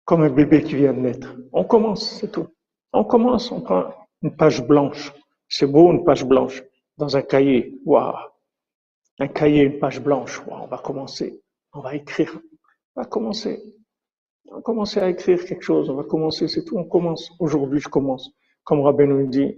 comme 0.04 0.22
un 0.22 0.30
bébé 0.30 0.62
qui 0.62 0.76
vient 0.76 0.92
de 0.92 1.00
naître. 1.00 1.36
On 1.52 1.64
commence, 1.64 2.18
c'est 2.18 2.30
tout. 2.32 2.48
On 2.92 3.04
commence, 3.04 3.50
on 3.52 3.60
prend 3.60 3.92
une 4.22 4.36
page 4.36 4.66
blanche. 4.66 5.12
C'est 5.48 5.66
beau, 5.66 5.90
une 5.92 6.04
page 6.04 6.24
blanche. 6.24 6.62
Dans 6.96 7.16
un 7.16 7.22
cahier. 7.22 7.78
Waouh. 7.84 8.14
Un 9.18 9.28
cahier, 9.28 9.62
une 9.62 9.78
page 9.78 10.00
blanche. 10.00 10.40
Waouh, 10.46 10.62
on 10.64 10.66
va 10.66 10.78
commencer. 10.78 11.42
On 11.72 11.80
va 11.80 11.94
écrire. 11.94 12.38
On 12.96 13.00
va 13.02 13.06
commencer. 13.06 13.62
On 14.48 14.56
va 14.56 14.62
commencer 14.62 15.00
à 15.00 15.08
écrire 15.08 15.44
quelque 15.44 15.62
chose. 15.62 15.88
On 15.88 15.94
va 15.94 16.04
commencer, 16.04 16.48
c'est 16.48 16.64
tout. 16.64 16.76
On 16.76 16.84
commence. 16.84 17.30
Aujourd'hui, 17.38 17.80
je 17.80 17.88
commence. 17.88 18.30
Comme 18.64 18.80
Rabbi 18.80 19.06
nous 19.06 19.26
dit, 19.26 19.56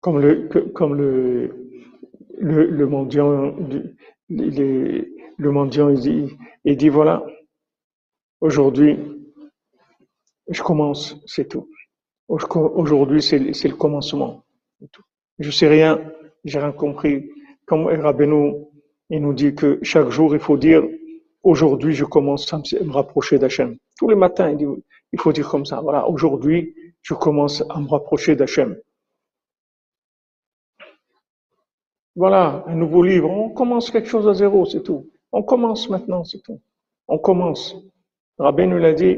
comme 0.00 0.18
le, 0.20 0.48
comme 0.74 0.94
le, 0.94 1.70
le, 2.38 2.66
le 2.66 2.86
mendiant, 2.86 3.54
le, 4.30 5.50
mendiant, 5.50 5.88
il 5.88 6.00
dit, 6.00 6.36
il 6.64 6.76
dit 6.76 6.88
voilà, 6.88 7.24
aujourd'hui, 8.40 8.98
je 10.48 10.62
commence, 10.62 11.16
c'est 11.26 11.48
tout. 11.48 11.68
Aujourd'hui, 12.28 13.22
c'est 13.22 13.38
le 13.38 13.74
commencement. 13.74 14.44
Je 15.38 15.50
sais 15.50 15.68
rien, 15.68 16.00
j'ai 16.44 16.58
rien 16.58 16.72
compris. 16.72 17.30
Comme 17.66 17.86
Rabbeinu, 17.86 18.54
il 19.10 19.20
nous 19.20 19.34
dit 19.34 19.54
que 19.54 19.78
chaque 19.82 20.10
jour, 20.10 20.34
il 20.34 20.40
faut 20.40 20.56
dire, 20.56 20.82
aujourd'hui, 21.42 21.94
je 21.94 22.04
commence 22.04 22.52
à 22.52 22.58
me 22.58 22.92
rapprocher 22.92 23.38
d'Hachem. 23.38 23.76
Tous 23.98 24.08
les 24.08 24.16
matins, 24.16 24.50
il, 24.50 24.56
dit, 24.56 24.66
il 25.12 25.20
faut 25.20 25.32
dire 25.32 25.48
comme 25.48 25.66
ça, 25.66 25.80
voilà, 25.80 26.08
aujourd'hui, 26.08 26.74
je 27.02 27.14
commence 27.14 27.64
à 27.68 27.80
me 27.80 27.88
rapprocher 27.88 28.36
d'Hachem. 28.36 28.76
Voilà, 32.20 32.64
un 32.66 32.74
nouveau 32.74 33.02
livre. 33.02 33.30
On 33.30 33.48
commence 33.48 33.90
quelque 33.90 34.10
chose 34.10 34.28
à 34.28 34.34
zéro, 34.34 34.66
c'est 34.66 34.82
tout. 34.82 35.08
On 35.32 35.42
commence 35.42 35.88
maintenant, 35.88 36.22
c'est 36.22 36.42
tout. 36.42 36.60
On 37.08 37.16
commence. 37.16 37.74
Rabbi 38.38 38.66
nous 38.66 38.76
l'a 38.76 38.92
dit, 38.92 39.16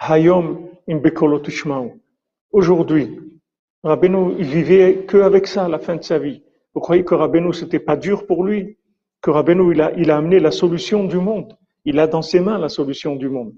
Hayom 0.00 0.66
Aujourd'hui, 2.50 3.20
Rabbeinu, 3.84 4.34
il 4.36 4.46
vivait 4.46 5.04
que 5.06 5.18
avec 5.18 5.46
ça 5.46 5.66
à 5.66 5.68
la 5.68 5.78
fin 5.78 5.94
de 5.94 6.02
sa 6.02 6.18
vie. 6.18 6.42
Vous 6.74 6.80
croyez 6.80 7.04
que 7.04 7.14
Rabbeinu, 7.14 7.54
c'était 7.54 7.78
pas 7.78 7.94
dur 7.94 8.26
pour 8.26 8.42
lui? 8.42 8.78
Que 9.22 9.30
Rabbeinu, 9.30 9.72
il 9.72 9.80
a, 9.80 9.92
il 9.96 10.10
a 10.10 10.16
amené 10.16 10.40
la 10.40 10.50
solution 10.50 11.04
du 11.04 11.18
monde. 11.18 11.56
Il 11.84 12.00
a 12.00 12.08
dans 12.08 12.22
ses 12.22 12.40
mains 12.40 12.58
la 12.58 12.68
solution 12.68 13.14
du 13.14 13.28
monde. 13.28 13.54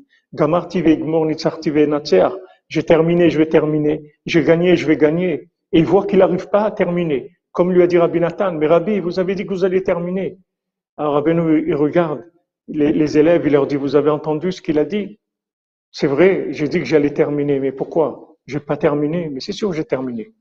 J'ai 2.68 2.82
terminé, 2.82 3.30
je 3.30 3.38
vais 3.38 3.49
terminer. 3.49 4.12
J'ai 4.26 4.45
gagné, 4.45 4.76
je 4.76 4.86
vais 4.86 4.99
gagner. 4.99 5.49
Et 5.72 5.78
il 5.78 5.86
voit 5.86 6.05
qu'il 6.05 6.18
n'arrive 6.18 6.51
pas 6.51 6.64
à 6.64 6.70
terminer. 6.70 7.30
Comme 7.53 7.72
lui 7.72 7.82
a 7.82 7.86
dit 7.86 7.98
Rabbi 7.98 8.20
Nathan, 8.20 8.53
mais 8.53 8.66
Rabbi, 8.66 8.98
vous 9.00 9.18
avez 9.18 9.34
dit 9.34 9.44
que 9.44 9.50
vous 9.50 9.64
allez 9.64 9.82
terminer. 9.82 10.38
Alors 10.96 11.14
Rabbeinu, 11.14 11.64
il 11.66 11.74
regarde 11.74 12.24
les, 12.68 13.18
élèves, 13.18 13.42
il 13.46 13.53
leur 13.53 13.66
dit, 13.66 13.76
vous 13.76 13.96
avez 13.96 14.11
entendu 14.11 14.53
ce 14.53 14.62
qu'il 14.62 14.78
a 14.78 14.84
dit? 14.84 15.18
C'est 15.90 16.07
vrai, 16.07 16.46
j'ai 16.50 16.68
dit 16.68 16.78
que 16.78 16.84
j'allais 16.84 17.12
terminer, 17.12 17.61
mais 17.61 17.72
pourquoi? 17.72 18.36
Je 18.46 18.57
n'ai 18.57 18.64
pas 18.64 18.76
terminé, 18.76 19.28
mais 19.30 19.40
c'est 19.40 19.53
sûr 19.53 19.72
j'ai 19.72 19.84
terminé. 19.84 20.32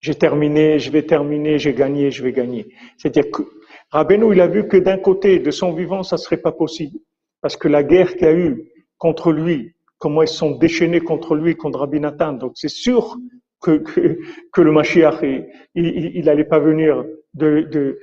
J'ai 0.00 0.14
terminé, 0.14 0.78
je 0.78 0.90
vais 0.90 1.02
terminer, 1.02 1.58
j'ai 1.58 1.74
gagné, 1.74 2.10
je 2.10 2.22
vais 2.22 2.32
gagner. 2.32 2.68
C'est-à-dire 2.98 3.30
que 3.30 3.42
Rabbeinu, 3.90 4.32
il 4.32 4.40
a 4.40 4.46
vu 4.46 4.68
que 4.68 4.76
d'un 4.76 4.98
côté, 4.98 5.38
de 5.38 5.50
son 5.50 5.72
vivant, 5.72 6.02
ça 6.02 6.16
serait 6.16 6.36
pas 6.36 6.52
possible. 6.52 6.98
Parce 7.40 7.56
que 7.56 7.68
la 7.68 7.82
guerre 7.82 8.14
qu'il 8.14 8.26
y 8.26 8.30
a 8.30 8.34
eu 8.34 8.70
contre 8.98 9.32
lui, 9.32 9.74
comment 9.98 10.22
ils 10.22 10.28
sont 10.28 10.52
déchaînés 10.52 11.00
contre 11.00 11.34
lui, 11.34 11.56
contre 11.56 11.80
Rabbi 11.80 12.00
Nathan. 12.00 12.34
Donc 12.34 12.52
c'est 12.54 12.68
sûr 12.68 13.16
que, 13.60 13.78
que, 13.78 14.18
que, 14.52 14.60
le 14.60 14.72
Mashiach, 14.72 15.22
il 15.74 16.24
n'allait 16.24 16.44
pas 16.44 16.58
venir 16.58 17.04
de, 17.34 17.62
de, 17.62 17.98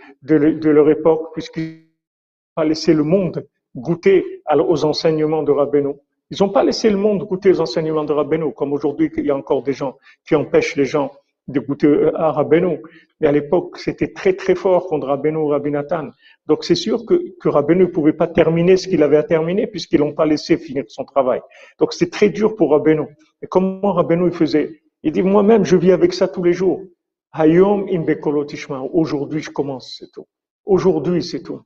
de, 0.52 0.70
leur 0.70 0.90
époque, 0.90 1.34
puisqu'il 1.34 1.64
n'a 1.64 2.56
pas 2.56 2.66
laissé 2.66 2.94
le 2.94 3.04
monde 3.04 3.46
goûter 3.76 4.42
aux 4.52 4.86
enseignements 4.86 5.44
de 5.44 5.52
Rabbeinu. 5.52 5.94
Ils 6.30 6.38
n'ont 6.40 6.50
pas 6.50 6.64
laissé 6.64 6.90
le 6.90 6.98
monde 6.98 7.24
goûter 7.24 7.52
aux 7.52 7.62
enseignements 7.62 8.06
de 8.06 8.14
Rabbeinu, 8.14 8.54
comme 8.54 8.74
aujourd'hui 8.74 9.12
il 9.18 9.26
y 9.26 9.32
a 9.32 9.36
encore 9.36 9.64
des 9.64 9.74
gens 9.74 9.98
qui 10.28 10.36
empêchent 10.36 10.76
les 10.76 10.86
gens 10.86 11.12
de 11.48 11.60
goûter 11.60 12.10
à 12.16 12.32
Rabbeinu. 12.32 12.80
Mais 13.20 13.28
à 13.28 13.32
l'époque, 13.32 13.78
c'était 13.78 14.14
très 14.14 14.34
très 14.34 14.56
fort 14.56 14.88
contre 14.88 15.08
Rabbeinu 15.08 15.38
ou. 15.38 15.54
Donc 16.48 16.64
c'est 16.64 16.76
sûr 16.76 17.06
que, 17.06 17.36
que 17.40 17.50
Rabbeinu 17.50 17.82
ne 17.82 17.88
pouvait 17.88 18.14
pas 18.14 18.28
terminer 18.28 18.78
ce 18.78 18.88
qu'il 18.88 19.04
avait 19.04 19.18
à 19.18 19.24
terminer 19.24 19.68
puisqu'ils 19.68 20.00
l'ont 20.00 20.14
pas 20.14 20.26
laissé 20.26 20.58
finir 20.58 20.86
son 20.88 21.04
travail. 21.04 21.42
Donc 21.80 21.94
c'est 21.94 22.10
très 22.10 22.30
dur 22.30 22.56
pour 22.56 22.72
Rabbeinu. 22.72 23.04
Et 23.42 23.48
comment 23.48 23.94
Rabbeinu 23.94 24.28
il 24.28 24.34
faisait 24.34 24.83
Il 25.04 25.12
dit, 25.12 25.22
moi-même, 25.22 25.66
je 25.66 25.76
vis 25.76 25.92
avec 25.92 26.14
ça 26.14 26.28
tous 26.28 26.44
les 26.44 26.54
jours. 26.54 26.82
Aujourd'hui, 28.94 29.42
je 29.42 29.50
commence, 29.50 29.98
c'est 30.00 30.12
tout. 30.12 30.26
Aujourd'hui, 30.66 31.24
c'est 31.24 31.42
tout. 31.42 31.62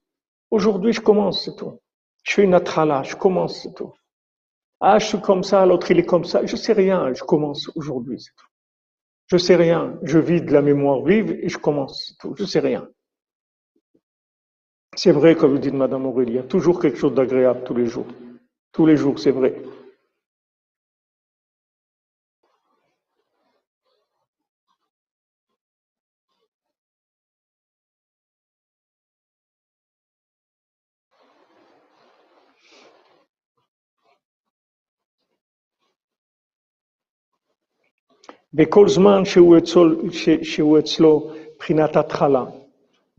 Aujourd'hui, 0.50 0.94
je 0.94 1.02
commence, 1.02 1.46
c'est 1.46 1.56
tout. 1.56 1.80
Je 2.24 2.34
fais 2.34 2.44
une 2.44 2.54
atrala, 2.54 3.04
je 3.04 3.16
commence, 3.16 3.62
c'est 3.62 3.74
tout. 3.74 3.94
Ah, 4.80 5.00
je 5.00 5.06
suis 5.06 5.22
comme 5.22 5.44
ça, 5.44 5.66
l'autre 5.66 5.92
il 5.92 6.00
est 6.00 6.06
comme 6.06 6.24
ça. 6.24 6.46
Je 6.46 6.56
sais 6.56 6.74
rien, 6.74 7.14
je 7.14 7.24
commence 7.24 7.70
aujourd'hui, 7.76 8.20
c'est 8.20 8.36
tout. 8.36 8.48
Je 9.28 9.38
sais 9.38 9.56
rien, 9.56 10.00
je 10.04 10.20
vis 10.20 10.42
de 10.42 10.52
la 10.52 10.62
mémoire 10.62 11.04
vive 11.04 11.32
et 11.32 11.50
je 11.50 11.58
commence, 11.58 12.06
c'est 12.08 12.18
tout. 12.18 12.36
Je 12.38 12.46
sais 12.46 12.60
rien. 12.60 12.88
C'est 14.96 15.12
vrai, 15.12 15.36
comme 15.36 15.52
vous 15.52 15.58
dites 15.58 15.74
Madame 15.74 16.06
Aurélie, 16.06 16.32
il 16.32 16.36
y 16.36 16.40
a 16.40 16.44
toujours 16.44 16.80
quelque 16.80 16.98
chose 16.98 17.14
d'agréable 17.14 17.64
tous 17.66 17.76
les 17.76 17.86
jours. 17.86 18.08
Tous 18.72 18.86
les 18.86 18.98
jours, 18.98 19.20
c'est 19.20 19.32
vrai. 19.32 19.62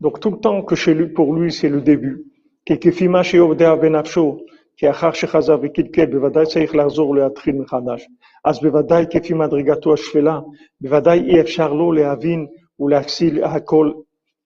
Donc 0.00 0.20
tout 0.20 0.30
le 0.30 0.38
temps 0.38 0.62
que 0.62 0.74
chez 0.74 0.94
lui, 0.94 1.08
pour 1.08 1.34
lui, 1.34 1.52
c'est 1.52 1.68
le 1.68 1.80
début. 1.80 2.24
כי 4.76 4.90
אחר 4.90 5.12
שחזר 5.12 5.56
וקלקל, 5.62 6.06
בוודאי 6.06 6.46
צריך 6.46 6.74
לחזור 6.74 7.16
להתחיל 7.16 7.56
מחדש. 7.56 8.08
אז 8.44 8.60
בוודאי 8.60 9.04
כפי 9.10 9.34
מדרגתו 9.34 9.94
השפלה, 9.94 10.40
בוודאי 10.80 11.20
אי 11.20 11.40
אפשר 11.40 11.72
לו 11.72 11.92
להבין 11.92 12.46
ולהכסיל 12.80 13.44
הכל 13.44 13.92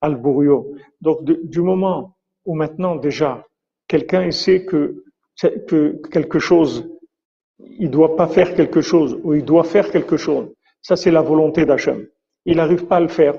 על 0.00 0.14
בוריו. 0.14 0.62
Donc 1.04 1.18
du 1.24 1.60
moment 1.60 2.00
où 2.46 2.54
maintenant 2.54 2.96
déjà, 2.96 3.32
quelqu'un 3.88 4.30
sait 4.30 4.64
que, 4.64 4.80
que 5.68 5.80
quelque 6.12 6.38
chose, 6.38 6.88
il 7.84 7.90
doit 7.90 8.16
pas 8.16 8.28
faire 8.28 8.54
quelque 8.54 8.80
chose, 8.80 9.18
ou 9.24 9.34
il 9.34 9.44
doit 9.44 9.64
faire 9.64 9.90
quelque 9.90 10.16
chose, 10.16 10.48
ça, 10.83 10.95
c'est 10.95 11.11
la 11.11 11.21
volonté 11.21 11.65
d'Hachem. 11.65 12.05
Il 12.45 12.57
n'arrive 12.57 12.85
pas 12.85 12.97
à 12.97 12.99
le 12.99 13.07
faire. 13.07 13.35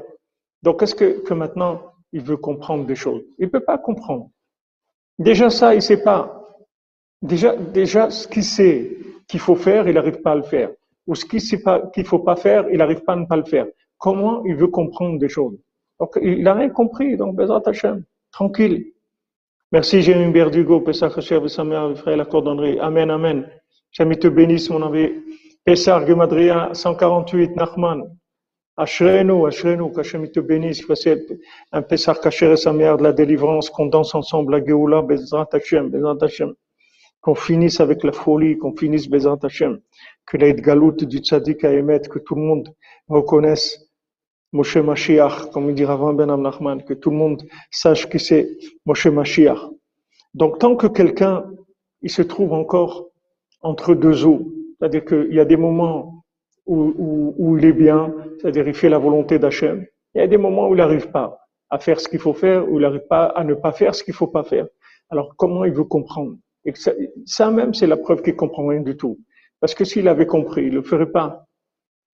Donc, 0.63 0.83
est-ce 0.83 0.95
que, 0.95 1.33
maintenant, 1.35 1.83
il 2.13 2.23
veut 2.23 2.39
comprendre 2.39 2.87
des 2.87 2.97
choses? 2.97 3.23
Il 3.39 3.45
ne 3.47 3.51
peut 3.51 3.65
pas 3.65 3.79
comprendre. 3.79 4.31
Déjà 5.19 5.51
ça, 5.51 5.75
il 5.75 5.77
ne 5.77 5.83
sait 5.83 6.03
pas. 6.03 6.41
Déjà, 7.23 7.55
déjà 7.55 8.11
ce 8.11 8.27
qu'il 8.27 8.43
sait 8.43 8.97
qu'il 9.29 9.41
faut 9.41 9.55
faire, 9.55 9.87
il 9.87 9.95
n'arrive 9.95 10.21
pas 10.23 10.33
à 10.33 10.37
le 10.37 10.43
faire. 10.43 10.71
Ou 11.07 11.15
ce 11.15 11.25
qu'il 11.25 11.41
sait 11.41 11.63
pas 11.63 11.87
qu'il 11.93 12.07
faut 12.07 12.19
pas 12.19 12.35
faire, 12.35 12.67
il 12.71 12.79
n'arrive 12.79 13.05
pas 13.05 13.13
à 13.13 13.17
ne 13.17 13.27
pas 13.27 13.37
le 13.37 13.45
faire. 13.45 13.67
Comment 13.99 14.43
il 14.45 14.57
veut 14.57 14.69
comprendre 14.69 15.19
des 15.19 15.29
choses? 15.29 15.59
Donc, 16.01 16.19
il 16.21 16.43
n'a 16.43 16.55
rien 16.55 16.71
compris. 16.71 17.17
Donc, 17.17 17.37
Bezrat 17.37 17.63
Hachem, 17.67 18.05
tranquille. 18.33 18.93
Merci 19.71 20.03
Jérémy 20.03 20.33
Berdugo, 20.33 20.81
Pessah 20.81 21.07
Hacher, 21.07 21.47
Samer, 21.49 21.95
frère 21.97 22.17
la 22.17 22.25
cordonnerie. 22.25 22.79
Amen, 22.81 23.11
amen. 23.11 23.49
J'aime 23.91 24.17
te 24.17 24.29
bénisse, 24.29 24.71
mon 24.71 24.83
ami. 24.83 25.13
Pessar 25.65 26.07
Gemadria 26.07 26.75
148, 26.75 27.57
Nachman. 27.57 28.19
Ashrenu, 28.77 29.47
Ashrenu, 29.47 29.91
qu'Hachem 29.93 30.31
te 30.31 30.41
bénisse. 30.41 30.85
Voici 30.85 31.09
un 31.73 31.81
Pessar 31.81 32.21
Kacher 32.21 32.53
et 32.53 32.57
sa 32.57 32.75
mère 32.75 32.99
de 32.99 33.03
la 33.03 33.15
délivrance, 33.15 33.71
qu'on 33.71 33.87
danse 33.87 34.15
ensemble 34.15 34.53
la 34.53 34.63
Geoula, 34.63 35.01
Bezrat 35.01 35.49
Hashem, 35.53 35.89
Bezrat 35.89 36.19
Hashem. 36.21 36.53
Qu'on 37.23 37.35
finisse 37.35 37.81
avec 37.81 38.05
la 38.05 38.13
folie, 38.13 38.59
qu'on 38.59 38.77
finisse 38.77 39.09
Bezrat 39.09 39.39
Hashem. 39.43 39.81
Que 40.27 40.37
l'aide 40.37 40.61
galoute 40.61 41.05
du 41.05 41.21
tzaddik 41.21 41.65
à 41.65 41.73
émettre, 41.73 42.11
que 42.11 42.19
tout 42.19 42.35
le 42.35 42.43
monde 42.43 42.69
reconnaisse 43.09 43.89
Moshe 44.53 44.77
Mashiach, 44.77 45.51
comme 45.51 45.71
il 45.71 45.75
dit 45.75 45.87
Ravan 45.87 46.13
Ben 46.13 46.37
Nachman, 46.37 46.85
que 46.85 46.93
tout 46.93 47.09
le 47.09 47.17
monde 47.17 47.43
sache 47.71 48.07
que 48.11 48.19
c'est 48.19 48.59
Moshe 48.85 49.07
Mashiach. 49.07 49.71
Donc 50.35 50.59
tant 50.59 50.77
que 50.77 50.89
quelqu'un, 50.89 51.51
il 52.03 52.11
se 52.11 52.21
trouve 52.21 52.53
encore 52.53 53.09
entre 53.63 53.95
deux 53.95 54.27
eaux, 54.27 54.53
c'est-à-dire 54.79 55.05
qu'il 55.05 55.35
y 55.35 55.41
a 55.41 55.45
des 55.45 55.57
moments 55.57 56.25
où, 56.67 57.35
où, 57.37 57.59
il 57.59 57.65
est 57.65 57.73
bien, 57.73 58.15
c'est-à-dire 58.39 58.67
il 58.67 58.75
fait 58.75 58.89
la 58.89 58.99
volonté 58.99 59.39
d'Hachem. 59.39 59.87
Il 60.15 60.21
y 60.21 60.25
a 60.25 60.27
des 60.27 60.39
moments 60.39 60.69
où 60.69 60.75
il 60.75 60.79
n'arrive 60.79 61.11
pas 61.11 61.39
à 61.71 61.79
faire 61.79 62.01
ce 62.01 62.09
qu'il 62.09 62.21
faut 62.21 62.35
faire, 62.35 62.69
où 62.71 62.79
il 62.79 62.83
n'arrive 62.83 63.07
pas 63.09 63.27
à 63.27 63.45
ne 63.45 63.55
pas 63.55 63.73
faire 63.73 63.95
ce 63.95 64.03
qu'il 64.03 64.15
faut 64.15 64.27
pas 64.27 64.45
faire. 64.45 64.67
Alors 65.11 65.35
comment 65.37 65.65
il 65.65 65.73
veut 65.73 65.85
comprendre? 65.85 66.37
Et 66.65 66.75
ça, 66.75 66.93
ça, 67.27 67.51
même, 67.51 67.75
c'est 67.75 67.87
la 67.87 67.97
preuve 67.97 68.23
qu'il 68.23 68.37
comprend 68.37 68.67
rien 68.67 68.81
du 68.81 68.97
tout. 68.97 69.19
Parce 69.61 69.75
que 69.75 69.85
s'il 69.85 70.09
avait 70.09 70.27
compris, 70.27 70.67
il 70.67 70.75
le 70.75 70.83
ferait 70.83 71.11
pas. 71.11 71.47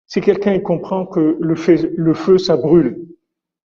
Si 0.07 0.22
quelqu'un 0.22 0.60
comprend 0.60 1.05
que 1.05 1.38
le 1.39 1.55
feu, 1.55 2.38
ça 2.38 2.57
brûle, 2.57 3.07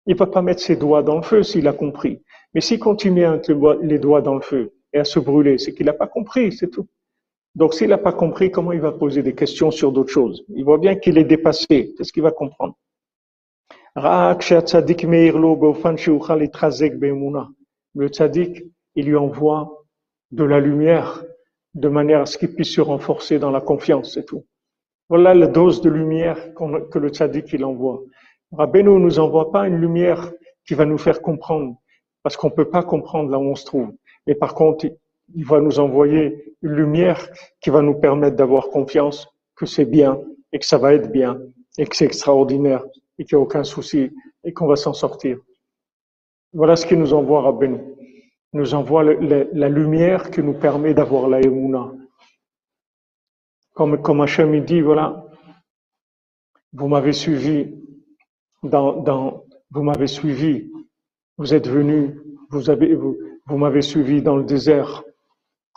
il 0.05 0.15
va 0.15 0.27
pas 0.27 0.41
mettre 0.41 0.61
ses 0.61 0.75
doigts 0.75 1.01
dans 1.01 1.15
le 1.15 1.21
feu 1.21 1.43
s'il 1.43 1.67
a 1.67 1.73
compris. 1.73 2.21
Mais 2.53 2.59
s'il 2.59 2.79
continue 2.79 3.23
à 3.23 3.31
mettre 3.31 3.79
les 3.81 3.99
doigts 3.99 4.21
dans 4.21 4.35
le 4.35 4.41
feu 4.41 4.73
et 4.91 4.99
à 4.99 5.05
se 5.05 5.19
brûler, 5.19 5.57
c'est 5.57 5.73
qu'il 5.73 5.85
n'a 5.85 5.93
pas 5.93 6.07
compris, 6.07 6.51
c'est 6.51 6.69
tout. 6.69 6.87
Donc, 7.55 7.73
s'il 7.73 7.89
n'a 7.89 7.97
pas 7.97 8.13
compris, 8.13 8.51
comment 8.51 8.71
il 8.71 8.81
va 8.81 8.91
poser 8.91 9.21
des 9.21 9.35
questions 9.35 9.71
sur 9.71 9.91
d'autres 9.91 10.11
choses? 10.11 10.43
Il 10.49 10.63
voit 10.63 10.79
bien 10.79 10.95
qu'il 10.95 11.17
est 11.17 11.23
dépassé. 11.23 11.93
C'est 11.97 12.03
ce 12.03 12.11
qu'il 12.11 12.23
va 12.23 12.31
comprendre. 12.31 12.75
Le 13.95 14.33
tzaddik, 18.07 18.63
il 18.95 19.05
lui 19.05 19.15
envoie 19.15 19.85
de 20.31 20.43
la 20.43 20.59
lumière 20.59 21.23
de 21.75 21.89
manière 21.89 22.21
à 22.21 22.25
ce 22.25 22.37
qu'il 22.37 22.53
puisse 22.53 22.73
se 22.73 22.81
renforcer 22.81 23.39
dans 23.39 23.51
la 23.51 23.61
confiance, 23.61 24.13
c'est 24.13 24.25
tout. 24.25 24.45
Voilà 25.09 25.33
la 25.33 25.47
dose 25.47 25.81
de 25.81 25.89
lumière 25.89 26.53
que 26.55 26.99
le 26.99 27.09
tzaddik 27.09 27.51
il 27.53 27.65
envoie. 27.65 28.01
Rabbeinu 28.51 28.99
nous 28.99 29.19
envoie 29.19 29.51
pas 29.51 29.67
une 29.67 29.77
lumière 29.77 30.31
qui 30.65 30.75
va 30.75 30.85
nous 30.85 30.97
faire 30.97 31.21
comprendre, 31.21 31.75
parce 32.23 32.37
qu'on 32.37 32.49
peut 32.49 32.69
pas 32.69 32.83
comprendre 32.83 33.29
là 33.29 33.37
où 33.37 33.43
on 33.43 33.55
se 33.55 33.65
trouve. 33.65 33.93
Mais 34.27 34.35
par 34.35 34.55
contre, 34.55 34.87
il 35.35 35.45
va 35.45 35.59
nous 35.59 35.79
envoyer 35.79 36.55
une 36.61 36.73
lumière 36.73 37.29
qui 37.61 37.69
va 37.69 37.81
nous 37.81 37.95
permettre 37.95 38.35
d'avoir 38.35 38.69
confiance 38.69 39.27
que 39.55 39.65
c'est 39.65 39.85
bien 39.85 40.19
et 40.51 40.59
que 40.59 40.65
ça 40.65 40.77
va 40.77 40.93
être 40.93 41.11
bien 41.11 41.39
et 41.77 41.85
que 41.85 41.95
c'est 41.95 42.05
extraordinaire 42.05 42.83
et 43.17 43.25
qu'il 43.25 43.37
n'y 43.37 43.41
a 43.41 43.43
aucun 43.43 43.63
souci 43.63 44.11
et 44.43 44.53
qu'on 44.53 44.67
va 44.67 44.75
s'en 44.75 44.93
sortir. 44.93 45.37
Voilà 46.53 46.75
ce 46.75 46.85
qui 46.85 46.95
nous 46.95 47.13
envoie 47.13 47.41
Rabbeinu. 47.41 47.79
Il 48.53 48.59
nous 48.59 48.75
envoie 48.75 49.03
la 49.03 49.69
lumière 49.69 50.29
qui 50.29 50.43
nous 50.43 50.53
permet 50.53 50.93
d'avoir 50.93 51.27
la 51.27 51.41
émouna. 51.41 51.91
Comme, 53.73 53.99
comme 53.99 54.21
Hachem 54.21 54.63
dit, 54.63 54.81
voilà, 54.81 55.25
vous 56.73 56.87
m'avez 56.87 57.13
suivi 57.13 57.73
dans, 58.61 59.01
dans, 59.01 59.45
vous 59.71 59.81
m'avez 59.81 60.05
suivi, 60.05 60.71
vous 61.37 61.55
êtes 61.55 61.67
venu, 61.67 62.19
vous 62.51 62.69
avez, 62.69 62.93
vous, 62.93 63.17
vous 63.47 63.57
m'avez 63.57 63.81
suivi 63.81 64.21
dans 64.21 64.37
le 64.37 64.43
désert, 64.43 65.03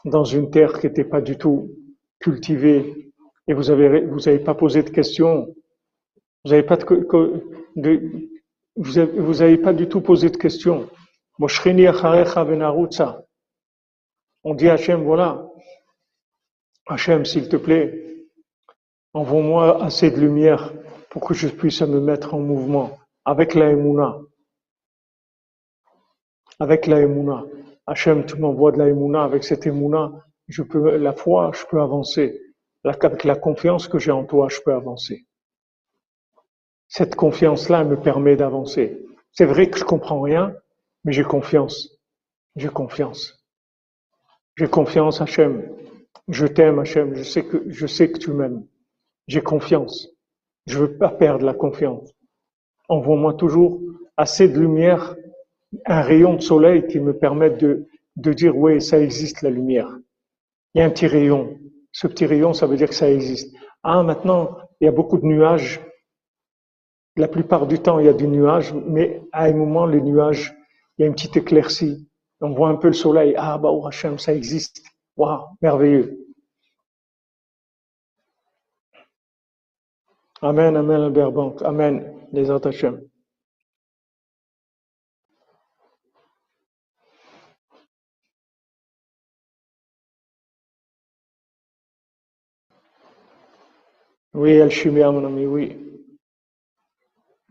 dans 0.06 0.24
une 0.24 0.50
terre 0.50 0.80
qui 0.80 0.86
n'était 0.86 1.04
pas 1.04 1.20
du 1.20 1.36
tout 1.36 1.70
cultivée, 2.18 3.12
et 3.48 3.54
vous 3.54 3.70
avez 3.70 4.06
vous 4.06 4.18
pas 4.44 4.54
posé 4.54 4.82
de 4.82 4.90
questions, 4.90 5.54
vous 6.44 6.52
avez 6.52 6.62
pas 6.62 6.78
vous 8.76 9.62
pas 9.62 9.72
du 9.72 9.88
tout 9.88 10.00
posé 10.00 10.30
de 10.30 10.36
questions. 10.36 10.88
On 11.38 11.46
dit 14.54 14.68
à 14.68 14.72
Hachem, 14.72 15.02
voilà, 15.02 15.46
Hachem, 16.86 17.24
s'il 17.24 17.48
te 17.48 17.56
plaît, 17.56 18.26
envoie-moi 19.12 19.82
assez 19.84 20.10
de 20.10 20.20
lumière 20.20 20.72
pour 21.10 21.26
que 21.26 21.34
je 21.34 21.48
puisse 21.48 21.82
me 21.82 22.00
mettre 22.00 22.34
en 22.34 22.40
mouvement 22.40 22.98
avec 23.24 23.54
la 23.54 23.70
Emouna. 23.70 24.18
Avec 26.60 26.86
la 26.86 27.00
Emouna. 27.00 27.44
Hachem, 27.86 28.26
tu 28.26 28.36
m'envoies 28.36 28.72
de 28.72 28.78
la 28.78 28.88
Emouna, 28.88 29.22
avec 29.22 29.44
cette 29.44 29.66
Emouna, 29.66 30.12
je 30.48 30.62
peux, 30.62 30.96
la 30.96 31.12
foi, 31.12 31.52
je 31.54 31.64
peux 31.66 31.80
avancer. 31.80 32.40
Avec 32.84 33.24
la 33.24 33.36
confiance 33.36 33.88
que 33.88 33.98
j'ai 33.98 34.12
en 34.12 34.24
toi, 34.24 34.48
je 34.48 34.60
peux 34.64 34.72
avancer. 34.72 35.26
Cette 36.88 37.16
confiance-là 37.16 37.84
me 37.84 37.96
permet 37.96 38.36
d'avancer. 38.36 39.04
C'est 39.32 39.44
vrai 39.44 39.68
que 39.70 39.78
je 39.78 39.84
comprends 39.84 40.20
rien, 40.20 40.54
mais 41.04 41.12
j'ai 41.12 41.24
confiance. 41.24 41.98
J'ai 42.54 42.68
confiance. 42.68 43.44
J'ai 44.56 44.68
confiance, 44.68 45.20
Hachem. 45.20 45.68
Je 46.28 46.46
t'aime, 46.46 46.78
Hachem. 46.78 47.14
Je 47.14 47.22
sais 47.22 47.44
que, 47.44 47.64
je 47.68 47.86
sais 47.86 48.10
que 48.10 48.18
tu 48.18 48.32
m'aimes. 48.32 48.66
J'ai 49.26 49.42
confiance. 49.42 50.08
Je 50.66 50.78
veux 50.78 50.96
pas 50.96 51.10
perdre 51.10 51.44
la 51.44 51.54
confiance. 51.54 52.12
Envoie-moi 52.88 53.34
toujours 53.34 53.80
assez 54.16 54.48
de 54.48 54.58
lumière, 54.58 55.16
un 55.86 56.00
rayon 56.02 56.34
de 56.34 56.40
soleil 56.42 56.86
qui 56.86 57.00
me 57.00 57.16
permette 57.16 57.58
de, 57.58 57.86
de 58.16 58.32
dire, 58.32 58.56
oui, 58.56 58.80
ça 58.80 59.00
existe, 59.00 59.42
la 59.42 59.50
lumière. 59.50 59.88
Il 60.74 60.78
y 60.78 60.82
a 60.82 60.86
un 60.86 60.90
petit 60.90 61.06
rayon. 61.06 61.58
Ce 61.92 62.06
petit 62.06 62.26
rayon, 62.26 62.52
ça 62.52 62.66
veut 62.66 62.76
dire 62.76 62.88
que 62.88 62.94
ça 62.94 63.10
existe. 63.10 63.54
Ah, 63.82 64.02
maintenant, 64.02 64.56
il 64.80 64.84
y 64.84 64.88
a 64.88 64.92
beaucoup 64.92 65.18
de 65.18 65.26
nuages. 65.26 65.80
La 67.16 67.28
plupart 67.28 67.66
du 67.66 67.78
temps, 67.78 67.98
il 67.98 68.06
y 68.06 68.08
a 68.08 68.12
du 68.12 68.28
nuage, 68.28 68.74
mais 68.74 69.22
à 69.32 69.44
un 69.44 69.54
moment, 69.54 69.86
les 69.86 70.02
nuages, 70.02 70.54
il 70.98 71.02
y 71.02 71.04
a 71.04 71.08
une 71.08 71.14
petite 71.14 71.36
éclaircie. 71.36 72.08
On 72.40 72.52
voit 72.52 72.68
un 72.68 72.76
peu 72.76 72.88
le 72.88 72.92
soleil. 72.92 73.34
Ah, 73.38 73.56
bah, 73.58 73.70
oh, 73.72 73.86
Hachem, 73.86 74.18
ça 74.18 74.34
existe. 74.34 74.82
Waouh, 75.16 75.46
merveilleux. 75.62 76.26
Amen, 80.42 80.76
Amen, 80.76 81.00
Albert 81.00 81.32
Bank. 81.32 81.62
Amen, 81.62 82.04
les 82.32 82.50
Hachem. 82.50 83.00
Oui, 94.36 94.60
Alchimia, 94.60 95.10
mon 95.10 95.24
ami, 95.24 95.46
oui. 95.46 95.78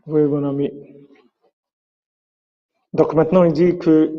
Oui, 0.06 0.22
mon 0.22 0.44
ami. 0.44 0.70
Donc 2.92 3.12
maintenant, 3.14 3.42
il 3.42 3.52
dit 3.52 3.76
que 3.76 4.14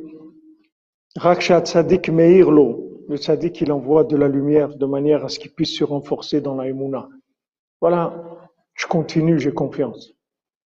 Rakshat 1.16 1.64
Sadik 1.64 2.10
Meirlo, 2.10 3.06
le 3.08 3.16
Sadik, 3.16 3.62
il 3.62 3.72
envoie 3.72 4.04
de 4.04 4.18
la 4.18 4.28
lumière 4.28 4.76
de 4.76 4.86
manière 4.86 5.24
à 5.24 5.30
ce 5.30 5.40
qu'il 5.40 5.54
puisse 5.54 5.78
se 5.78 5.86
renforcer 5.86 6.42
dans 6.42 6.56
la 6.56 6.68
Emouna. 6.68 7.08
Voilà, 7.80 8.22
je 8.74 8.86
continue, 8.86 9.40
j'ai 9.40 9.54
confiance. 9.54 10.12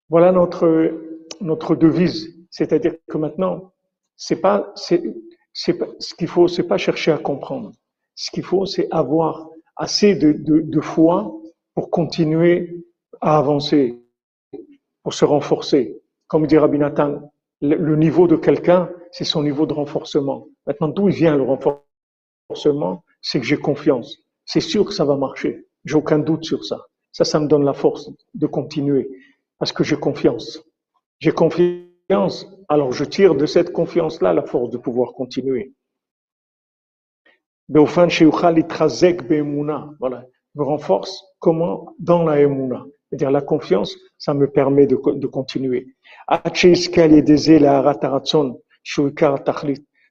Voilà 0.09 0.31
notre, 0.31 0.95
notre 1.41 1.75
devise. 1.75 2.35
C'est-à-dire 2.49 2.95
que 3.07 3.19
maintenant, 3.19 3.71
c'est 4.17 4.41
pas, 4.41 4.71
c'est, 4.73 5.03
c'est 5.53 5.77
ce 5.99 6.15
qu'il 6.15 6.27
faut, 6.27 6.47
c'est 6.47 6.67
pas 6.67 6.79
chercher 6.79 7.11
à 7.11 7.19
comprendre. 7.19 7.71
Ce 8.15 8.31
qu'il 8.31 8.43
faut, 8.43 8.65
c'est 8.65 8.87
avoir 8.89 9.47
assez 9.75 10.15
de, 10.15 10.31
de, 10.31 10.61
de 10.61 10.81
foi 10.81 11.39
pour 11.75 11.89
continuer 11.89 12.85
à 13.21 13.37
avancer, 13.37 13.99
pour 15.03 15.13
se 15.13 15.25
renforcer. 15.25 16.01
Comme 16.27 16.47
dit 16.47 16.57
Rabbi 16.57 16.77
Nathan, 16.77 17.31
le, 17.61 17.95
niveau 17.95 18.27
de 18.27 18.35
quelqu'un, 18.35 18.89
c'est 19.11 19.23
son 19.23 19.43
niveau 19.43 19.65
de 19.65 19.73
renforcement. 19.73 20.47
Maintenant, 20.67 20.89
d'où 20.89 21.07
vient 21.07 21.37
le 21.37 21.43
renforcement? 21.43 23.03
C'est 23.21 23.39
que 23.39 23.45
j'ai 23.45 23.57
confiance. 23.57 24.17
C'est 24.45 24.59
sûr 24.59 24.85
que 24.85 24.91
ça 24.91 25.05
va 25.05 25.15
marcher. 25.15 25.65
J'ai 25.85 25.95
aucun 25.95 26.19
doute 26.19 26.43
sur 26.43 26.65
ça. 26.65 26.79
Ça, 27.11 27.23
ça 27.23 27.39
me 27.39 27.47
donne 27.47 27.63
la 27.63 27.73
force 27.73 28.11
de 28.33 28.47
continuer 28.47 29.09
parce 29.59 29.71
que 29.71 29.83
j'ai 29.83 29.95
confiance. 29.95 30.61
J'ai 31.19 31.31
confiance, 31.31 32.47
alors 32.67 32.91
je 32.91 33.05
tire 33.05 33.35
de 33.35 33.45
cette 33.45 33.71
confiance-là 33.71 34.33
la 34.33 34.43
force 34.43 34.71
de 34.71 34.77
pouvoir 34.77 35.13
continuer. 35.13 35.73
Voilà, 39.99 40.25
me 40.55 40.63
renforce 40.63 41.23
comment 41.39 41.95
Dans 41.99 42.23
la 42.23 42.39
Emouna. 42.39 42.85
C'est-à-dire 43.09 43.31
la 43.31 43.41
confiance, 43.41 43.95
ça 44.17 44.33
me 44.33 44.47
permet 44.49 44.87
de, 44.87 44.95
de 44.95 45.27
continuer. 45.27 45.87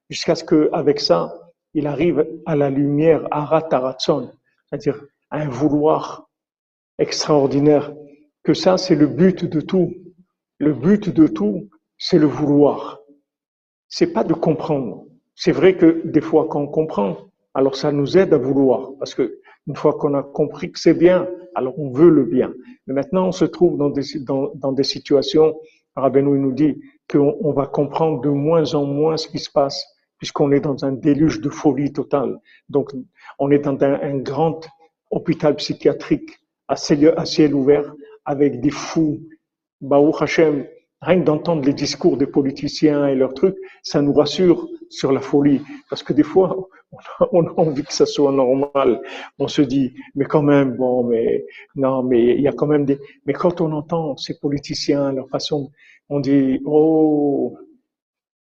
Jusqu'à 0.08 0.34
ce 0.34 0.44
qu'avec 0.44 1.00
ça, 1.00 1.34
il 1.74 1.86
arrive 1.86 2.26
à 2.46 2.54
la 2.54 2.70
lumière, 2.70 3.26
c'est-à-dire 3.30 5.04
à 5.30 5.38
un 5.38 5.48
vouloir 5.48 6.28
extraordinaire. 6.98 7.92
Que 8.44 8.54
ça, 8.54 8.76
c'est 8.76 8.96
le 8.96 9.06
but 9.06 9.44
de 9.44 9.60
tout. 9.60 9.94
Le 10.58 10.72
but 10.72 11.08
de 11.08 11.26
tout, 11.26 11.68
c'est 11.96 12.18
le 12.18 12.26
vouloir. 12.26 13.00
C'est 13.88 14.12
pas 14.12 14.24
de 14.24 14.34
comprendre. 14.34 15.06
C'est 15.34 15.52
vrai 15.52 15.76
que 15.76 16.02
des 16.04 16.20
fois, 16.20 16.46
quand 16.48 16.60
on 16.60 16.66
comprend, 16.66 17.16
alors 17.54 17.76
ça 17.76 17.92
nous 17.92 18.18
aide 18.18 18.34
à 18.34 18.38
vouloir. 18.38 18.90
Parce 18.98 19.14
que 19.14 19.40
une 19.66 19.76
fois 19.76 19.94
qu'on 19.94 20.14
a 20.14 20.22
compris 20.22 20.72
que 20.72 20.78
c'est 20.78 20.94
bien, 20.94 21.28
alors 21.54 21.78
on 21.78 21.90
veut 21.90 22.10
le 22.10 22.24
bien. 22.24 22.52
Mais 22.86 22.94
maintenant, 22.94 23.28
on 23.28 23.32
se 23.32 23.44
trouve 23.44 23.78
dans 23.78 23.90
des, 23.90 24.02
dans, 24.20 24.52
dans 24.54 24.72
des 24.72 24.82
situations, 24.82 25.54
Rabbeinu 25.96 26.38
nous 26.38 26.52
dit 26.52 26.80
qu'on 27.10 27.36
on 27.40 27.52
va 27.52 27.66
comprendre 27.66 28.20
de 28.20 28.28
moins 28.28 28.74
en 28.74 28.84
moins 28.84 29.16
ce 29.16 29.28
qui 29.28 29.38
se 29.38 29.50
passe, 29.50 29.84
puisqu'on 30.18 30.52
est 30.52 30.60
dans 30.60 30.84
un 30.84 30.92
déluge 30.92 31.40
de 31.40 31.50
folie 31.50 31.92
totale. 31.92 32.38
Donc, 32.68 32.92
on 33.38 33.50
est 33.50 33.58
dans 33.58 33.76
un, 33.82 34.18
grand 34.18 34.60
hôpital 35.10 35.56
psychiatrique 35.56 36.30
à 36.68 36.76
ciel, 36.76 37.12
à 37.16 37.24
ciel 37.24 37.54
ouvert, 37.54 37.92
avec 38.24 38.60
des 38.60 38.70
fous. 38.70 39.20
Baou 39.80 40.12
Hashem, 40.18 40.64
rien 41.02 41.20
que 41.20 41.24
d'entendre 41.24 41.64
les 41.64 41.74
discours 41.74 42.16
des 42.16 42.26
politiciens 42.26 43.06
et 43.08 43.14
leurs 43.14 43.34
trucs, 43.34 43.56
ça 43.82 44.00
nous 44.00 44.12
rassure 44.12 44.68
sur 44.88 45.12
la 45.12 45.20
folie. 45.20 45.60
Parce 45.90 46.02
que 46.02 46.12
des 46.12 46.22
fois, 46.22 46.68
on 47.32 47.46
a 47.46 47.52
envie 47.56 47.82
que 47.82 47.92
ça 47.92 48.06
soit 48.06 48.32
normal. 48.32 49.02
On 49.38 49.48
se 49.48 49.62
dit, 49.62 49.92
mais 50.14 50.24
quand 50.24 50.42
même, 50.42 50.76
bon, 50.76 51.04
mais 51.04 51.44
non, 51.74 52.02
mais 52.02 52.36
il 52.36 52.40
y 52.40 52.48
a 52.48 52.52
quand 52.52 52.66
même 52.66 52.84
des. 52.84 52.98
Mais 53.26 53.32
quand 53.32 53.60
on 53.60 53.72
entend 53.72 54.16
ces 54.16 54.38
politiciens, 54.38 55.12
leur 55.12 55.28
façon, 55.28 55.70
on 56.08 56.20
dit, 56.20 56.60
oh, 56.64 57.56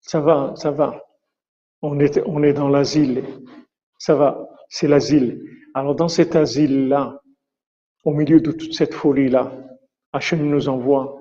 ça 0.01 0.19
va, 0.19 0.53
ça 0.55 0.71
va. 0.71 1.03
On 1.81 1.99
est, 1.99 2.21
on 2.25 2.43
est 2.43 2.53
dans 2.53 2.67
l'asile. 2.67 3.23
Ça 3.97 4.15
va, 4.15 4.49
c'est 4.69 4.87
l'asile. 4.87 5.43
Alors 5.73 5.95
dans 5.95 6.07
cet 6.07 6.35
asile-là, 6.35 7.21
au 8.05 8.11
milieu 8.11 8.41
de 8.41 8.51
toute 8.51 8.73
cette 8.73 8.93
folie-là, 8.93 9.51
Hachem 10.13 10.49
nous 10.49 10.67
envoie 10.67 11.18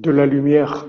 de 0.00 0.10
la 0.10 0.26
lumière 0.26 0.86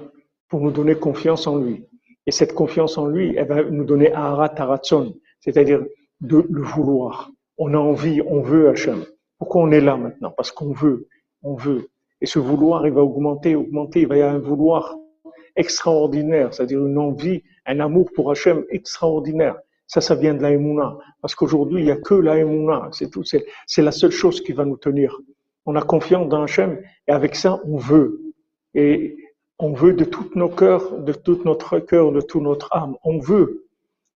pour 0.47 0.62
nous 0.62 0.72
donner 0.72 0.95
confiance 0.95 1.47
en 1.47 1.57
lui. 1.57 1.86
Et 2.28 2.32
cette 2.32 2.53
confiance 2.53 2.97
en 2.97 3.07
lui, 3.07 3.36
elle 3.36 3.47
va 3.47 3.64
nous 3.64 3.84
donner 3.84 4.12
Aharat 4.14 4.49
Taratson, 4.49 5.16
c'est-à-dire 5.39 5.84
de 6.22 6.45
le 6.49 6.62
vouloir. 6.62 7.32
On 7.57 7.74
a 7.74 7.78
envie, 7.78 8.22
on 8.22 8.41
veut 8.41 8.70
Hachem. 8.70 9.03
Pourquoi 9.38 9.64
on 9.64 9.72
est 9.72 9.82
là 9.82 9.97
maintenant? 9.97 10.32
Parce 10.32 10.51
qu'on 10.51 10.72
veut, 10.72 11.07
on 11.41 11.55
veut. 11.55 11.89
Et 12.22 12.26
ce 12.26 12.39
vouloir, 12.39 12.86
il 12.86 12.93
va 12.93 13.01
augmenter, 13.01 13.55
augmenter, 13.55 14.01
il 14.01 14.07
va 14.07 14.18
y 14.18 14.22
avoir 14.22 14.36
un 14.36 14.39
vouloir 14.39 14.95
extraordinaire, 15.55 16.53
c'est-à-dire 16.53 16.86
une 16.86 16.97
envie, 16.97 17.43
un 17.66 17.80
amour 17.80 18.09
pour 18.16 18.32
Hachem 18.32 18.64
extraordinaire. 18.70 19.55
Ça, 19.88 19.99
ça 19.99 20.16
vient 20.16 20.34
de 20.34 20.41
la 20.41 20.51
Parce 21.22 21.36
qu'aujourd'hui, 21.36 21.82
il 21.82 21.86
n'y 21.86 21.91
a 21.91 21.97
que 21.97 22.14
la 22.14 22.36
C'est 22.93 23.09
tout. 23.09 23.24
C'est 23.24 23.82
la 23.82 23.91
seule 23.91 24.12
chose 24.12 24.41
qui 24.41 24.53
va 24.53 24.64
nous 24.64 24.78
tenir. 24.78 25.20
On 25.66 25.76
a 25.76 25.82
confiance 25.82 26.30
dans 26.30 26.43
Hachem 26.43 26.80
et 27.07 27.12
avec 27.12 27.36
ça, 27.36 27.59
on 27.66 27.78
veut. 27.78 28.31
Et 28.74 29.18
on 29.60 29.74
veut 29.74 29.94
de 29.94 30.06
tout 30.06 30.30
nos 30.36 30.50
cœurs, 30.50 31.00
de 31.00 31.14
tout 31.14 31.42
notre 31.46 31.80
cœur, 31.80 32.12
de 32.12 32.22
toute 32.22 32.42
notre 32.42 32.70
âme. 32.72 32.96
On 33.04 33.20
veut. 33.20 33.68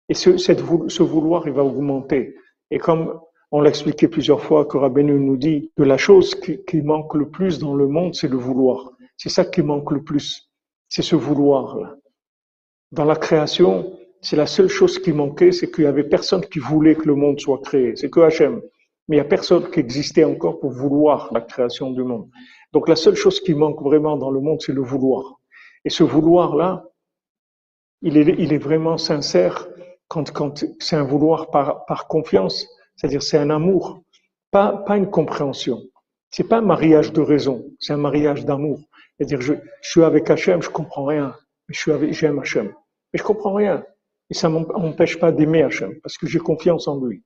Et 0.09 0.13
ce, 0.13 0.37
ce 0.37 1.03
vouloir, 1.03 1.47
il 1.47 1.53
va 1.53 1.63
augmenter. 1.63 2.35
Et 2.71 2.77
comme 2.77 3.19
on 3.51 3.61
l'a 3.61 3.69
expliqué 3.69 4.07
plusieurs 4.07 4.41
fois, 4.41 4.65
que 4.65 4.77
Rabbeinu 4.77 5.19
nous 5.19 5.37
dit 5.37 5.71
que 5.77 5.83
la 5.83 5.97
chose 5.97 6.35
qui, 6.35 6.63
qui 6.65 6.81
manque 6.81 7.13
le 7.15 7.29
plus 7.29 7.59
dans 7.59 7.75
le 7.75 7.87
monde, 7.87 8.15
c'est 8.15 8.27
le 8.27 8.37
vouloir. 8.37 8.91
C'est 9.17 9.29
ça 9.29 9.45
qui 9.45 9.61
manque 9.61 9.91
le 9.91 10.03
plus. 10.03 10.49
C'est 10.89 11.01
ce 11.01 11.15
vouloir-là. 11.15 11.95
Dans 12.91 13.05
la 13.05 13.15
création, 13.15 13.97
c'est 14.21 14.35
la 14.35 14.47
seule 14.47 14.69
chose 14.69 14.99
qui 14.99 15.13
manquait, 15.13 15.51
c'est 15.51 15.71
qu'il 15.71 15.83
y 15.83 15.87
avait 15.87 16.03
personne 16.03 16.41
qui 16.41 16.59
voulait 16.59 16.95
que 16.95 17.07
le 17.07 17.15
monde 17.15 17.39
soit 17.39 17.59
créé. 17.59 17.95
C'est 17.95 18.09
que 18.09 18.21
Hachem. 18.21 18.61
Mais 19.07 19.17
il 19.17 19.19
n'y 19.19 19.25
a 19.25 19.29
personne 19.29 19.69
qui 19.69 19.79
existait 19.79 20.23
encore 20.23 20.59
pour 20.59 20.71
vouloir 20.71 21.31
la 21.31 21.41
création 21.41 21.91
du 21.91 22.03
monde. 22.03 22.27
Donc 22.73 22.89
la 22.89 22.95
seule 22.95 23.15
chose 23.15 23.39
qui 23.41 23.53
manque 23.53 23.81
vraiment 23.81 24.17
dans 24.17 24.31
le 24.31 24.39
monde, 24.39 24.61
c'est 24.61 24.73
le 24.73 24.81
vouloir. 24.81 25.39
Et 25.85 25.89
ce 25.89 26.03
vouloir-là, 26.03 26.83
il 28.01 28.17
est, 28.17 28.57
vraiment 28.57 28.97
sincère 28.97 29.67
quand, 30.07 30.63
c'est 30.79 30.95
un 30.95 31.03
vouloir 31.03 31.49
par, 31.49 32.07
confiance, 32.07 32.67
c'est-à-dire 32.95 33.23
c'est 33.23 33.37
un 33.37 33.49
amour. 33.49 34.01
pas, 34.51 34.83
une 34.89 35.09
compréhension. 35.09 35.81
C'est 36.29 36.47
pas 36.47 36.57
un 36.57 36.61
mariage 36.61 37.13
de 37.13 37.21
raison, 37.21 37.65
c'est 37.79 37.93
un 37.93 37.97
mariage 37.97 38.45
d'amour. 38.45 38.79
C'est-à-dire, 39.17 39.41
je, 39.41 39.53
je, 39.81 39.89
suis 39.89 40.03
avec 40.03 40.29
Hachem, 40.29 40.61
je 40.61 40.69
comprends 40.69 41.05
rien, 41.05 41.35
mais 41.67 41.73
je 41.73 41.79
suis 41.79 41.91
avec, 41.91 42.13
j'aime 42.13 42.39
Hachem. 42.39 42.73
Mais 43.13 43.19
je 43.19 43.23
comprends 43.23 43.53
rien. 43.53 43.83
Et 44.29 44.33
ça 44.33 44.49
m'empêche 44.49 45.19
pas 45.19 45.31
d'aimer 45.31 45.63
Hachem, 45.63 45.99
parce 46.01 46.17
que 46.17 46.27
j'ai 46.27 46.39
confiance 46.39 46.87
en 46.87 46.99
lui. 46.99 47.23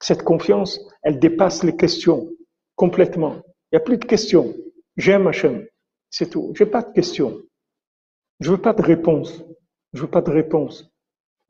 Cette 0.00 0.22
confiance, 0.22 0.80
elle 1.02 1.18
dépasse 1.18 1.64
les 1.64 1.76
questions 1.76 2.28
complètement. 2.76 3.36
Il 3.72 3.76
n'y 3.76 3.78
a 3.78 3.80
plus 3.80 3.98
de 3.98 4.04
questions. 4.04 4.54
J'aime 4.96 5.26
Hachem. 5.26 5.66
C'est 6.10 6.30
tout. 6.30 6.52
J'ai 6.56 6.66
pas 6.66 6.82
de 6.82 6.92
questions. 6.92 7.42
Je 8.40 8.50
veux 8.50 8.60
pas 8.60 8.72
de 8.72 8.82
réponse. 8.82 9.44
Je 9.92 10.02
veux 10.02 10.10
pas 10.10 10.22
de 10.22 10.30
réponse. 10.30 10.92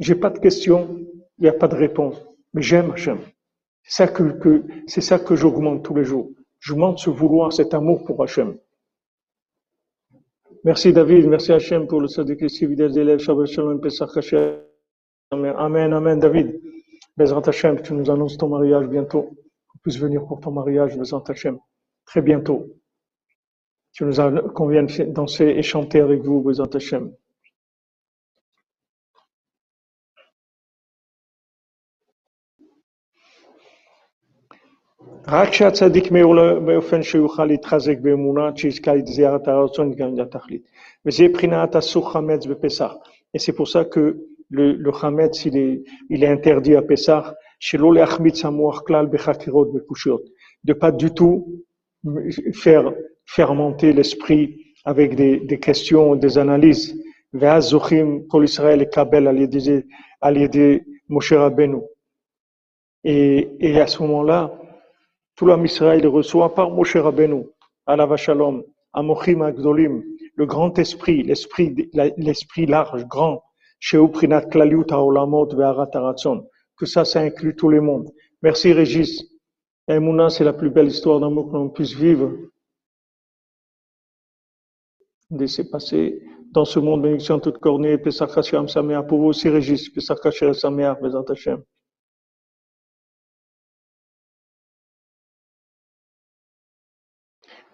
J'ai 0.01 0.14
pas 0.14 0.30
de 0.30 0.38
questions. 0.38 0.99
Il 1.38 1.42
n'y 1.42 1.49
a 1.49 1.53
pas 1.53 1.68
de 1.68 1.76
réponse. 1.76 2.16
Mais 2.53 2.62
j'aime 2.62 2.90
Hachem. 2.92 3.18
C'est 3.82 4.07
ça 5.01 5.18
que, 5.18 5.36
j'augmente 5.36 5.84
tous 5.84 5.95
les 5.95 6.05
jours. 6.05 6.30
J'augmente 6.61 6.99
ce 6.99 7.11
vouloir, 7.11 7.53
cet 7.53 7.74
amour 7.74 8.05
pour 8.05 8.22
Hachem. 8.22 8.57
Merci 10.64 10.95
David, 10.95 11.26
merci 11.26 11.53
Hachem 11.53 11.86
pour 11.86 12.01
le 12.01 12.09
sadiq 12.09 12.49
fidèles 12.49 12.92
d'élèves. 12.92 13.18
Shabbat 13.18 13.47
Shalom, 13.47 13.80
Pesach 13.80 14.16
Hachem. 14.16 14.61
Amen, 15.30 15.92
Amen, 15.92 16.18
David. 16.18 16.61
Bezrat 17.16 17.42
Hachem, 17.47 17.82
tu 17.82 17.92
nous 17.92 18.11
annonces 18.11 18.38
ton 18.38 18.49
mariage 18.49 18.86
bientôt. 18.86 19.36
Qu'on 19.68 19.78
puisse 19.82 19.99
venir 19.99 20.24
pour 20.24 20.40
ton 20.40 20.53
mariage, 20.53 20.97
Bezrat 20.97 21.24
Hachem. 21.28 21.59
Très 22.07 22.22
bientôt 22.22 22.66
Tu 23.93 24.05
nous 24.05 24.20
as, 24.22 24.32
qu'on 24.53 24.67
vienne 24.67 24.88
danser 25.07 25.45
et 25.45 25.63
chanter 25.63 25.99
avec 25.99 26.22
vous, 26.22 26.41
Bezrat 26.41 26.76
Hachem. 26.76 27.11
רק 35.28 35.53
שהצדיק 35.53 36.11
מאור 36.11 36.59
באופן 36.65 37.03
שיוכל 37.03 37.45
להתחזק 37.45 37.99
באמונה, 37.99 38.49
שיזכה 38.55 38.93
לזירת 38.93 39.47
הרצון 39.47 39.95
גם 39.95 40.17
לתכלית. 40.17 40.61
וזה 41.05 41.24
מבחינת 41.24 41.76
אסור 41.76 42.11
חמץ 42.13 42.45
בפסח. 42.45 42.93
Et 43.34 43.39
c'est 43.39 43.53
pour 43.53 43.67
ça 43.67 43.86
que 43.86 44.17
le, 44.49 44.74
le 44.74 44.91
chametz, 44.91 45.45
il 45.45 45.57
est, 45.57 45.84
il 46.09 46.24
est 46.24 46.28
interdit 46.28 46.76
à 46.76 46.82
Pessah, 46.82 47.34
שלא 47.59 47.93
להחמיץ 47.93 48.45
המוח 48.45 48.82
כלל 48.88 49.05
בחקירות 49.05 49.74
בקושיות. 49.74 50.22
De 50.65 50.74
pas 50.74 50.91
du 50.91 51.13
tout 51.13 51.63
faire 52.53 52.91
fermenter 53.27 53.93
l'esprit 53.93 54.75
avec 54.85 55.16
des, 55.16 55.41
des, 55.41 55.59
questions, 55.59 56.14
des 56.16 56.39
analyses. 56.39 56.95
Kol 57.33 58.45
Israël 58.45 58.89
Kabel 58.91 59.27
Moshe 61.09 61.33
Rabbeinu. 61.33 61.81
Et, 63.03 63.51
et 63.61 63.81
à 63.81 63.87
ce 63.87 64.03
moment-là, 64.03 64.53
tout 65.37 65.47
l'homme 65.47 65.66
Israël 65.66 66.07
reçoit 66.07 66.55
par 66.55 66.70
Moshe 66.70 66.97
Rabbeinu, 66.97 67.45
Alava 67.87 68.16
Shalom, 68.16 68.62
Amochim 68.93 69.43
Agdolim, 69.43 70.03
le 70.37 70.47
grand 70.47 70.79
esprit, 70.79 71.22
l'esprit, 71.22 71.91
l'esprit 72.16 72.66
large, 72.66 73.05
grand, 73.07 73.43
Sheuprinat 73.81 74.47
Klaliut 74.47 74.87
Haolamot 74.91 75.49
Ve'arat 75.55 75.91
Que 76.79 76.87
ça, 76.87 77.05
ça 77.05 77.20
inclut 77.20 77.55
tout 77.55 77.68
le 77.68 77.81
monde. 77.81 78.11
Merci 78.43 78.72
Régis. 78.72 79.22
Emouna, 79.87 80.31
c'est 80.31 80.45
la 80.45 80.55
plus 80.55 80.70
belle 80.70 80.87
histoire 80.87 81.20
d'amour 81.20 81.51
que 81.51 81.57
l'on 81.57 81.68
puisse 81.68 81.95
vivre. 81.95 82.33
Laissez 85.35 85.68
passer 85.68 86.22
dans 86.53 86.64
ce 86.64 86.78
monde 86.78 87.03
bénédiction 87.03 87.41
toute 87.41 87.59
cornée, 87.59 87.99
Pesach 87.99 88.39
Hashem 88.39 88.68
Samea, 88.68 89.03
pour 89.03 89.18
vous 89.18 89.26
aussi 89.26 89.49
Régis, 89.49 89.89
Pesach 89.89 90.24
Hashem 90.24 90.55
Samea, 90.55 90.95
Bezat 90.95 91.24
Hashem. 91.28 91.62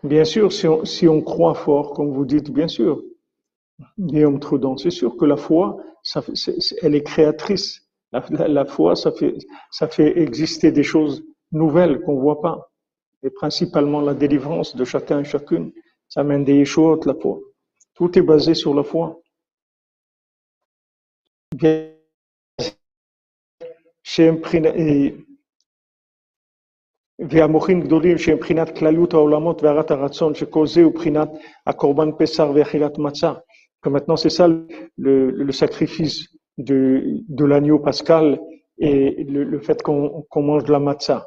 Bien 0.02 0.24
sûr, 0.24 0.50
si 0.50 0.66
on, 0.66 0.84
si 0.86 1.06
on, 1.08 1.20
croit 1.20 1.54
fort, 1.54 1.92
comme 1.92 2.12
vous 2.12 2.24
dites, 2.24 2.50
bien 2.50 2.68
sûr, 2.68 3.02
Guillaume 3.98 4.40
Trudon, 4.40 4.78
c'est 4.78 4.90
sûr 4.90 5.14
que 5.18 5.26
la 5.26 5.36
foi, 5.36 5.76
ça, 6.02 6.22
elle 6.80 6.94
est 6.94 7.02
créatrice. 7.02 7.82
La, 8.12 8.24
la, 8.30 8.48
la, 8.48 8.64
foi, 8.64 8.96
ça 8.96 9.12
fait, 9.12 9.36
ça 9.70 9.88
fait 9.88 10.18
exister 10.18 10.72
des 10.72 10.82
choses 10.82 11.22
nouvelles 11.52 12.00
qu'on 12.00 12.18
voit 12.18 12.40
pas. 12.40 12.70
Et 13.22 13.30
principalement 13.30 14.00
la 14.00 14.14
délivrance 14.14 14.74
de 14.74 14.84
chacun 14.84 15.20
et 15.20 15.24
chacune. 15.24 15.70
Ça 16.08 16.24
mène 16.24 16.44
des 16.44 16.54
échouates, 16.54 17.04
la 17.04 17.14
foi. 17.14 17.38
Tout 17.99 18.17
est 18.17 18.21
basé 18.21 18.53
sur 18.53 18.73
la 18.73 18.83
foi. 18.83 19.19
Bien, 21.55 21.95
et 24.75 25.13
והמוחים 27.19 27.81
גדולים 27.81 28.17
שהם 28.17 28.37
בחינת 28.37 28.77
כלליות 28.77 29.13
העולמות 29.13 29.63
והרת 29.63 29.91
הרצון, 29.91 30.35
שכל 30.35 30.67
זה 30.67 30.83
הוא 30.83 30.93
בחינת 30.93 31.29
הקורבן 31.67 32.09
פסח 32.19 32.45
ואכילת 32.55 32.97
מצה. 32.97 33.33
Que 33.85 33.89
maintenant 33.89 34.17
c'est 34.17 34.35
ça 34.39 34.47
le, 34.47 35.29
le, 35.29 35.51
sacrifice 35.51 36.17
de, 36.57 37.21
de 37.29 37.45
l'agneau 37.45 37.77
pascal 37.79 38.39
et 38.79 39.23
le, 39.23 39.43
le 39.43 39.59
fait 39.59 39.79
qu'on 39.83 40.25
qu 40.31 40.39
mange 40.39 40.63
de 40.63 40.71
la 40.71 40.79
matzah. 40.79 41.21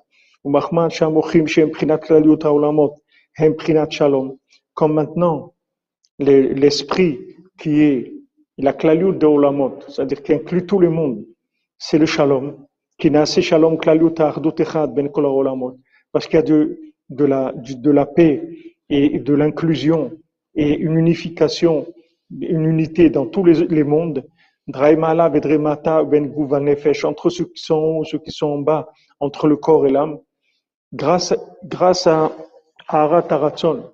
ומחמד 0.44 0.88
שהמוחים 0.88 1.46
שהם 1.46 1.70
בחינת 1.70 2.04
כלליות 2.04 2.44
העולמות 2.44 2.94
הם 3.38 3.52
בחינת 3.52 3.92
שלום. 3.92 4.36
Comme 4.80 4.94
maintenant 4.94 5.51
l'esprit 6.19 7.19
qui 7.57 7.81
est 7.81 8.13
la 8.57 8.73
klaliout 8.73 9.13
de 9.13 9.25
Olamot, 9.25 9.79
c'est-à-dire 9.87 10.21
qui 10.21 10.33
inclut 10.33 10.65
tout 10.65 10.79
le 10.79 10.89
monde, 10.89 11.25
c'est 11.77 11.97
le 11.97 12.05
shalom. 12.05 12.65
Qui 12.97 13.09
n'a 13.09 13.25
shalom 13.25 13.77
klaliout 13.77 14.19
ardut 14.19 14.61
echad 14.61 14.93
ben 14.93 15.09
kol 15.09 15.25
olamot 15.25 15.77
parce 16.13 16.27
qu'il 16.27 16.35
y 16.35 16.39
a 16.39 16.43
de, 16.43 16.79
de, 17.09 17.25
la, 17.25 17.51
de 17.53 17.91
la 17.91 18.05
paix 18.05 18.47
et 18.89 19.19
de 19.19 19.33
l'inclusion 19.33 20.11
et 20.55 20.77
une 20.77 20.97
unification, 20.97 21.87
une 22.39 22.65
unité 22.65 23.09
dans 23.09 23.25
tous 23.25 23.43
les, 23.43 23.65
les 23.65 23.83
mondes. 23.83 24.23
Draimala 24.67 25.27
vedremata 25.27 26.03
ben 26.05 26.31
nefesh, 26.61 27.03
entre 27.03 27.29
ceux 27.29 27.45
qui 27.45 27.61
sont 27.61 27.73
en 27.73 27.97
haut, 27.97 28.03
ceux 28.05 28.19
qui 28.19 28.31
sont 28.31 28.47
en 28.47 28.59
bas, 28.59 28.89
entre 29.19 29.47
le 29.47 29.57
corps 29.57 29.85
et 29.87 29.89
l'âme, 29.89 30.19
grâce, 30.93 31.33
grâce 31.65 32.07
à 32.07 32.31
Arat 32.87 33.25
Aratzon. 33.29 33.91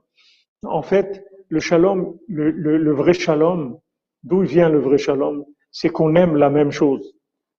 En 0.64 0.84
fait, 0.84 1.26
le 1.50 1.60
shalom, 1.60 2.18
le, 2.28 2.52
le, 2.52 2.78
le 2.78 2.92
vrai 2.94 3.14
shalom, 3.14 3.78
d'où 4.24 4.42
vient 4.42 4.70
le 4.70 4.80
vrai 4.80 4.98
shalom 4.98 5.46
C'est 5.72 5.90
qu'on 5.90 6.16
aime 6.16 6.36
la 6.36 6.50
même 6.50 6.72
chose. 6.72 7.14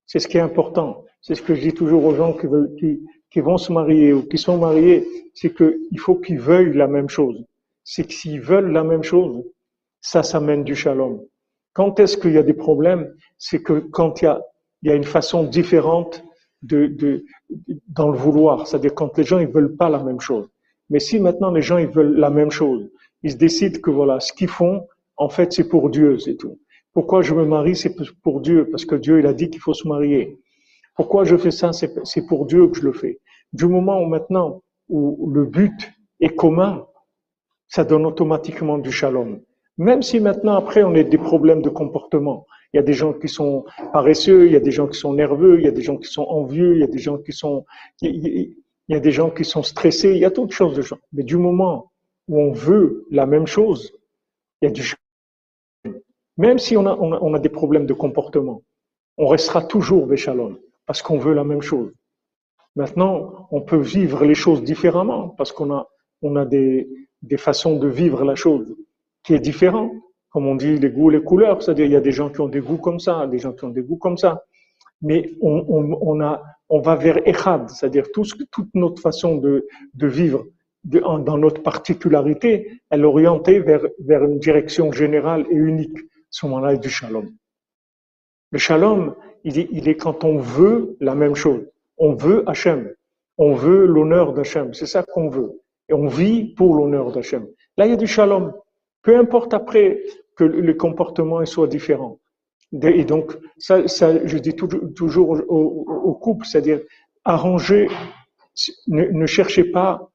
C'est 0.06 0.18
ce 0.18 0.28
qui 0.28 0.38
est 0.38 0.40
important. 0.40 1.04
C'est 1.20 1.34
ce 1.34 1.42
que 1.42 1.54
je 1.54 1.60
dis 1.60 1.74
toujours 1.74 2.04
aux 2.04 2.14
gens 2.14 2.32
qui, 2.32 2.46
veulent, 2.46 2.74
qui, 2.78 3.00
qui 3.30 3.40
vont 3.40 3.58
se 3.58 3.72
marier 3.72 4.12
ou 4.12 4.22
qui 4.22 4.38
sont 4.38 4.58
mariés, 4.58 5.06
c'est 5.34 5.54
qu'il 5.54 5.98
faut 5.98 6.16
qu'ils 6.16 6.40
veuillent 6.40 6.76
la 6.76 6.88
même 6.88 7.08
chose. 7.08 7.44
C'est 7.84 8.04
que 8.06 8.12
s'ils 8.12 8.40
veulent 8.40 8.72
la 8.72 8.84
même 8.84 9.02
chose, 9.02 9.44
ça, 10.00 10.22
ça 10.22 10.40
mène 10.40 10.64
du 10.64 10.74
shalom. 10.74 11.20
Quand 11.72 12.00
est-ce 12.00 12.16
qu'il 12.16 12.32
y 12.32 12.38
a 12.38 12.42
des 12.42 12.54
problèmes? 12.54 13.12
C'est 13.38 13.62
que 13.62 13.74
quand 13.74 14.22
il 14.22 14.24
y 14.24 14.28
a, 14.28 14.40
il 14.82 14.90
y 14.90 14.92
a 14.92 14.96
une 14.96 15.04
façon 15.04 15.44
différente 15.44 16.24
de, 16.62 16.86
de, 16.86 17.24
dans 17.88 18.10
le 18.10 18.16
vouloir, 18.16 18.66
c'est-à-dire 18.66 18.94
quand 18.94 19.16
les 19.18 19.24
gens 19.24 19.38
ils 19.38 19.48
veulent 19.48 19.76
pas 19.76 19.88
la 19.88 20.02
même 20.02 20.20
chose. 20.20 20.48
Mais 20.90 21.00
si 21.00 21.20
maintenant 21.20 21.50
les 21.50 21.62
gens 21.62 21.78
ils 21.78 21.88
veulent 21.88 22.16
la 22.16 22.30
même 22.30 22.50
chose, 22.50 22.90
ils 23.22 23.36
décident 23.36 23.80
que 23.80 23.90
voilà, 23.90 24.20
ce 24.20 24.32
qu'ils 24.32 24.48
font, 24.48 24.86
en 25.16 25.28
fait, 25.28 25.52
c'est 25.52 25.68
pour 25.68 25.90
Dieu, 25.90 26.18
c'est 26.18 26.36
tout. 26.36 26.58
Pourquoi 26.92 27.22
je 27.22 27.34
me 27.34 27.44
marie, 27.44 27.76
c'est 27.76 27.94
pour 28.22 28.40
Dieu, 28.40 28.68
parce 28.70 28.84
que 28.84 28.96
Dieu 28.96 29.20
il 29.20 29.26
a 29.26 29.32
dit 29.32 29.48
qu'il 29.50 29.60
faut 29.60 29.74
se 29.74 29.86
marier. 29.86 30.38
Pourquoi 30.96 31.24
je 31.24 31.36
fais 31.36 31.50
ça 31.50 31.72
C'est 31.72 32.26
pour 32.26 32.46
Dieu 32.46 32.66
que 32.68 32.78
je 32.78 32.82
le 32.82 32.92
fais. 32.92 33.20
Du 33.52 33.66
moment 33.66 34.00
où 34.00 34.06
maintenant 34.06 34.62
où 34.88 35.30
le 35.30 35.44
but 35.44 35.92
est 36.20 36.34
commun, 36.34 36.86
ça 37.68 37.84
donne 37.84 38.04
automatiquement 38.04 38.78
du 38.78 38.90
shalom. 38.90 39.40
Même 39.78 40.02
si 40.02 40.20
maintenant 40.20 40.56
après 40.56 40.82
on 40.82 40.94
a 40.94 41.02
des 41.02 41.18
problèmes 41.18 41.62
de 41.62 41.70
comportement. 41.70 42.46
Il 42.72 42.76
y 42.76 42.80
a 42.80 42.82
des 42.82 42.92
gens 42.92 43.12
qui 43.12 43.28
sont 43.28 43.64
paresseux, 43.92 44.46
il 44.46 44.52
y 44.52 44.56
a 44.56 44.60
des 44.60 44.70
gens 44.70 44.86
qui 44.86 44.98
sont 44.98 45.12
nerveux, 45.12 45.58
il 45.58 45.64
y 45.64 45.68
a 45.68 45.72
des 45.72 45.82
gens 45.82 45.96
qui 45.96 46.10
sont 46.10 46.22
envieux, 46.22 46.74
il 46.74 46.80
y 46.80 46.84
a 46.84 46.86
des 46.88 46.98
gens 46.98 47.18
qui 47.18 47.32
sont, 47.32 47.64
il 48.02 48.54
y 48.88 48.94
a 48.94 49.00
des 49.00 49.12
gens 49.12 49.30
qui 49.30 49.44
sont 49.44 49.62
stressés, 49.62 50.10
il 50.10 50.18
y 50.18 50.24
a 50.24 50.30
toutes 50.30 50.52
choses 50.52 50.74
de 50.74 50.82
gens. 50.82 50.98
Mais 51.12 51.22
du 51.22 51.36
moment 51.36 51.89
où 52.30 52.40
on 52.40 52.52
veut 52.52 53.06
la 53.10 53.26
même 53.26 53.48
chose, 53.48 53.92
il 54.62 54.66
y 54.66 54.68
a 54.68 54.70
du. 54.70 54.94
Même 56.36 56.58
si 56.58 56.76
on 56.76 57.34
a, 57.34 57.38
des 57.40 57.48
problèmes 57.48 57.86
de 57.86 57.92
comportement, 57.92 58.62
on 59.18 59.26
restera 59.26 59.62
toujours 59.62 60.06
des 60.06 60.16
shalom 60.16 60.56
parce 60.86 61.02
qu'on 61.02 61.18
veut 61.18 61.34
la 61.34 61.42
même 61.42 61.60
chose. 61.60 61.92
Maintenant, 62.76 63.48
on 63.50 63.60
peut 63.62 63.80
vivre 63.80 64.24
les 64.24 64.36
choses 64.36 64.62
différemment 64.62 65.28
parce 65.30 65.50
qu'on 65.50 65.72
a, 65.72 66.46
des, 66.46 66.88
façons 67.36 67.76
de 67.76 67.88
vivre 67.88 68.24
la 68.24 68.36
chose 68.36 68.76
qui 69.24 69.34
est 69.34 69.40
différent. 69.40 69.90
Comme 70.30 70.46
on 70.46 70.54
dit, 70.54 70.76
les 70.76 70.90
goûts, 70.90 71.10
les 71.10 71.24
couleurs, 71.24 71.60
c'est-à-dire 71.60 71.86
il 71.86 71.92
y 71.92 71.96
a 71.96 72.00
des 72.00 72.12
gens 72.12 72.30
qui 72.30 72.40
ont 72.40 72.48
des 72.48 72.60
goûts 72.60 72.78
comme 72.78 73.00
ça, 73.00 73.26
des 73.26 73.38
gens 73.38 73.52
qui 73.52 73.64
ont 73.64 73.70
des 73.70 73.82
goûts 73.82 73.98
comme 73.98 74.16
ça. 74.16 74.44
Mais 75.02 75.32
on, 75.40 76.80
va 76.80 76.94
vers 76.94 77.18
Echad, 77.26 77.68
c'est-à-dire 77.70 78.06
tout, 78.14 78.24
toute 78.52 78.72
notre 78.74 79.02
façon 79.02 79.36
de 79.38 79.66
vivre 80.06 80.44
dans 80.84 81.38
notre 81.38 81.62
particularité, 81.62 82.80
elle 82.90 83.04
orientée 83.04 83.60
vers, 83.60 83.82
vers 83.98 84.24
une 84.24 84.38
direction 84.38 84.92
générale 84.92 85.46
et 85.50 85.54
unique. 85.54 85.98
Ce 86.30 86.46
moment-là 86.46 86.76
du 86.76 86.88
shalom. 86.88 87.28
Le 88.52 88.58
shalom, 88.58 89.14
il 89.44 89.58
est, 89.58 89.68
il 89.72 89.88
est 89.88 89.96
quand 89.96 90.24
on 90.24 90.38
veut 90.38 90.96
la 91.00 91.14
même 91.14 91.34
chose. 91.34 91.66
On 91.98 92.14
veut 92.14 92.48
Hachem. 92.48 92.92
On 93.36 93.54
veut 93.54 93.84
l'honneur 93.84 94.32
d'Hachem. 94.32 94.72
C'est 94.74 94.86
ça 94.86 95.02
qu'on 95.02 95.28
veut. 95.28 95.60
Et 95.88 95.94
on 95.94 96.06
vit 96.06 96.54
pour 96.54 96.74
l'honneur 96.76 97.10
d'Hachem. 97.10 97.46
Là, 97.76 97.86
il 97.86 97.90
y 97.90 97.94
a 97.94 97.96
du 97.96 98.06
shalom. 98.06 98.52
Peu 99.02 99.18
importe 99.18 99.54
après 99.54 100.02
que 100.36 100.44
le 100.44 100.74
comportement 100.74 101.44
soit 101.46 101.66
différent. 101.66 102.20
Et 102.72 103.04
donc, 103.04 103.36
ça, 103.58 103.88
ça 103.88 104.24
je 104.26 104.38
dis 104.38 104.54
toujours 104.54 105.42
au, 105.48 106.14
couple, 106.14 106.46
c'est-à-dire 106.46 106.80
arranger, 107.24 107.88
ne, 108.86 109.26
cherchez 109.26 109.64
pas 109.64 110.09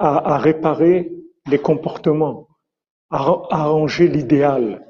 à, 0.00 0.38
réparer 0.38 1.12
les 1.46 1.58
comportements, 1.58 2.48
à, 3.10 3.18
arranger 3.50 4.08
l'idéal, 4.08 4.86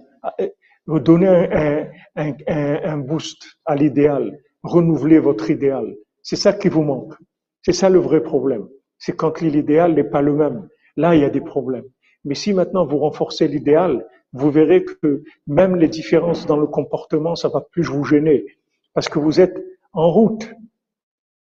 donner 0.87 1.29
un, 1.29 1.89
un, 2.17 2.33
un, 2.47 2.99
boost 2.99 3.59
à 3.67 3.75
l'idéal, 3.75 4.39
renouveler 4.63 5.19
votre 5.19 5.51
idéal. 5.51 5.97
C'est 6.23 6.37
ça 6.37 6.53
qui 6.53 6.69
vous 6.69 6.83
manque. 6.83 7.15
C'est 7.63 7.73
ça 7.73 7.91
le 7.91 7.99
vrai 7.99 8.23
problème. 8.23 8.69
C'est 8.99 9.17
quand 9.17 9.41
l'idéal 9.41 9.95
n'est 9.95 10.05
pas 10.05 10.23
le 10.23 10.35
même. 10.35 10.69
Là, 10.97 11.15
il 11.15 11.23
y 11.23 11.25
a 11.25 11.31
des 11.31 11.41
problèmes. 11.41 11.87
Mais 12.25 12.35
si 12.35 12.53
maintenant 12.53 12.87
vous 12.87 12.99
renforcez 12.99 13.49
l'idéal, 13.49 14.07
vous 14.33 14.51
verrez 14.51 14.85
que 14.85 15.25
même 15.47 15.77
les 15.77 15.89
différences 15.89 16.47
dans 16.47 16.57
le 16.57 16.67
comportement, 16.67 17.35
ça 17.35 17.49
va 17.49 17.61
plus 17.61 17.83
vous 17.83 18.05
gêner. 18.05 18.47
Parce 18.95 19.09
que 19.09 19.19
vous 19.19 19.41
êtes 19.41 19.65
en 19.93 20.11
route 20.11 20.53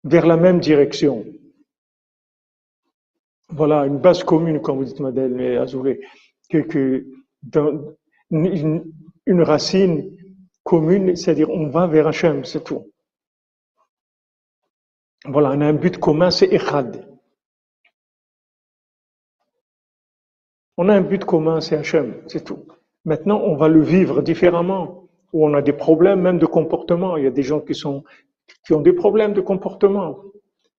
vers 0.03 0.25
la 0.25 0.37
même 0.37 0.59
direction. 0.59 1.25
Voilà, 3.53 3.85
une 3.85 3.97
base 3.97 4.23
commune, 4.23 4.61
comme 4.61 4.77
vous 4.77 4.85
dites, 4.85 4.99
Madeleine 4.99 5.57
Azoulay, 5.57 5.99
que, 6.49 6.59
que 6.59 7.05
une, 8.29 9.41
racine 9.41 10.17
commune, 10.63 11.15
c'est-à-dire 11.15 11.49
on 11.49 11.67
va 11.67 11.87
vers 11.87 12.07
Hachem, 12.07 12.45
c'est 12.45 12.63
tout. 12.63 12.91
Voilà, 15.25 15.49
on 15.49 15.61
a 15.61 15.67
un 15.67 15.73
but 15.73 15.97
commun, 15.97 16.31
c'est 16.31 16.51
Echad. 16.51 17.05
On 20.77 20.87
a 20.87 20.95
un 20.95 21.01
but 21.01 21.25
commun, 21.25 21.59
c'est 21.59 21.75
Hachem, 21.75 22.23
c'est 22.27 22.45
tout. 22.45 22.65
Maintenant, 23.03 23.41
on 23.41 23.55
va 23.55 23.67
le 23.67 23.81
vivre 23.81 24.21
différemment, 24.21 25.09
où 25.33 25.45
on 25.45 25.53
a 25.53 25.61
des 25.61 25.73
problèmes 25.73 26.21
même 26.21 26.39
de 26.39 26.45
comportement. 26.45 27.17
Il 27.17 27.25
y 27.25 27.27
a 27.27 27.31
des 27.31 27.43
gens 27.43 27.59
qui 27.59 27.85
ont 27.85 28.81
des 28.81 28.93
problèmes 28.93 29.33
de 29.33 29.41
comportement. 29.41 30.30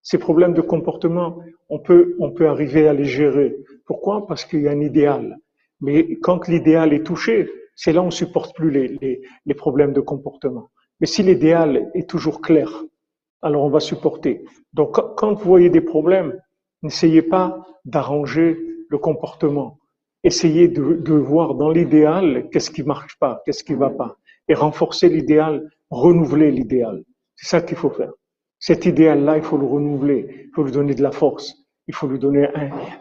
Ces 0.02 0.18
problèmes 0.18 0.52
de 0.52 0.60
comportement, 0.60 1.38
on 1.68 1.78
peut 1.78 2.16
on 2.18 2.32
peut 2.32 2.48
arriver 2.48 2.88
à 2.88 2.92
les 2.92 3.04
gérer. 3.04 3.56
Pourquoi? 3.86 4.26
Parce 4.26 4.44
qu'il 4.44 4.62
y 4.62 4.68
a 4.68 4.72
un 4.72 4.80
idéal. 4.80 5.38
Mais 5.80 6.16
quand 6.20 6.48
l'idéal 6.48 6.92
est 6.92 7.04
touché, 7.04 7.48
c'est 7.76 7.92
là 7.92 8.02
où 8.02 8.06
on 8.06 8.10
supporte 8.10 8.54
plus 8.54 8.70
les, 8.70 9.20
les, 9.44 9.54
problèmes 9.54 9.92
de 9.92 10.00
comportement. 10.00 10.70
Mais 11.00 11.06
si 11.06 11.22
l'idéal 11.22 11.90
est 11.94 12.08
toujours 12.08 12.40
clair, 12.40 12.84
alors 13.42 13.64
on 13.64 13.70
va 13.70 13.80
supporter. 13.80 14.44
Donc 14.72 14.98
quand 15.16 15.34
vous 15.34 15.44
voyez 15.44 15.70
des 15.70 15.80
problèmes, 15.80 16.38
n'essayez 16.82 17.22
pas 17.22 17.64
d'arranger 17.84 18.58
le 18.88 18.98
comportement. 18.98 19.78
Essayez 20.24 20.68
de, 20.68 20.94
de 20.94 21.14
voir 21.14 21.54
dans 21.54 21.70
l'idéal 21.70 22.48
qu'est-ce 22.52 22.70
qui 22.70 22.82
marche 22.84 23.18
pas, 23.18 23.42
qu'est-ce 23.44 23.64
qui 23.64 23.74
va 23.74 23.90
pas, 23.90 24.16
et 24.48 24.54
renforcer 24.54 25.08
l'idéal, 25.08 25.68
renouveler 25.90 26.50
l'idéal. 26.50 27.02
C'est 27.34 27.48
ça 27.48 27.60
qu'il 27.60 27.76
faut 27.76 27.90
faire. 27.90 28.12
Cet 28.62 28.86
idéal-là, 28.86 29.36
il 29.38 29.42
faut 29.42 29.58
le 29.58 29.66
renouveler, 29.66 30.46
il 30.46 30.50
faut 30.54 30.62
lui 30.62 30.72
donner 30.72 30.94
de 30.94 31.02
la 31.02 31.10
force, 31.10 31.52
il 31.88 31.94
faut 31.94 32.06
lui 32.06 32.18
donner 32.18 32.48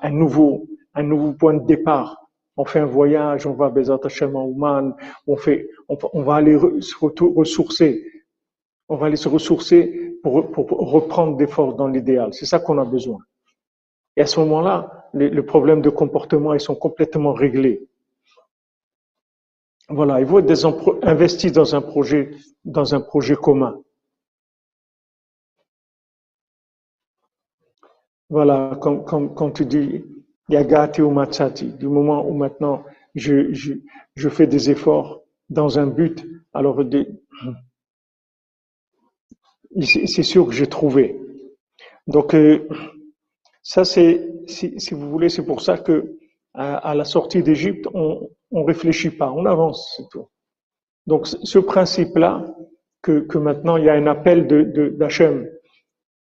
un, 0.01 0.09
nouveau, 0.09 0.67
un 0.95 1.03
nouveau 1.03 1.33
point 1.33 1.53
de 1.53 1.65
départ 1.65 2.21
on 2.57 2.65
fait 2.65 2.79
un 2.79 2.85
voyage, 2.85 3.47
on 3.47 3.53
va 3.53 3.65
à 3.65 3.69
Bezat 3.69 3.99
Hashem 4.03 4.35
Ouman, 4.35 4.95
on 5.25 5.35
fait, 5.35 5.69
on, 5.87 6.21
va 6.21 6.35
aller 6.35 6.59
se 6.81 6.95
ressourcer. 6.99 8.05
On 8.89 8.97
va 8.97 9.07
aller 9.07 9.15
se 9.15 9.29
ressourcer 9.29 10.17
pour, 10.21 10.33
reprendre 10.55 11.37
des 11.37 11.47
forces 11.47 11.75
dans 11.75 11.87
l'idéal. 11.87 12.33
C'est 12.33 12.45
ça 12.45 12.59
qu'on 12.59 12.77
a 12.77 12.85
besoin. 12.85 13.19
Et 14.17 14.21
à 14.21 14.27
ce 14.27 14.39
moment-là, 14.41 15.09
les, 15.13 15.41
problèmes 15.41 15.81
de 15.81 15.89
comportement, 15.89 16.53
ils 16.53 16.59
sont 16.59 16.75
complètement 16.75 17.33
réglés. 17.33 17.87
Voilà, 19.89 20.19
il 20.19 20.27
faut 20.27 20.39
être 20.39 20.99
investi 21.03 21.51
dans 21.51 21.73
un 21.73 21.81
projet, 21.81 22.31
dans 22.63 22.93
un 22.93 23.01
projet 23.01 23.35
commun. 23.35 23.81
Voilà, 28.31 28.77
comme, 28.81 29.03
comme, 29.03 29.33
comme 29.35 29.51
tu 29.51 29.65
dis, 29.65 30.05
Yagati 30.47 31.01
ou 31.01 31.11
Matsati, 31.11 31.65
du 31.73 31.89
moment 31.89 32.25
où 32.25 32.33
maintenant 32.33 32.85
je, 33.13 33.51
je, 33.53 33.73
je 34.15 34.29
fais 34.29 34.47
des 34.47 34.71
efforts 34.71 35.21
dans 35.49 35.79
un 35.79 35.87
but, 35.87 36.25
alors 36.53 36.81
c'est 39.81 40.23
sûr 40.23 40.47
que 40.47 40.53
j'ai 40.53 40.67
trouvé. 40.67 41.19
Donc 42.07 42.33
euh, 42.33 42.69
ça 43.63 43.83
c'est, 43.83 44.25
si, 44.47 44.79
si, 44.79 44.93
vous 44.93 45.09
voulez, 45.09 45.27
c'est 45.27 45.45
pour 45.45 45.59
ça 45.59 45.77
que 45.77 46.17
à, 46.53 46.95
la 46.95 47.03
sortie 47.03 47.43
d'Égypte, 47.43 47.85
on 47.93 48.29
on 48.49 48.63
réfléchit 48.63 49.11
pas, 49.11 49.29
on 49.29 49.45
avance, 49.45 49.93
c'est 49.97 50.07
tout. 50.09 50.29
Donc 51.05 51.27
ce 51.27 51.59
principe-là, 51.59 52.45
que, 53.01 53.19
que 53.19 53.37
maintenant 53.37 53.75
il 53.75 53.83
y 53.83 53.89
a 53.89 53.93
un 53.93 54.07
appel 54.07 54.47
de 54.47 54.89
d'Hachem 54.97 55.49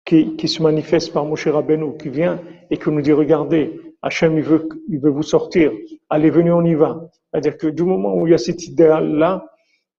qui, 0.07 0.37
qui 0.37 0.49
se 0.49 0.63
manifeste 0.63 1.13
par 1.13 1.27
Moshe 1.27 1.49
Rabbeinu, 1.49 1.97
qui 1.99 2.09
vient 2.09 2.41
et 2.71 2.79
qui 2.79 2.91
nous 2.91 3.03
dit 3.03 3.13
regardez, 3.13 3.79
Hachem, 4.01 4.39
il 4.39 4.45
veut, 4.45 4.69
il 4.89 5.01
veut 5.01 5.11
vous 5.11 5.23
sortir. 5.25 5.73
Allez, 6.09 6.31
venez, 6.31 6.53
on 6.53 6.65
y 6.65 6.75
va. 6.75 7.11
C'est-à-dire 7.31 7.59
que 7.59 7.67
du 7.67 7.83
moment 7.83 8.15
où 8.15 8.27
il 8.27 8.31
y 8.31 8.35
a 8.35 8.39
cet 8.39 8.67
idéal-là, 8.67 9.45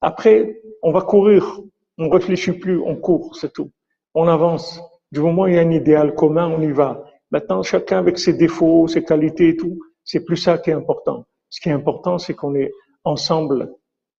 après, 0.02 0.62
on 0.82 0.92
va 0.92 1.02
courir. 1.02 1.60
On 1.98 2.10
réfléchit 2.10 2.54
plus, 2.54 2.80
on 2.80 2.96
court, 2.96 3.36
c'est 3.36 3.52
tout. 3.52 3.72
On 4.14 4.28
avance. 4.28 4.80
Du 5.12 5.20
moment 5.20 5.44
où 5.44 5.48
il 5.48 5.56
y 5.56 5.58
a 5.58 5.62
un 5.62 5.72
idéal 5.72 6.16
commun, 6.16 6.48
on 6.48 6.62
y 6.62 6.72
va. 6.72 7.04
Maintenant, 7.32 7.64
chacun 7.64 7.98
avec 7.98 8.18
ses 8.18 8.34
défauts, 8.34 8.88
ses 8.88 9.04
qualités 9.04 9.50
et 9.50 9.58
tout, 9.58 9.80
c'est 10.04 10.24
plus 10.24 10.38
ça 10.38 10.58
qui 10.58 10.70
est 10.70 10.74
important. 10.74 11.26
Ce 11.50 11.60
qui 11.60 11.70
est 11.70 11.74
important, 11.74 12.18
c'est 12.18 12.34
qu'on 12.34 12.56
est 12.56 12.72
ensemble. 13.04 13.74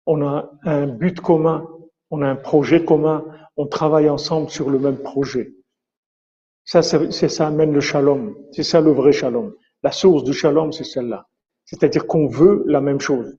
On 0.07 0.23
a 0.23 0.51
un 0.65 0.87
but 0.87 1.21
commun, 1.21 1.67
on 2.11 2.21
a 2.23 2.29
un 2.29 2.37
projet 2.37 2.85
commun, 2.85 3.25
on 3.57 3.67
travaille 3.67 4.09
ensemble 4.09 4.51
sur 4.51 4.71
le 4.71 4.79
même 4.79 4.99
projet. 4.99 5.53
Ça, 6.69 6.83
ça 6.83 7.47
amène 7.47 7.73
le 7.73 7.81
shalom. 7.81 8.37
C'est 8.53 8.63
ça 8.63 8.83
le 8.83 8.91
vrai 8.91 9.11
shalom. 9.11 9.55
La 9.83 9.91
source 9.91 10.23
du 10.23 10.35
shalom, 10.35 10.71
c'est 10.71 10.85
celle-là. 10.85 11.27
C'est-à-dire 11.65 12.07
qu'on 12.07 12.29
veut 12.29 12.63
la 12.67 12.83
même 12.83 13.01
chose. 13.01 13.39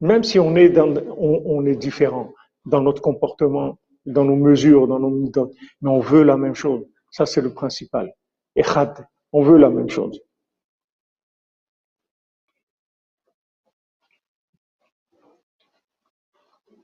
Même 0.00 0.22
si 0.22 0.38
on 0.38 0.54
est, 0.54 0.78
on, 0.78 1.66
est 1.66 1.74
différent 1.74 2.32
dans 2.64 2.80
notre 2.80 3.02
comportement, 3.02 3.80
dans 4.06 4.24
nos 4.24 4.36
mesures, 4.36 4.86
dans 4.86 5.00
nos 5.00 5.10
méthodes, 5.10 5.52
mais 5.80 5.90
on 5.90 5.98
veut 5.98 6.22
la 6.22 6.36
même 6.36 6.54
chose. 6.54 6.86
Ça, 7.10 7.26
c'est 7.26 7.40
le 7.40 7.52
principal. 7.52 8.14
Echad, 8.54 9.08
on 9.32 9.42
veut 9.42 9.58
la 9.58 9.70
même 9.70 9.90
chose. 9.90 10.20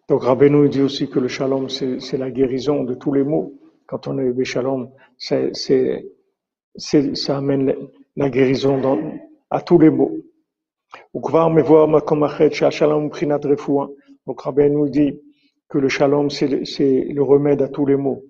Donc 0.08 0.24
Rabbeinu 0.24 0.68
dit 0.68 0.82
aussi 0.82 1.08
que 1.08 1.20
le 1.20 1.28
shalom, 1.28 1.68
c'est 1.68 2.18
la 2.18 2.32
guérison 2.32 2.82
de 2.82 2.94
tous 2.94 3.12
les 3.12 3.22
maux. 3.22 3.54
Quand 3.86 4.08
on 4.08 4.18
est 4.18 4.24
le 4.24 4.44
shalom, 4.44 4.90
c'est, 5.18 5.52
ça 6.76 7.36
amène 7.36 7.74
la 8.16 8.30
guérison 8.30 8.78
dans, 8.78 8.98
à 9.50 9.60
tous 9.60 9.78
les 9.78 9.90
mots. 9.90 10.16
Donc 11.12 11.30
Rabbi 14.40 14.70
nous 14.70 14.88
dit 14.88 15.20
que 15.68 15.78
le 15.78 15.88
shalom, 15.88 16.30
c'est 16.30 16.48
le, 16.48 17.22
remède 17.22 17.62
à 17.62 17.68
tous 17.68 17.86
les 17.86 17.96
maux. 17.96 18.24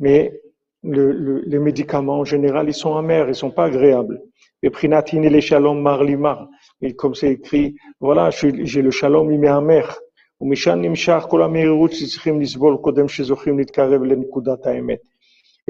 Mais 0.00 0.40
le, 0.82 1.12
le, 1.12 1.40
les 1.40 1.58
médicaments 1.58 2.20
en 2.20 2.24
général, 2.24 2.68
ils 2.68 2.74
sont 2.74 2.96
amers, 2.96 3.28
ils 3.28 3.34
sont 3.34 3.50
pas 3.50 3.64
agréables. 3.64 4.22
Et 4.62 4.70
les 4.70 5.40
shalom 5.40 5.80
marlimar. 5.80 6.48
Et 6.80 6.94
comme 6.94 7.14
c'est 7.14 7.32
écrit, 7.32 7.76
voilà, 8.00 8.30
j'ai 8.30 8.82
le 8.82 8.90
shalom, 8.90 9.30
il 9.30 9.38
m'est 9.38 9.48
amer. 9.48 10.00
Et 10.40 10.54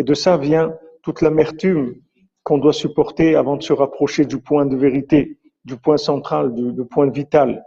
de 0.03 0.15
ça 0.15 0.37
vient 0.37 0.75
toute 1.03 1.23
l'amertume 1.23 1.95
qu'on 2.43 2.59
doit 2.59 2.73
supporter 2.73 3.35
avant 3.35 3.57
de 3.57 3.63
se 3.63 3.73
rapprocher 3.73 4.25
du 4.25 4.39
point 4.39 4.67
de 4.67 4.77
vérité, 4.77 5.39
du 5.65 5.77
point 5.77 5.97
central, 5.97 6.55
du, 6.55 6.85
point 6.85 7.11
vital. 7.11 7.65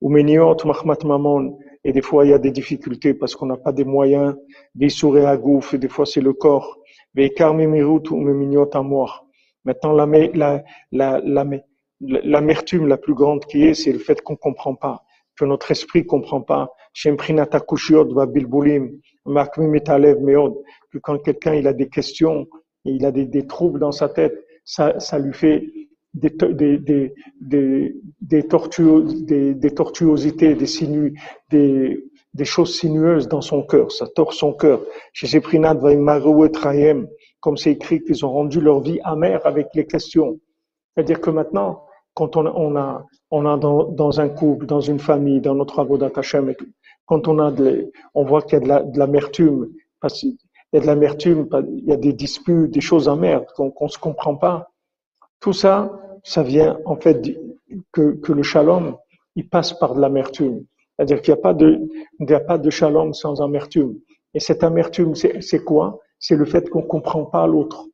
Ou 0.00 0.16
et 0.16 1.92
des 1.92 2.02
fois 2.02 2.24
il 2.24 2.30
y 2.30 2.34
a 2.34 2.38
des 2.38 2.50
difficultés 2.50 3.14
parce 3.14 3.36
qu'on 3.36 3.46
n'a 3.46 3.56
pas 3.56 3.72
des 3.72 3.84
moyens, 3.84 4.36
des 4.74 4.88
souris 4.88 5.24
à 5.24 5.36
gouffre, 5.36 5.74
et 5.74 5.78
des 5.78 5.88
fois 5.88 6.06
c'est 6.06 6.20
le 6.20 6.32
corps. 6.32 6.78
Maintenant, 9.64 9.92
l'amertume 12.00 12.86
la 12.86 12.96
plus 12.96 13.14
grande 13.14 13.44
qui 13.46 13.64
est, 13.64 13.74
c'est 13.74 13.92
le 13.92 13.98
fait 13.98 14.20
qu'on 14.20 14.36
comprend 14.36 14.74
pas, 14.74 15.03
que 15.36 15.44
notre 15.44 15.70
esprit 15.70 16.06
comprend 16.06 16.40
pas. 16.40 16.70
Que 17.02 17.10
quand 20.98 21.18
quelqu'un 21.18 21.54
il 21.54 21.66
a 21.66 21.72
des 21.72 21.88
questions, 21.88 22.46
il 22.84 23.04
a 23.04 23.10
des, 23.10 23.26
des, 23.26 23.46
troubles 23.46 23.80
dans 23.80 23.92
sa 23.92 24.08
tête, 24.08 24.34
ça, 24.64 25.00
ça 25.00 25.18
lui 25.18 25.32
fait 25.32 25.64
des, 26.14 26.30
des, 26.30 26.78
des, 26.78 27.14
des, 27.40 27.96
des, 28.20 28.46
tortuosités, 29.74 30.54
des 30.54 30.66
sinues, 30.66 31.18
des, 31.50 32.04
des 32.34 32.44
choses 32.44 32.78
sinueuses 32.78 33.28
dans 33.28 33.40
son 33.40 33.62
cœur, 33.62 33.90
ça 33.90 34.06
tord 34.06 34.32
son 34.32 34.52
cœur. 34.52 34.82
Chez 35.12 35.26
Zeprinat, 35.26 35.76
comme 37.40 37.56
c'est 37.56 37.72
écrit 37.72 38.02
qu'ils 38.02 38.24
ont 38.24 38.30
rendu 38.30 38.60
leur 38.60 38.80
vie 38.80 39.00
amère 39.02 39.46
avec 39.46 39.68
les 39.74 39.86
questions. 39.86 40.38
C'est-à-dire 40.94 41.20
que 41.20 41.30
maintenant, 41.30 41.84
quand 42.14 42.36
on, 42.36 42.46
on 42.46 42.76
a, 42.76 43.04
on 43.36 43.46
a 43.46 43.56
dans, 43.56 44.20
un 44.20 44.28
couple, 44.28 44.64
dans 44.66 44.80
une 44.80 45.00
famille, 45.00 45.40
dans 45.40 45.56
nos 45.56 45.64
travaux 45.64 45.98
d'Atachem, 45.98 46.54
quand 47.04 47.26
on 47.26 47.40
a 47.40 47.50
de, 47.50 47.90
on 48.14 48.24
voit 48.24 48.42
qu'il 48.42 48.64
y 48.64 48.70
a 48.70 48.82
de 48.82 48.96
l'amertume, 48.96 49.70
qu'il 50.08 50.36
y 50.72 50.76
a 50.76 50.80
de 50.80 50.86
l'amertume, 50.86 51.48
il 51.68 51.84
y 51.84 51.92
a 51.92 51.96
des 51.96 52.12
disputes, 52.12 52.70
des 52.70 52.80
choses 52.80 53.08
amères 53.08 53.44
qu'on 53.56 53.72
ne 53.80 53.88
se 53.88 53.98
comprend 53.98 54.36
pas. 54.36 54.70
Tout 55.40 55.52
ça, 55.52 55.90
ça 56.22 56.44
vient 56.44 56.78
en 56.84 56.94
fait 56.94 57.36
que, 57.90 58.12
que 58.12 58.32
le 58.32 58.44
shalom, 58.44 58.96
il 59.34 59.48
passe 59.48 59.72
par 59.72 59.96
de 59.96 60.00
l'amertume. 60.00 60.64
C'est-à-dire 60.94 61.20
qu'il 61.20 61.34
n'y 61.34 61.40
a 61.40 61.42
pas 61.42 61.54
de, 61.54 61.80
il 62.20 62.34
a 62.34 62.38
pas 62.38 62.58
de 62.58 62.70
shalom 62.70 63.14
sans 63.14 63.42
amertume. 63.42 63.98
Et 64.32 64.38
cette 64.38 64.62
amertume, 64.62 65.16
c'est 65.16 65.64
quoi? 65.64 65.98
C'est 66.20 66.36
le 66.36 66.44
fait 66.44 66.70
qu'on 66.70 66.82
comprend 66.82 67.24
pas 67.24 67.48
l'autre 67.48 67.88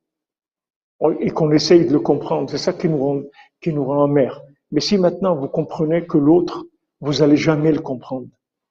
et 1.21 1.31
qu'on 1.31 1.51
essaye 1.51 1.87
de 1.87 1.93
le 1.95 2.01
comprendre. 2.01 2.51
C'est 2.51 2.59
ça 2.59 2.75
qui 2.75 2.91
nous 2.91 2.99
rend, 2.99 3.23
qui 3.63 3.73
nous 3.73 3.85
rend 3.85 4.05
amer. 4.05 4.43
Mais 4.73 4.81
si 4.81 4.99
maintenant 4.99 5.35
vous 5.35 5.49
comprenez 5.49 6.07
que 6.07 6.19
l'autre, 6.19 6.65
vous 7.01 7.23
allez 7.23 7.37
jamais 7.37 7.73
le 7.73 7.81
comprendre 7.81 8.29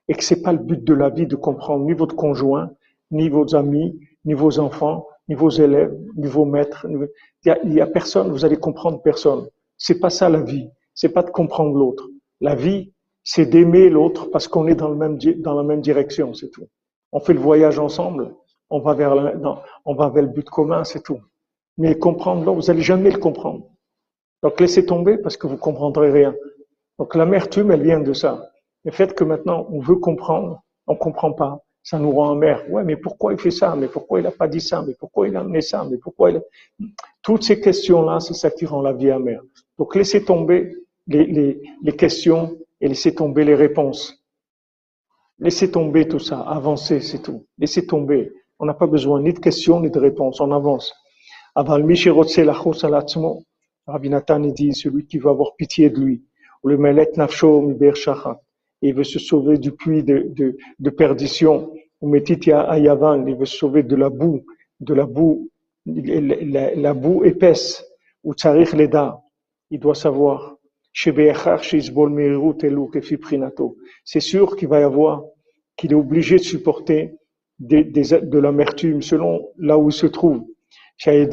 et 0.08 0.14
que 0.14 0.24
c'est 0.24 0.42
pas 0.42 0.52
le 0.52 0.60
but 0.60 0.84
de 0.84 0.94
la 0.94 1.10
vie 1.10 1.28
de 1.28 1.36
comprendre 1.36 1.86
ni 1.86 1.94
votre 1.94 2.16
conjoint, 2.16 2.72
ni 3.12 3.30
vos 3.30 3.56
amis, 3.56 4.00
ni 4.26 4.34
vos 4.34 4.60
enfants, 4.60 5.08
ni 5.28 5.36
vos 5.36 5.50
élèves, 5.50 5.96
ni 6.16 6.28
vos 6.28 6.46
maîtres. 6.46 6.88
Il 7.44 7.74
y 7.74 7.82
a, 7.82 7.88
personne, 7.88 8.32
vous 8.32 8.46
allez 8.46 8.58
comprendre 8.58 9.02
personne. 9.02 9.48
C'est 9.78 10.00
pas 10.00 10.10
ça 10.10 10.28
la 10.28 10.42
vie. 10.42 10.70
C'est 10.96 11.10
pas 11.10 11.24
de 11.24 11.30
comprendre 11.30 11.78
l'autre. 11.78 12.08
La 12.42 12.56
vie, 12.56 12.94
c'est 13.24 13.46
d'aimer 13.46 13.90
l'autre 13.90 14.30
parce 14.32 14.48
qu'on 14.48 14.68
est 14.68 14.76
dans, 14.76 14.90
le 14.90 14.96
même, 14.96 15.18
dans 15.18 15.56
la 15.56 15.64
même 15.64 15.82
direction, 15.82 16.34
c'est 16.34 16.50
tout. 16.50 16.68
On 17.12 17.20
fait 17.20 17.34
le 17.34 17.40
voyage 17.40 17.80
ensemble, 17.80 18.36
on 18.70 18.80
va 18.80 18.94
vers, 18.94 19.14
on 19.86 19.96
va 19.96 20.10
vers 20.10 20.24
le 20.24 20.30
but 20.30 20.50
commun, 20.50 20.84
c'est 20.84 21.04
tout. 21.04 21.20
Mais 21.78 21.98
comprendre 21.98 22.44
l'autre, 22.44 22.62
vous 22.62 22.72
allez 22.72 22.82
jamais 22.82 23.12
le 23.12 23.20
comprendre. 23.20 23.68
Donc 24.44 24.60
laissez 24.60 24.86
tomber 24.86 25.18
parce 25.18 25.38
que 25.38 25.48
vous 25.48 25.58
comprendrez 25.58 26.12
rien. 26.12 26.36
Donc 26.98 27.16
l'amertume, 27.16 27.72
elle 27.72 27.84
vient 27.84 28.00
de 28.00 28.14
ça. 28.14 28.50
Le 28.86 28.92
fait 28.92 29.14
que 29.14 29.24
maintenant 29.24 29.68
on 29.70 29.80
veut 29.80 29.98
comprendre, 29.98 30.62
on 30.88 30.96
comprend 30.96 31.34
pas. 31.34 31.60
Ça 31.82 31.98
nous 31.98 32.12
rend 32.12 32.32
amer. 32.32 32.64
Ouais, 32.70 32.84
mais 32.84 32.98
pourquoi 32.98 33.34
il 33.34 33.40
fait 33.40 33.52
ça? 33.52 33.76
Mais 33.76 33.88
pourquoi 33.88 34.20
il 34.20 34.28
a 34.28 34.32
pas 34.32 34.48
dit 34.48 34.62
ça? 34.62 34.84
Mais 34.86 34.94
pourquoi 34.94 35.28
il 35.28 35.36
a 35.36 35.40
amené 35.40 35.62
ça? 35.62 35.86
Mais 35.90 35.98
pourquoi 35.98 36.32
il 36.32 36.42
Toutes 37.22 37.44
ces 37.44 37.60
questions-là, 37.60 38.20
c'est 38.20 38.34
ça 38.34 38.52
qui 38.52 38.66
rend 38.66 38.82
la 38.82 38.94
vie 38.94 39.10
amère. 39.10 39.42
Donc 39.78 39.96
laissez 39.96 40.24
tomber 40.24 40.76
les, 41.08 41.26
les, 41.26 41.62
les 41.82 41.96
questions 41.96 42.58
et 42.82 42.88
laissez 42.88 43.16
tomber 43.16 43.46
les 43.46 43.56
réponses. 43.56 44.20
Laissez 45.40 45.72
tomber 45.72 46.06
tout 46.08 46.20
ça, 46.20 46.42
avancez, 46.42 47.00
c'est 47.00 47.22
tout. 47.22 47.46
Laissez 47.58 47.88
tomber. 47.88 48.34
On 48.60 48.66
n'a 48.66 48.74
pas 48.74 48.88
besoin 48.88 49.22
ni 49.22 49.32
de 49.32 49.40
questions 49.40 49.80
ni 49.80 49.90
de 49.90 50.00
réponses, 50.00 50.42
on 50.42 50.52
avance. 50.52 50.94
Aval 51.56 51.86
Rabbi 53.90 54.10
Nathan 54.10 54.40
dit 54.40 54.74
celui 54.74 55.06
qui 55.06 55.18
veut 55.18 55.30
avoir 55.30 55.56
pitié 55.56 55.90
de 55.90 56.00
lui. 56.00 56.24
Le 56.64 56.78
Melet 56.78 57.12
Nafsho 57.16 57.74
Il 58.82 58.94
veut 58.94 59.04
se 59.04 59.20
sauver 59.20 59.58
du 59.58 59.72
puits 59.72 60.04
de, 60.04 60.28
de, 60.30 60.58
de 60.80 60.90
perdition. 60.90 61.74
Ayavan, 62.02 63.28
il 63.28 63.36
veut 63.36 63.46
se 63.46 63.58
sauver 63.58 63.84
de 63.84 63.96
la 63.96 64.10
boue, 64.10 64.46
de 64.80 64.94
la 64.94 65.06
boue, 65.06 65.50
la, 65.86 66.94
boue 66.94 67.26
épaisse. 67.26 67.86
Ou 68.24 68.34
Tsarich 68.34 68.74
Leda, 68.74 69.22
il 69.70 69.80
doit 69.80 69.96
savoir. 69.96 70.56
C'est 70.94 71.80
sûr 74.20 74.56
qu'il 74.56 74.68
va 74.68 74.80
y 74.80 74.84
avoir, 74.84 75.24
qu'il 75.78 75.92
est 75.92 75.96
obligé 75.96 76.38
de 76.38 76.44
supporter 76.44 77.16
des, 77.60 77.84
des, 77.84 78.22
de 78.22 78.40
l'amertume 78.40 79.02
selon 79.02 79.50
là 79.58 79.78
où 79.78 79.90
il 79.90 79.94
se 79.94 80.08
trouve. 80.08 80.46
Que 81.02 81.28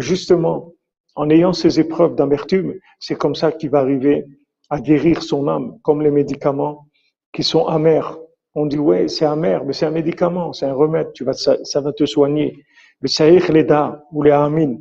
justement, 0.00 0.72
en 1.14 1.30
ayant 1.30 1.52
ces 1.52 1.78
épreuves 1.78 2.16
d'amertume, 2.16 2.74
c'est 2.98 3.14
comme 3.14 3.34
ça 3.34 3.52
qu'il 3.52 3.70
va 3.70 3.78
arriver 3.78 4.24
à 4.70 4.80
guérir 4.80 5.22
son 5.22 5.46
âme, 5.48 5.78
comme 5.82 6.02
les 6.02 6.10
médicaments 6.10 6.88
qui 7.32 7.44
sont 7.44 7.66
amers. 7.66 8.18
On 8.54 8.66
dit, 8.66 8.78
ouais, 8.78 9.06
c'est 9.06 9.24
amer, 9.24 9.64
mais 9.64 9.72
c'est 9.72 9.86
un 9.86 9.90
médicament, 9.90 10.52
c'est 10.52 10.66
un 10.66 10.74
remède, 10.74 11.12
tu 11.12 11.24
vas, 11.24 11.32
ça, 11.32 11.56
ça 11.64 11.80
va 11.80 11.92
te 11.92 12.06
soigner. 12.06 12.64
Le 13.00 13.08
saïch 13.08 13.48
leda, 13.48 14.04
ou 14.12 14.22
les 14.22 14.32
amin, 14.32 14.78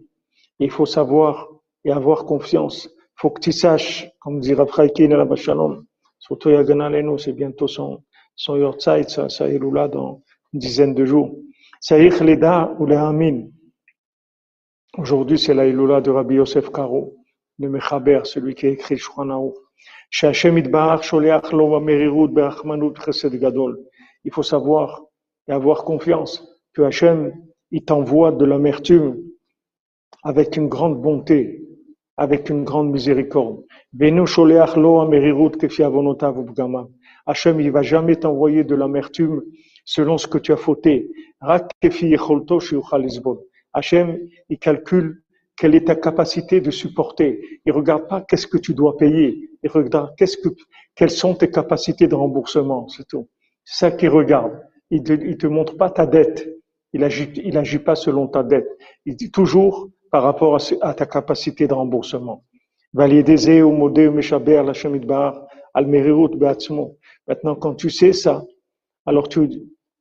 il 0.59 0.71
faut 0.71 0.85
savoir 0.85 1.47
et 1.85 1.91
avoir 1.91 2.25
confiance. 2.25 2.85
Il 2.85 3.21
faut 3.21 3.29
que 3.29 3.39
tu 3.39 3.51
saches, 3.51 4.09
comme 4.19 4.39
dit 4.39 4.53
Raphaïkin 4.53 5.09
et 5.09 5.09
la 5.09 5.35
Shalom, 5.35 5.85
surtout 6.19 6.49
Yaganaleno, 6.49 7.17
c'est 7.17 7.33
bientôt 7.33 7.67
son, 7.67 8.03
son 8.35 8.55
Yortzeit, 8.55 9.09
ça, 9.09 9.29
ça 9.29 9.47
est 9.47 9.59
là 9.59 9.87
dans 9.87 10.21
une 10.53 10.59
dizaine 10.59 10.93
de 10.93 11.05
jours. 11.05 11.35
Saïch 11.79 12.19
Leda 12.19 12.75
ou 12.79 12.85
les 12.85 12.95
Amin. 12.95 13.47
Aujourd'hui, 14.97 15.39
c'est 15.39 15.53
la 15.53 15.65
Iloula 15.65 16.01
de 16.01 16.11
Rabbi 16.11 16.35
Yosef 16.35 16.69
Karo, 16.69 17.15
le 17.59 17.69
Mechaber, 17.69 18.21
celui 18.25 18.55
qui 18.55 18.67
a 18.67 18.69
écrit 18.69 18.97
Shouchanao. 18.97 19.53
Il 24.23 24.31
faut 24.31 24.43
savoir 24.43 25.01
et 25.47 25.51
avoir 25.51 25.83
confiance 25.85 26.45
que 26.73 26.81
Hachem, 26.81 27.33
il 27.71 27.85
t'envoie 27.85 28.33
de 28.33 28.43
l'amertume 28.43 29.23
avec 30.23 30.57
une 30.57 30.67
grande 30.67 31.01
bonté, 31.01 31.63
avec 32.17 32.49
une 32.49 32.65
grande 32.65 32.91
miséricorde. 32.91 33.63
Hachem, 37.25 37.61
il 37.61 37.71
va 37.71 37.81
jamais 37.81 38.15
t'envoyer 38.17 38.63
de 38.65 38.75
l'amertume 38.75 39.41
selon 39.85 40.17
ce 40.17 40.27
que 40.27 40.37
tu 40.37 40.51
as 40.53 40.57
fauté. 40.57 41.09
Hachem, 43.73 44.19
il 44.49 44.59
calcule 44.59 45.23
quelle 45.55 45.75
est 45.75 45.85
ta 45.85 45.95
capacité 45.95 46.61
de 46.61 46.71
supporter. 46.71 47.39
Il 47.65 47.71
regarde 47.71 48.07
pas 48.07 48.21
qu'est-ce 48.21 48.47
que 48.47 48.57
tu 48.57 48.73
dois 48.73 48.97
payer. 48.97 49.49
Il 49.63 49.69
regarde 49.69 50.13
qu'est-ce 50.17 50.37
que, 50.37 50.49
quelles 50.95 51.11
sont 51.11 51.35
tes 51.35 51.49
capacités 51.49 52.07
de 52.07 52.15
remboursement. 52.15 52.87
C'est 52.87 53.07
tout. 53.07 53.29
C'est 53.63 53.85
ça 53.85 53.91
qu'il 53.91 54.09
regarde. 54.09 54.59
Il 54.89 55.03
te, 55.03 55.13
te 55.13 55.47
montre 55.47 55.77
pas 55.77 55.89
ta 55.89 56.05
dette. 56.05 56.49
Il 56.93 57.03
agit, 57.03 57.31
il 57.35 57.57
agit 57.57 57.79
pas 57.79 57.95
selon 57.95 58.27
ta 58.27 58.43
dette. 58.43 58.67
Il 59.05 59.15
dit 59.15 59.31
toujours, 59.31 59.89
par 60.11 60.23
rapport 60.23 60.57
à, 60.81 60.93
ta 60.93 61.05
capacité 61.05 61.67
de 61.67 61.73
remboursement. 61.73 62.43
Maintenant, 67.27 67.55
quand 67.55 67.75
tu 67.75 67.89
sais 67.89 68.11
ça, 68.11 68.43
alors 69.05 69.29
tu, 69.29 69.49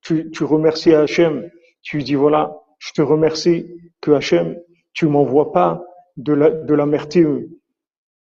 tu, 0.03 0.31
tu 0.31 0.45
remercies 0.45 0.95
Hachem. 0.95 1.51
Tu 1.83 2.03
dis 2.03 2.15
voilà, 2.15 2.57
je 2.79 2.93
te 2.93 3.03
remercie 3.03 3.67
que 4.01 4.11
Hachem, 4.13 4.57
tu 4.93 5.07
m'envoies 5.07 5.53
pas 5.53 5.83
de 6.17 6.75
l'amertume 6.75 7.47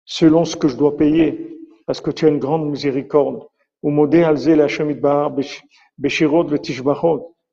selon 0.05 0.45
ce 0.45 0.55
que 0.55 0.67
je 0.67 0.75
dois 0.75 0.97
payer, 0.97 1.57
parce 1.85 2.01
que 2.01 2.11
tu 2.11 2.25
as 2.25 2.29
une 2.29 2.39
grande 2.39 2.69
miséricorde. 2.69 3.47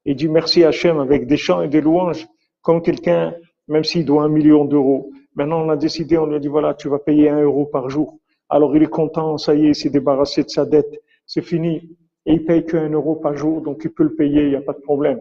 Et 0.07 0.15
dis 0.15 0.29
merci 0.29 0.65
Hachem 0.65 1.01
avec 1.01 1.27
des 1.27 1.37
chants 1.37 1.63
et 1.63 1.69
des 1.69 1.81
louanges, 1.81 2.27
comme 2.63 2.83
quelqu'un 2.83 3.35
même 3.71 3.85
s'il 3.85 4.05
doit 4.05 4.25
un 4.25 4.29
million 4.29 4.65
d'euros. 4.65 5.11
Maintenant, 5.37 5.65
on 5.65 5.71
a 5.71 5.77
décidé, 5.77 6.19
on 6.19 6.27
lui 6.27 6.35
a 6.35 6.39
dit, 6.41 6.49
voilà, 6.49 6.75
tu 6.75 6.89
vas 6.89 6.99
payer 6.99 7.31
un 7.31 7.41
euro 7.41 7.67
par 7.67 7.89
jour. 7.89 8.19
Alors, 8.49 8.77
il 8.77 8.83
est 8.83 8.91
content, 8.91 9.39
ça 9.39 9.55
y 9.55 9.65
est, 9.65 9.69
il 9.69 9.75
s'est 9.77 9.91
débarrassé 9.91 10.43
de 10.43 10.49
sa 10.49 10.67
dette. 10.67 11.01
C'est 11.25 11.41
fini. 11.41 11.97
Et 12.31 12.35
il 12.35 12.45
paye 12.45 12.65
qu'un 12.65 12.89
euro 12.91 13.17
par 13.17 13.37
jour, 13.37 13.61
donc 13.61 13.81
il 13.83 13.91
peut 13.91 14.05
le 14.05 14.15
payer, 14.15 14.43
il 14.43 14.51
n'y 14.51 14.55
a 14.55 14.61
pas 14.61 14.73
de 14.73 14.79
problème. 14.79 15.21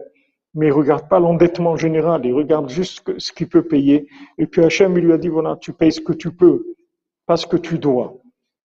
Mais 0.54 0.68
il 0.68 0.72
regarde 0.72 1.08
pas 1.08 1.18
l'endettement 1.18 1.76
général, 1.76 2.24
il 2.24 2.32
regarde 2.32 2.68
juste 2.68 3.18
ce 3.18 3.32
qu'il 3.32 3.48
peut 3.48 3.64
payer. 3.64 4.06
Et 4.38 4.46
puis 4.46 4.62
Hachem, 4.62 4.96
il 4.96 5.06
lui 5.06 5.12
a 5.12 5.18
dit, 5.18 5.26
voilà, 5.26 5.56
tu 5.60 5.72
payes 5.72 5.90
ce 5.90 6.00
que 6.00 6.12
tu 6.12 6.30
peux, 6.30 6.64
pas 7.26 7.36
ce 7.36 7.48
que 7.48 7.56
tu 7.56 7.80
dois. 7.80 8.16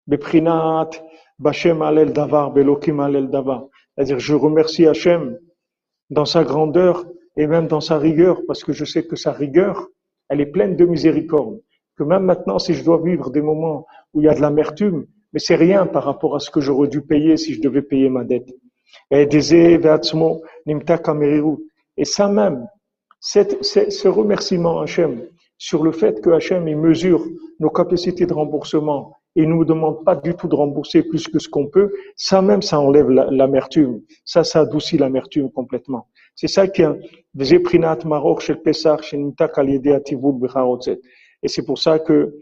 Beprinat, 0.06 0.92
Bachem 1.40 1.82
alel 1.82 2.14
davar, 2.14 2.52
belokim 2.52 3.00
alel 3.00 3.32
davar. 3.32 3.66
C'est-à-dire, 3.96 4.20
je 4.20 4.36
remercie 4.36 4.86
Hachem 4.86 5.40
dans 6.12 6.26
sa 6.26 6.44
grandeur 6.44 7.04
et 7.38 7.48
même 7.48 7.66
dans 7.66 7.82
sa 7.82 7.98
rigueur, 7.98 8.42
parce 8.46 8.64
que 8.64 8.74
je 8.74 8.86
sais 8.86 9.08
que 9.08 9.16
sa 9.16 9.32
rigueur, 9.32 9.88
elle 10.30 10.40
est 10.40 10.52
pleine 10.52 10.76
de 10.76 10.86
miséricorde. 10.86 11.60
Que 11.98 12.04
même 12.04 12.26
maintenant, 12.26 12.60
si 12.60 12.76
je 12.76 12.84
dois 12.84 13.02
vivre 13.02 13.32
des 13.32 13.42
moments 13.42 13.88
où 14.14 14.22
il 14.22 14.26
y 14.26 14.30
a 14.30 14.36
de 14.36 14.42
l'amertume, 14.42 15.08
mais 15.36 15.40
c'est 15.40 15.56
rien 15.56 15.86
par 15.86 16.06
rapport 16.06 16.34
à 16.38 16.40
ce 16.40 16.50
que 16.50 16.62
j'aurais 16.62 16.88
dû 16.88 17.02
payer 17.02 17.36
si 17.36 17.54
je 17.54 17.62
devais 17.62 17.82
payer 17.82 18.08
ma 18.08 18.24
dette. 18.24 18.56
Et 19.12 19.28
ça 22.06 22.30
même, 22.30 22.68
ce 23.20 24.08
remerciement 24.08 24.80
Hachem 24.80 25.28
sur 25.58 25.84
le 25.84 25.92
fait 25.92 26.22
que 26.22 26.30
Hachem 26.30 26.64
mesure 26.76 27.28
nos 27.60 27.70
capacités 27.70 28.26
de 28.26 28.34
remboursement 28.34 29.12
et 29.36 29.46
nous 29.46 29.66
demande 29.66 30.06
pas 30.06 30.16
du 30.16 30.36
tout 30.36 30.48
de 30.48 30.56
rembourser 30.56 31.04
plus 31.04 31.28
que 31.28 31.40
ce 31.40 31.50
qu'on 31.50 31.68
peut, 31.68 31.92
ça 32.16 32.42
même, 32.42 32.62
ça 32.62 32.80
enlève 32.80 33.10
l'amertume. 33.10 34.00
Ça, 34.24 34.46
ça 34.46 34.62
adoucit 34.62 34.98
l'amertume 34.98 35.52
complètement. 35.52 36.08
C'est 36.34 36.48
ça 36.48 36.70
qui 36.70 36.82
est 36.82 36.88
et 41.44 41.48
c'est 41.50 41.66
pour 41.66 41.78
ça 41.78 42.00
que 42.00 42.34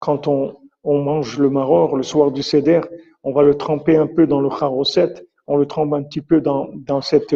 quand 0.00 0.26
on, 0.26 0.56
on 0.84 1.02
mange 1.02 1.38
le 1.38 1.50
maror 1.50 1.96
le 1.96 2.02
soir 2.02 2.30
du 2.30 2.42
seder, 2.42 2.80
on 3.22 3.32
va 3.32 3.42
le 3.42 3.56
tremper 3.56 3.96
un 3.96 4.06
peu 4.06 4.26
dans 4.26 4.40
le 4.40 4.50
charoset, 4.50 5.14
on 5.46 5.56
le 5.56 5.66
trempe 5.66 5.92
un 5.94 6.02
petit 6.02 6.20
peu 6.20 6.40
dans, 6.40 6.68
dans 6.74 7.00
cette, 7.00 7.34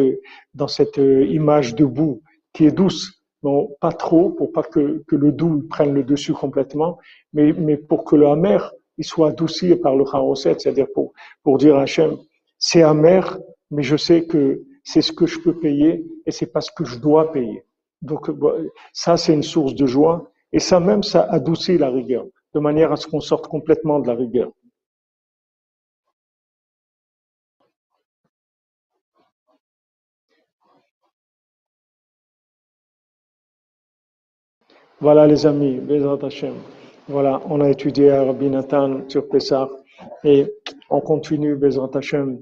dans 0.53 0.67
cette 0.67 0.97
image 0.97 1.75
de 1.75 1.85
boue 1.85 2.21
qui 2.53 2.65
est 2.65 2.71
douce. 2.71 3.13
Non, 3.43 3.69
pas 3.79 3.91
trop, 3.91 4.31
pour 4.31 4.51
pas 4.51 4.63
que, 4.63 5.03
que 5.07 5.15
le 5.15 5.31
doux 5.31 5.63
prenne 5.69 5.93
le 5.93 6.03
dessus 6.03 6.33
complètement, 6.33 6.97
mais, 7.33 7.53
mais 7.53 7.77
pour 7.77 8.03
que 8.03 8.15
le 8.15 8.27
amer, 8.27 8.73
il 8.97 9.05
soit 9.05 9.29
adouci 9.29 9.75
par 9.75 9.95
le 9.95 10.05
charoset, 10.05 10.55
c'est-à-dire 10.57 10.87
pour, 10.93 11.13
pour 11.43 11.57
dire 11.59 11.75
à 11.75 11.83
Hachem, 11.83 12.17
c'est 12.57 12.81
amer, 12.81 13.37
mais 13.69 13.83
je 13.83 13.95
sais 13.95 14.25
que 14.25 14.63
c'est 14.83 15.03
ce 15.03 15.11
que 15.11 15.27
je 15.27 15.39
peux 15.39 15.59
payer 15.59 16.03
et 16.25 16.31
c'est 16.31 16.51
pas 16.51 16.61
ce 16.61 16.71
que 16.71 16.83
je 16.83 16.97
dois 16.97 17.31
payer. 17.31 17.63
Donc, 18.01 18.31
ça, 18.91 19.17
c'est 19.17 19.33
une 19.33 19.43
source 19.43 19.75
de 19.75 19.85
joie 19.85 20.31
et 20.51 20.59
ça 20.59 20.79
même, 20.79 21.03
ça 21.03 21.21
adoucit 21.23 21.77
la 21.77 21.89
rigueur, 21.89 22.25
de 22.53 22.59
manière 22.59 22.91
à 22.91 22.95
ce 22.95 23.07
qu'on 23.07 23.21
sorte 23.21 23.47
complètement 23.47 23.99
de 23.99 24.07
la 24.07 24.15
rigueur. 24.15 24.51
Voilà 34.99 35.27
les 35.27 35.45
amis, 35.45 35.77
Bezrat 35.77 36.25
Hashem. 36.25 36.55
Voilà, 37.07 37.39
on 37.45 37.61
a 37.61 37.69
étudié 37.69 38.09
à 38.09 38.23
Rabbi 38.23 38.49
Nathan 38.49 39.07
sur 39.07 39.29
Pessah 39.29 39.69
et 40.23 40.51
on 40.89 41.01
continue 41.01 41.55
Bezrat 41.55 41.91
Hashem. 41.93 42.41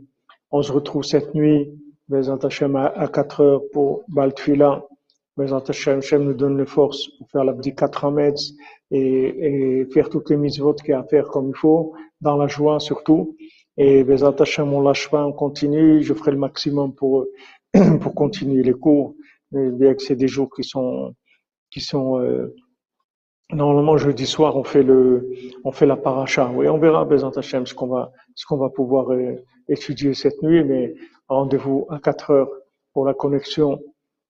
On 0.51 0.61
se 0.61 0.71
retrouve 0.71 1.03
cette 1.03 1.35
nuit, 1.35 1.69
Bezrat 2.07 2.39
Hashem, 2.43 2.77
à 2.77 3.09
4 3.09 3.41
heures 3.41 3.61
pour 3.73 4.05
Baltfila. 4.07 4.85
Bezrat 5.35 5.63
Hashem, 5.67 5.97
Hashem 5.97 6.23
nous 6.23 6.33
donne 6.33 6.57
les 6.57 6.65
forces 6.65 7.09
pour 7.17 7.29
faire 7.29 7.43
l'abdi 7.43 7.75
4 7.75 8.05
Hametz 8.05 8.53
et, 8.91 9.81
et 9.81 9.85
faire 9.85 10.09
toutes 10.09 10.29
les 10.29 10.37
mitzvot 10.37 10.73
qu'il 10.75 10.89
y 10.89 10.93
a 10.93 10.99
à 10.99 11.03
faire 11.03 11.27
comme 11.27 11.49
il 11.49 11.55
faut, 11.55 11.93
dans 12.21 12.37
la 12.37 12.47
joie 12.47 12.79
surtout. 12.79 13.35
Et 13.77 14.03
Bezrat 14.03 14.35
Hashem, 14.39 14.71
on 14.73 14.81
lâche 14.81 15.09
pas, 15.09 15.25
on 15.25 15.33
continue. 15.33 16.01
Je 16.01 16.13
ferai 16.13 16.31
le 16.31 16.37
maximum 16.37 16.93
pour, 16.93 17.25
pour 18.01 18.15
continuer 18.15 18.63
les 18.63 18.73
cours. 18.73 19.15
bien 19.51 19.93
que 19.95 20.01
c'est 20.01 20.15
des 20.15 20.27
jours 20.27 20.49
qui 20.55 20.63
sont 20.63 21.13
qui 21.71 21.81
sont 21.81 22.19
euh, 22.19 22.55
normalement 23.51 23.97
jeudi 23.97 24.25
soir 24.25 24.55
on 24.55 24.63
fait 24.63 24.83
le 24.83 25.29
on 25.63 25.71
fait 25.71 25.85
la 25.85 25.97
paracha. 25.97 26.49
Oui, 26.55 26.67
on 26.69 26.77
verra 26.77 27.03
Bézant 27.05 27.31
Hachem 27.31 27.65
ce 27.65 27.73
qu'on 27.73 27.87
va 27.87 28.11
ce 28.35 28.45
qu'on 28.45 28.57
va 28.57 28.69
pouvoir 28.69 29.11
euh, 29.11 29.35
étudier 29.67 30.13
cette 30.13 30.41
nuit, 30.41 30.63
mais 30.63 30.93
rendez-vous 31.27 31.85
à 31.89 31.99
4 31.99 32.31
heures 32.31 32.51
pour 32.93 33.05
la 33.05 33.13
connexion 33.13 33.81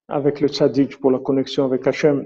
avec 0.08 0.40
le 0.40 0.48
tzaddik, 0.48 1.00
pour 1.00 1.12
la 1.12 1.20
connexion 1.20 1.66
avec 1.66 1.86
Hachem, 1.86 2.26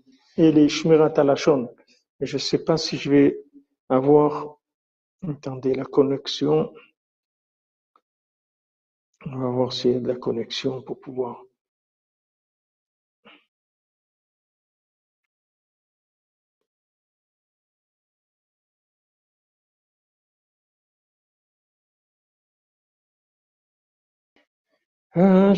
et 0.41 0.51
les 0.51 0.69
Shmirat 0.69 1.13
Alashon. 1.17 1.69
Je 2.19 2.35
ne 2.35 2.39
sais 2.39 2.63
pas 2.63 2.75
si 2.75 2.97
je 2.97 3.11
vais 3.11 3.37
avoir. 3.89 4.57
Attendez 5.27 5.75
la 5.75 5.85
connexion. 5.85 6.73
On 9.25 9.37
va 9.37 9.49
voir 9.49 9.73
s'il 9.73 9.91
y 9.91 9.95
a 9.95 9.99
de 9.99 10.07
la 10.07 10.15
connexion 10.15 10.81
pour 10.81 10.99
pouvoir. 10.99 11.43
Ah, 25.15 25.53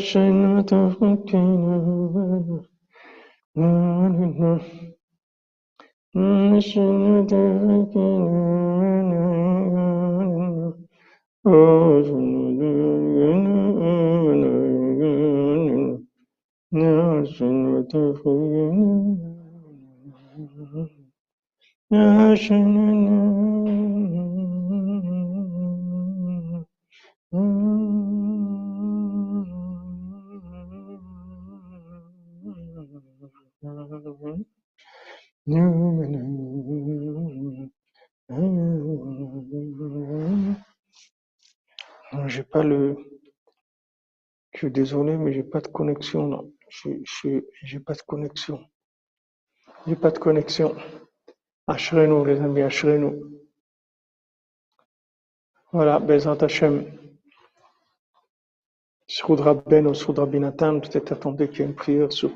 Mm-hmm. 3.56 4.74
J'ai 42.28 42.44
pas 42.44 42.64
le. 42.64 42.98
Je 44.54 44.58
suis 44.58 44.72
désolé, 44.72 45.18
mais 45.18 45.34
j'ai 45.34 45.44
pas 45.44 45.62
de 45.62 45.68
connexion 45.68 46.28
là. 46.30 46.42
Je, 46.70 46.90
je, 47.04 47.42
j'ai 47.62 47.80
pas 47.80 47.94
de 47.94 48.02
connexion. 48.02 48.60
J'ai 49.86 49.96
pas 49.96 50.12
de 50.12 50.20
connexion. 50.20 50.76
Ashrenu, 51.68 52.26
les 52.26 52.40
amis, 52.42 52.62
Ashrenu. 52.62 53.22
Voilà, 55.72 56.00
Bezat 56.00 56.44
Hashem. 56.44 57.03
Soudra 59.08 59.54
Ben 59.54 59.86
ou 59.88 59.94
Soudra 59.94 60.26
Binatan, 60.26 60.80
peut-être 60.80 61.12
attendez 61.12 61.50
qu'il 61.50 61.60
y 61.60 61.62
ait 61.64 61.66
une 61.68 61.76
prière 61.76 62.12
sur 62.12 62.32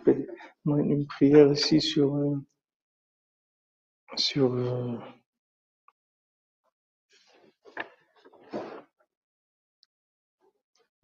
une 0.65 1.07
prière 1.07 1.51
ici 1.51 1.79
sur 1.79 2.15
euh, 2.15 2.35
sur 4.17 4.53
euh, 4.53 4.97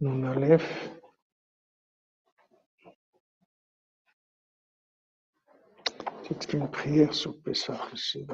Nun 0.00 0.24
Aleph. 0.24 0.90
C'est 6.28 6.52
une 6.54 6.70
prière 6.70 7.14
sur 7.14 7.40
Pessah 7.42 7.88
ici. 7.92 8.26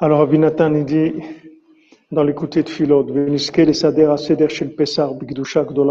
Alors 0.00 0.20
Abinatan 0.20 0.74
il 0.74 0.84
dit 0.84 1.12
dans 2.12 2.22
l'écouté 2.22 2.62
de 2.62 2.68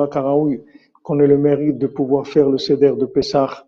Karaoui, 0.08 0.62
qu'on 1.04 1.20
ait 1.20 1.28
le 1.28 1.38
mérite 1.38 1.78
de 1.78 1.88
pouvoir 1.88 2.26
faire 2.26 2.50
le 2.50 2.58
Seder 2.58 2.94
de 2.98 3.06
Pessar 3.06 3.68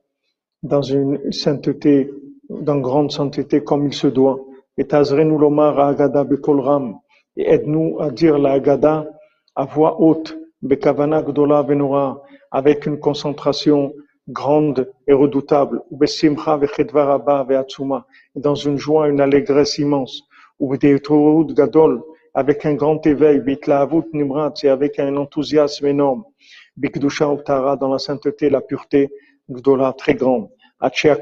dans 0.64 0.82
une 0.82 1.30
sainteté, 1.34 2.10
dans 2.50 2.78
grande 2.80 3.12
sainteté 3.12 3.66
comme 3.66 3.88
il 3.88 3.94
se 3.94 4.08
doit. 4.08 4.40
Et 4.78 4.86
Tazrenu 4.86 5.38
Lomar 5.38 5.78
Agada 5.78 6.24
Bekolram, 6.24 6.96
et 7.36 7.52
aide-nous 7.52 7.98
à 8.00 8.10
dire 8.10 8.40
la 8.40 8.54
Agada 8.54 9.10
à 9.58 9.66
voix 9.66 10.00
haute, 10.00 10.38
Bekavana 10.62 11.22
Gdola 11.22 11.64
Venora, 11.64 12.24
avec 12.50 12.86
une 12.86 12.98
concentration 12.98 13.94
grande 14.30 14.90
et 15.06 15.12
redoutable, 15.12 15.82
Besimcha 15.92 16.56
Vechedvar 16.56 17.10
Abba 17.12 17.44
Veatsuma, 17.44 18.06
dans 18.36 18.56
une 18.56 18.78
joie, 18.78 19.10
une 19.10 19.20
allégresse 19.20 19.80
immense 19.80 20.29
ou 20.60 21.46
gadol, 21.46 22.04
avec 22.34 22.66
un 22.66 22.76
grand 22.76 23.06
éveil, 23.06 23.40
bitlaavut 23.40 24.06
nimrat, 24.14 24.54
et 24.64 24.70
avec 24.70 25.00
un 25.00 25.16
enthousiasme 25.18 25.88
énorme. 25.88 26.24
Bikdusha 26.78 27.32
Uttara, 27.34 27.76
dans 27.76 27.90
la 27.90 28.00
sainteté, 28.00 28.50
la 28.50 28.62
pureté, 28.62 29.10
Gdola, 29.50 29.94
très 29.94 30.14
grande. 30.14 30.50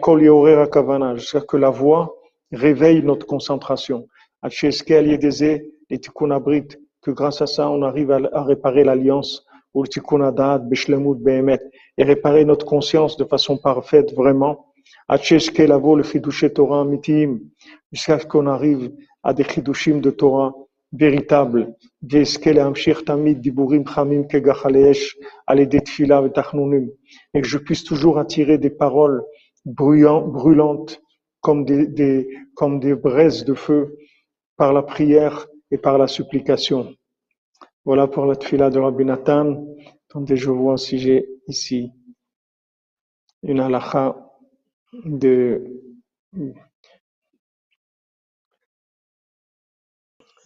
Kol 0.02 0.22
Yorera 0.22 0.68
Kavana, 0.68 1.16
jusqu'à 1.16 1.42
que 1.42 1.58
la 1.58 1.70
voix 1.70 2.16
réveille 2.52 3.02
notre 3.04 3.26
concentration. 3.26 4.08
Acheskel 4.42 5.08
Yedeze, 5.08 5.62
les 5.90 6.00
Tikkun 6.00 6.32
Abrit, 6.32 6.68
que 7.02 7.12
grâce 7.12 7.42
à 7.42 7.48
ça, 7.48 7.70
on 7.70 7.82
arrive 7.82 8.12
à, 8.12 8.44
réparer 8.44 8.84
l'alliance, 8.84 9.46
ou 9.74 9.86
Tikkun 9.88 10.22
Adat, 10.22 10.60
Beshlemut 10.60 11.18
Behemet, 11.18 11.62
et 11.98 12.04
réparer 12.04 12.46
notre 12.46 12.66
conscience 12.66 13.18
de 13.18 13.24
façon 13.24 13.58
parfaite, 13.58 14.14
vraiment. 14.14 14.68
Acheskel 15.08 15.72
Avo, 15.72 15.96
le 15.96 16.04
Fidushe 16.04 16.54
Torah 16.54 16.84
Mitim, 16.86 17.40
jusqu'à 17.92 18.20
ce 18.20 18.26
qu'on 18.26 18.46
arrive 18.46 18.92
à 19.28 19.34
des 19.34 19.44
Chidushim 19.44 20.00
de 20.00 20.10
Torah 20.10 20.56
véritable. 20.94 21.76
Et 22.02 22.24
que 27.42 27.48
je 27.48 27.58
puisse 27.58 27.84
toujours 27.84 28.20
attirer 28.20 28.58
des 28.58 28.70
paroles 28.70 29.22
brûlantes 29.66 31.02
comme 31.42 31.66
des, 31.66 32.30
comme 32.56 32.80
des 32.80 32.96
braises 32.96 33.44
de 33.44 33.54
feu 33.54 33.98
par 34.56 34.72
la 34.72 34.82
prière 34.82 35.48
et 35.72 35.78
par 35.78 35.98
la 35.98 36.08
supplication. 36.08 36.96
Voilà 37.84 38.08
pour 38.08 38.26
la 38.26 38.36
tfila 38.36 38.70
de 38.70 38.80
Rabbi 38.80 39.04
Nathan. 39.04 39.66
Attendez, 40.10 40.38
je 40.38 40.52
vois 40.52 40.78
si 40.78 41.00
j'ai 41.00 41.28
ici 41.48 41.92
une 43.44 43.60
halakha 43.60 44.16
de 45.04 45.82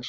Ah, 0.00 0.06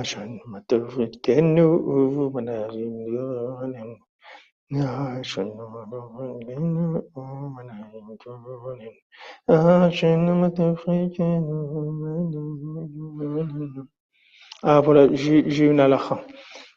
Ashan 0.00 0.40
Matavu 0.48 1.12
Tenu 1.22 1.68
Manarim 2.32 3.98
Ah 14.62 14.80
voilà, 14.80 15.08
j'ai 15.12 15.66
une 15.66 15.80
halakha 15.80 16.24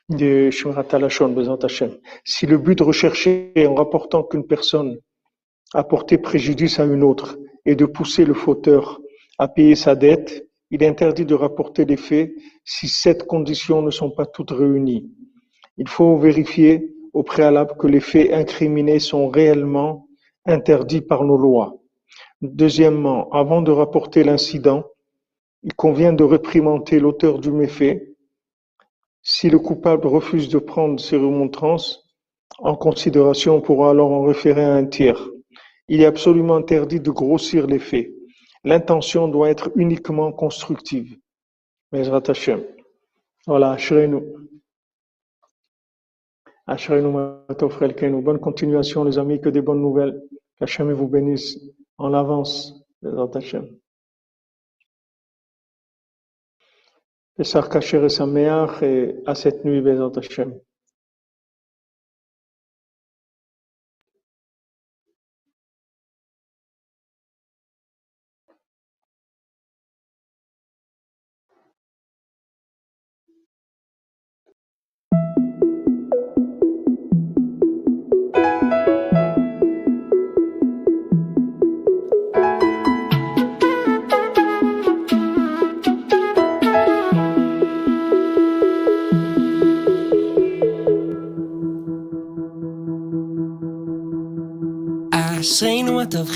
de 0.09 0.49
Shmirat 0.49 0.87
Alashon, 0.91 1.57
Hashem. 1.61 1.97
Si 2.23 2.45
le 2.45 2.57
but 2.57 2.81
recherché 2.81 3.51
est 3.55 3.65
en 3.65 3.75
rapportant 3.75 4.23
qu'une 4.23 4.45
personne 4.45 4.97
a 5.73 5.83
porté 5.83 6.17
préjudice 6.17 6.79
à 6.79 6.85
une 6.85 7.03
autre 7.03 7.37
et 7.65 7.75
de 7.75 7.85
pousser 7.85 8.25
le 8.25 8.33
fauteur 8.33 8.99
à 9.37 9.47
payer 9.47 9.75
sa 9.75 9.95
dette, 9.95 10.47
il 10.71 10.83
est 10.83 10.87
interdit 10.87 11.25
de 11.25 11.35
rapporter 11.35 11.85
les 11.85 11.97
faits 11.97 12.33
si 12.63 12.87
sept 12.87 13.25
conditions 13.25 13.81
ne 13.81 13.91
sont 13.91 14.11
pas 14.11 14.25
toutes 14.25 14.51
réunies. 14.51 15.11
Il 15.77 15.87
faut 15.87 16.17
vérifier 16.17 16.94
au 17.15 17.23
préalable 17.23 17.75
que 17.77 17.87
les 17.87 18.01
faits 18.01 18.33
incriminés 18.33 18.99
sont 18.99 19.29
réellement 19.29 20.05
interdits 20.45 21.01
par 21.01 21.23
nos 21.23 21.37
lois. 21.37 21.77
Deuxièmement, 22.41 23.29
avant 23.31 23.61
de 23.61 23.71
rapporter 23.71 24.25
l'incident, 24.25 24.83
il 25.63 25.73
convient 25.73 26.11
de 26.11 26.25
réprimander 26.25 26.99
l'auteur 26.99 27.39
du 27.39 27.51
méfait. 27.53 28.15
Si 29.23 29.49
le 29.49 29.59
coupable 29.59 30.07
refuse 30.07 30.49
de 30.49 30.59
prendre 30.59 30.99
ses 30.99 31.15
remontrances 31.15 32.03
en 32.59 32.75
considération, 32.75 33.55
on 33.55 33.61
pourra 33.61 33.91
alors 33.91 34.11
en 34.11 34.23
référer 34.23 34.65
à 34.65 34.73
un 34.73 34.85
tiers. 34.85 35.29
Il 35.87 36.01
est 36.01 36.05
absolument 36.05 36.57
interdit 36.57 36.99
de 36.99 37.11
grossir 37.11 37.65
les 37.65 37.79
faits. 37.79 38.11
L'intention 38.65 39.29
doit 39.29 39.49
être 39.49 39.71
uniquement 39.75 40.33
constructive. 40.33 41.15
Hashem. 41.93 42.61
Voilà. 43.47 43.71
Ashrenu 43.71 44.15
Matov 44.15 44.54
Bonne 46.67 48.39
continuation, 48.39 49.03
les 49.03 49.19
amis, 49.19 49.39
que 49.39 49.49
des 49.49 49.61
bonnes 49.61 49.81
nouvelles. 49.81 50.21
Qu'Hachem 50.57 50.91
vous 50.93 51.07
bénisse 51.07 51.59
en 51.97 52.13
avance. 52.13 52.73
Hashem. 53.03 53.67
Pesach 57.37 57.69
Kacher 57.69 58.03
et 58.05 58.83
et 58.83 59.15
à 59.25 59.35
cette 59.35 59.63
nuit, 59.63 59.81
Bezrat 59.81 60.17
Hashem. 60.17 60.59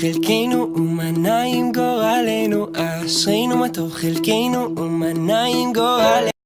חלקנו 0.00 0.72
ומנה 0.76 1.42
עם 1.42 1.72
גורלנו, 1.72 2.66
אשרינו 2.76 3.68
טוב 3.68 3.92
חלקנו 3.92 4.76
ומנה 4.76 5.44
עם 5.44 5.72
גורלנו. 5.72 6.39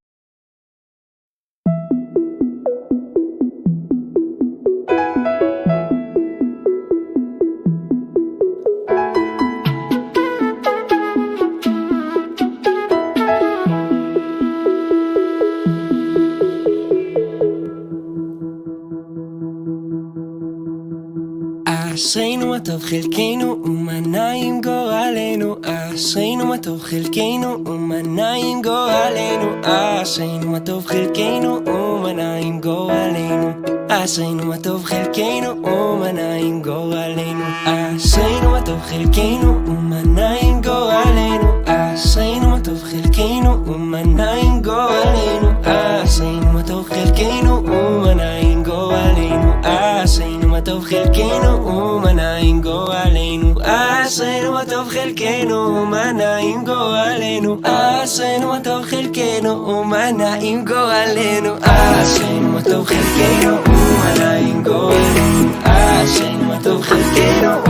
טוב 22.73 22.81
חלקנו 22.81 23.61
ומנה 23.65 24.31
עם 24.31 24.61
גורלנו 24.61 25.55
אשרינו 25.65 26.45
מה 26.45 26.57
טוב 26.57 26.81
חלקנו 26.81 27.65
ומנה 27.65 28.33
עם 28.33 28.61
גורלנו 28.61 29.47
אשרינו 29.63 30.51
מה 30.51 30.59
טוב 30.59 30.85
חלקנו 30.85 31.59
ומנה 31.65 32.35
עם 32.35 32.61
גורלנו 32.61 33.51
אשרינו 33.89 34.45
מה 34.45 34.57
טוב 34.57 34.83
חלקנו 34.83 35.63
ומנה 35.63 36.33
עם 36.33 36.61
גורלנו 36.61 37.43
אשרינו 37.65 38.51
מה 38.51 38.61
טוב 38.65 38.79
חלקנו 38.81 39.55
ומנה 39.67 40.35
עם 40.41 40.61
גורלנו 40.61 41.47
אשרינו 41.65 42.49
מה 42.49 42.59
טוב 42.63 42.83
חלקנו 42.83 43.65
ומנה 43.65 44.31
עם 44.31 44.61
גורלנו 44.61 45.51
אשרינו 45.63 46.53
מה 46.53 46.63
טוב 46.67 46.89
חלקנו 46.89 47.63
ומנה 47.63 48.37
עם 48.37 48.63
גורלנו 48.63 49.51
אשרינו 49.63 50.32
מה 50.64 50.70
טוב 50.70 50.84
חלקנו 50.84 51.66
ומנה 51.66 52.36
עם 52.36 52.60
גורלנו 52.60 53.54
אשרינו 53.62 54.52
מה 54.52 54.64
טוב 54.64 54.88
חלקנו 54.88 55.54
ומנה 55.54 56.36
עם 56.36 56.64
גורלנו 56.64 57.58
אשרינו 57.62 58.48
מה 58.48 58.60
טוב 58.64 58.82
חלקנו 58.82 59.68
ומנה 59.68 60.34
עם 60.40 60.64
גורלנו 60.64 61.54
אשרינו 61.60 62.48
מה 62.48 62.62
טוב 62.62 62.86
חלקנו 62.86 63.56
ומנה 63.66 64.36
עם 64.36 64.62
גורלנו 64.62 65.50
אשרינו 65.64 66.44
מה 66.44 66.58
טוב 66.62 66.82
חלקנו 66.82 67.63